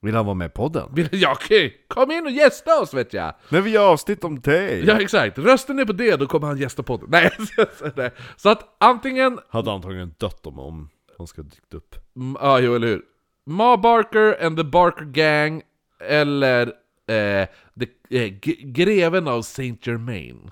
Vill 0.00 0.14
han 0.14 0.24
vara 0.26 0.34
med 0.34 0.46
i 0.46 0.48
podden? 0.48 0.88
Vill- 0.94 1.08
Ja, 1.12 1.32
okej! 1.32 1.84
Kom 1.88 2.10
in 2.10 2.24
och 2.26 2.30
gästa 2.32 2.80
oss 2.80 2.94
vet 2.94 3.12
jag! 3.12 3.34
Men 3.48 3.62
vi 3.62 3.70
gör 3.70 3.88
avsnitt 3.92 4.24
om 4.24 4.40
dig! 4.40 4.84
Ja 4.86 5.00
exakt, 5.00 5.38
rösten 5.38 5.76
ni 5.76 5.86
på 5.86 5.92
det, 5.92 6.16
då 6.16 6.26
kommer 6.26 6.46
han 6.46 6.58
gästa 6.58 6.82
podden. 6.82 7.08
Nej, 7.10 7.30
nej. 7.96 8.10
Så 8.36 8.48
att 8.48 8.76
antingen, 8.80 9.38
Hade 9.50 9.72
antagligen 9.72 10.14
dött 10.18 10.46
om, 10.46 10.58
om 10.58 10.88
han 11.18 11.26
ska 11.26 11.42
dykt 11.42 11.74
upp 11.74 11.94
mm, 12.16 12.36
ja 12.40 12.60
jo 12.60 12.74
eller 12.74 12.86
hur. 12.86 13.02
Ma 13.46 13.76
Barker 13.76 14.44
and 14.46 14.56
the 14.56 14.64
Barker 14.64 15.04
Gang, 15.04 15.62
eller 16.00 16.62
eh, 17.06 17.48
the, 17.80 17.86
eh, 18.10 18.28
G- 18.40 18.56
Greven 18.62 19.28
av 19.28 19.42
Saint 19.42 19.86
Germain. 19.86 20.50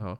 Ja. 0.00 0.18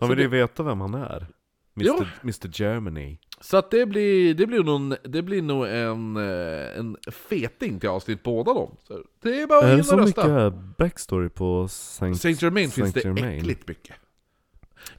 Han 0.00 0.08
vill 0.08 0.18
ju 0.18 0.28
veta 0.28 0.62
vem 0.62 0.80
han 0.80 0.94
är 0.94 1.26
Jo. 1.74 1.94
Mr, 1.94 2.08
Mr 2.22 2.48
Germany 2.62 3.18
Så 3.42 3.56
att 3.56 3.70
det 3.70 3.86
blir, 3.86 4.34
det 4.34 4.46
blir 4.46 4.62
nog, 4.62 4.96
det 5.04 5.22
blir 5.22 5.42
nog 5.42 5.66
en, 5.66 6.16
eh, 6.16 6.78
en 6.78 6.96
feting 7.28 7.80
till 7.80 7.88
avsnitt 7.88 8.22
båda 8.22 8.54
dem. 8.54 8.76
Så 8.88 9.02
det 9.22 9.42
är 9.42 9.46
bara 9.46 9.58
att 9.58 9.64
Är 9.64 9.76
det 9.76 9.84
så 9.84 9.96
rösta. 9.96 10.28
mycket 10.28 10.76
backstory 10.78 11.28
på 11.28 11.68
Saint, 11.68 12.20
Saint 12.20 12.42
Germain 12.42 12.70
finns 12.70 12.92
Saint 12.92 12.94
det 12.94 13.00
Germain? 13.00 13.38
äckligt 13.38 13.68
mycket. 13.68 13.96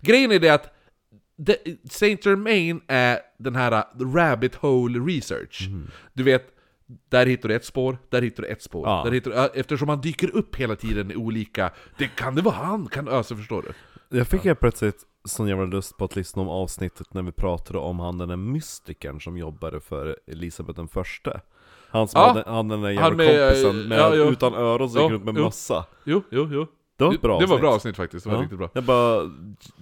Grejen 0.02 0.32
är 0.32 0.40
det 0.40 0.50
att 0.50 0.74
det, 1.36 1.58
Saint 1.90 2.26
Germain 2.26 2.82
är 2.88 3.20
den 3.38 3.56
här 3.56 3.72
uh, 4.02 4.14
rabbit 4.16 4.56
hole 4.56 5.00
research. 5.00 5.68
Mhm. 5.70 5.92
Du 6.14 6.24
vet, 6.24 6.48
där 7.10 7.26
hittar 7.26 7.50
du 7.50 7.56
ett 7.56 7.66
spår, 7.66 7.98
där 8.10 8.22
hittar 8.22 8.44
du 8.44 8.50
ett 8.50 8.62
spår. 8.62 8.88
Ja. 8.88 9.02
Där 9.06 9.12
hittar 9.12 9.32
du, 9.32 9.60
eftersom 9.60 9.90
han 9.90 10.02
dyker 10.02 10.36
upp 10.36 10.56
hela 10.56 10.76
tiden 10.76 11.12
i 11.12 11.16
olika... 11.16 11.72
Det, 11.98 12.08
kan 12.08 12.36
det 12.36 12.42
vara 12.42 12.56
han? 12.56 12.88
Kan, 12.88 13.08
alltså, 13.08 13.36
förstår 13.36 13.62
du? 13.62 13.74
Jag 14.18 14.28
fick 14.28 14.44
helt 14.46 14.60
plötsligt 14.60 15.04
sån 15.26 15.48
jävla 15.48 15.66
lust 15.66 15.98
på 15.98 16.06
att 16.06 16.16
lyssna 16.16 16.42
om 16.42 16.50
avsnittet 16.50 17.14
när 17.14 17.22
vi 17.22 17.32
pratade 17.32 17.80
om 17.80 18.00
han 18.00 18.18
den 18.18 18.30
där 18.30 18.36
mystikern 18.36 19.22
som 19.22 19.38
jobbade 19.38 19.80
för 19.80 20.20
Elisabeth 20.28 20.76
den 20.80 20.88
första 20.88 21.42
Han 21.90 22.08
som 22.08 22.22
Ja. 22.22 22.28
hade, 22.28 22.44
han 22.52 22.68
den 22.68 22.82
där 22.82 22.90
jävla 22.90 23.04
Han 23.08 23.18
med, 23.18 23.50
kompisen 23.50 23.88
med, 23.88 24.00
ja, 24.00 24.16
jo. 24.16 24.24
utan 24.24 24.54
öron 24.54 24.90
som 24.90 24.98
Ja, 25.02 25.04
gick 25.04 25.12
runt 25.12 25.24
med 25.26 25.38
jo. 25.38 25.44
mössa 25.44 25.86
Jo, 26.04 26.22
jo, 26.32 26.48
jo. 26.52 26.68
Det 26.98 27.04
var 27.06 27.14
ett 27.14 27.22
bra 27.22 27.40
Det 27.40 27.46
var 27.46 27.54
avsnitt. 27.56 27.62
bra 27.62 27.74
avsnitt 27.74 27.96
faktiskt, 27.96 28.24
det 28.24 28.30
var 28.30 28.38
Ja. 28.38 28.42
riktigt 28.44 28.58
bra. 28.58 28.70
Jag 28.74 28.84
bara 28.84 29.32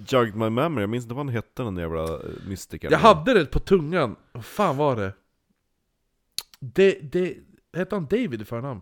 jogged 0.08 0.36
my 0.36 0.50
memory, 0.50 0.82
jag 0.84 0.90
minns 0.90 1.06
inte 1.06 1.16
vad 1.16 1.26
han 1.26 1.36
hette 1.36 1.64
den 1.64 1.78
jävla 1.78 2.04
eh, 2.04 2.20
mystikern. 2.48 2.92
Jag 2.92 3.00
hade 3.00 3.34
det 3.34 3.46
på 3.46 3.60
tungan, 3.60 4.16
vad 4.32 4.46
fan 4.46 4.78
var 4.78 4.96
det? 4.96 5.14
Det, 6.60 7.00
det, 7.12 7.38
hette 7.78 7.96
han 7.96 8.06
David 8.06 8.42
i 8.42 8.46
förnamn? 8.46 8.82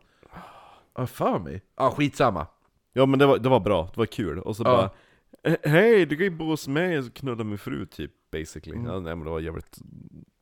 Ja, 0.98 1.08
för 1.08 1.40
mig. 1.40 1.62
Ja, 1.78 1.92
skitsamma. 1.92 2.48
Ja 2.94 3.06
men 3.06 3.20
det 3.20 3.26
var, 3.26 3.38
det 3.38 3.50
var 3.50 3.60
bra, 3.60 3.84
det 3.94 3.98
var 3.98 4.06
kul. 4.06 4.40
Och 4.40 4.56
så 4.56 4.64
Ja. 4.64 4.72
bara 4.72 4.84
"Eh, 4.86 4.92
Hej, 5.64 6.06
du 6.06 6.16
kan 6.16 6.24
ju 6.24 6.30
bo 6.30 6.46
hos 6.46 6.68
mig 6.68 7.00
och 7.00 7.14
knulla 7.14 7.44
min 7.44 7.58
fru 7.58 7.86
typ, 7.86 8.12
basically. 8.32 8.76
Mm. 8.76 8.92
Ja, 8.92 9.00
nej 9.00 9.16
men 9.16 9.24
det 9.26 9.32
var 9.32 9.40
jävligt 9.40 9.78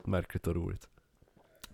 märkligt 0.06 0.48
och 0.48 0.56
roligt. 0.56 0.88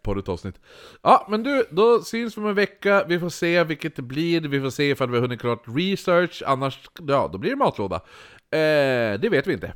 Poddigt 0.02 0.30
avsnitt. 0.30 0.60
Ja, 1.02 1.28
men 1.30 1.44
du, 1.44 1.66
då 1.72 2.02
syns 2.02 2.38
vi 2.38 2.42
om 2.42 2.48
en 2.48 2.56
vecka, 2.56 3.06
vi 3.08 3.20
får 3.20 3.30
se 3.30 3.64
vilket 3.64 3.96
det 3.96 4.02
blir, 4.02 4.42
vi 4.42 4.62
får 4.62 4.70
se 4.70 4.90
ifall 4.90 5.10
vi 5.10 5.16
har 5.16 5.22
hunnit 5.22 5.42
klart 5.42 5.64
research, 5.66 6.44
annars, 6.46 6.90
ja, 7.08 7.30
då 7.32 7.38
blir 7.38 7.50
det 7.50 7.56
matlåda. 7.56 7.96
Eh, 8.50 9.20
det 9.20 9.30
vet 9.32 9.48
vi 9.48 9.54
inte. 9.54 9.74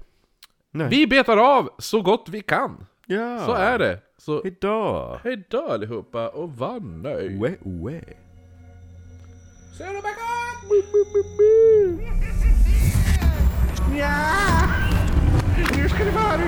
Nej. 0.72 0.88
Vi 0.90 1.08
betar 1.08 1.38
av 1.38 1.70
så 1.78 2.02
gott 2.02 2.30
vi 2.30 2.42
kan. 2.42 2.86
Ja! 3.06 3.46
Så 3.46 3.54
är 3.54 3.80
det. 3.80 4.00
Så 4.18 4.44
Hejdå! 4.44 5.20
hejdå 5.24 5.68
allihopa 5.68 6.30
och 6.30 6.58
var 6.58 6.80
nöjd. 6.80 7.42
Oe, 7.42 7.58
oe. 7.62 8.02
Back 9.80 10.18
Ja! 13.98 14.68
Nu 15.76 15.90
ska 15.90 16.04
det 16.04 16.12
vara 16.12 16.34
under 16.34 16.48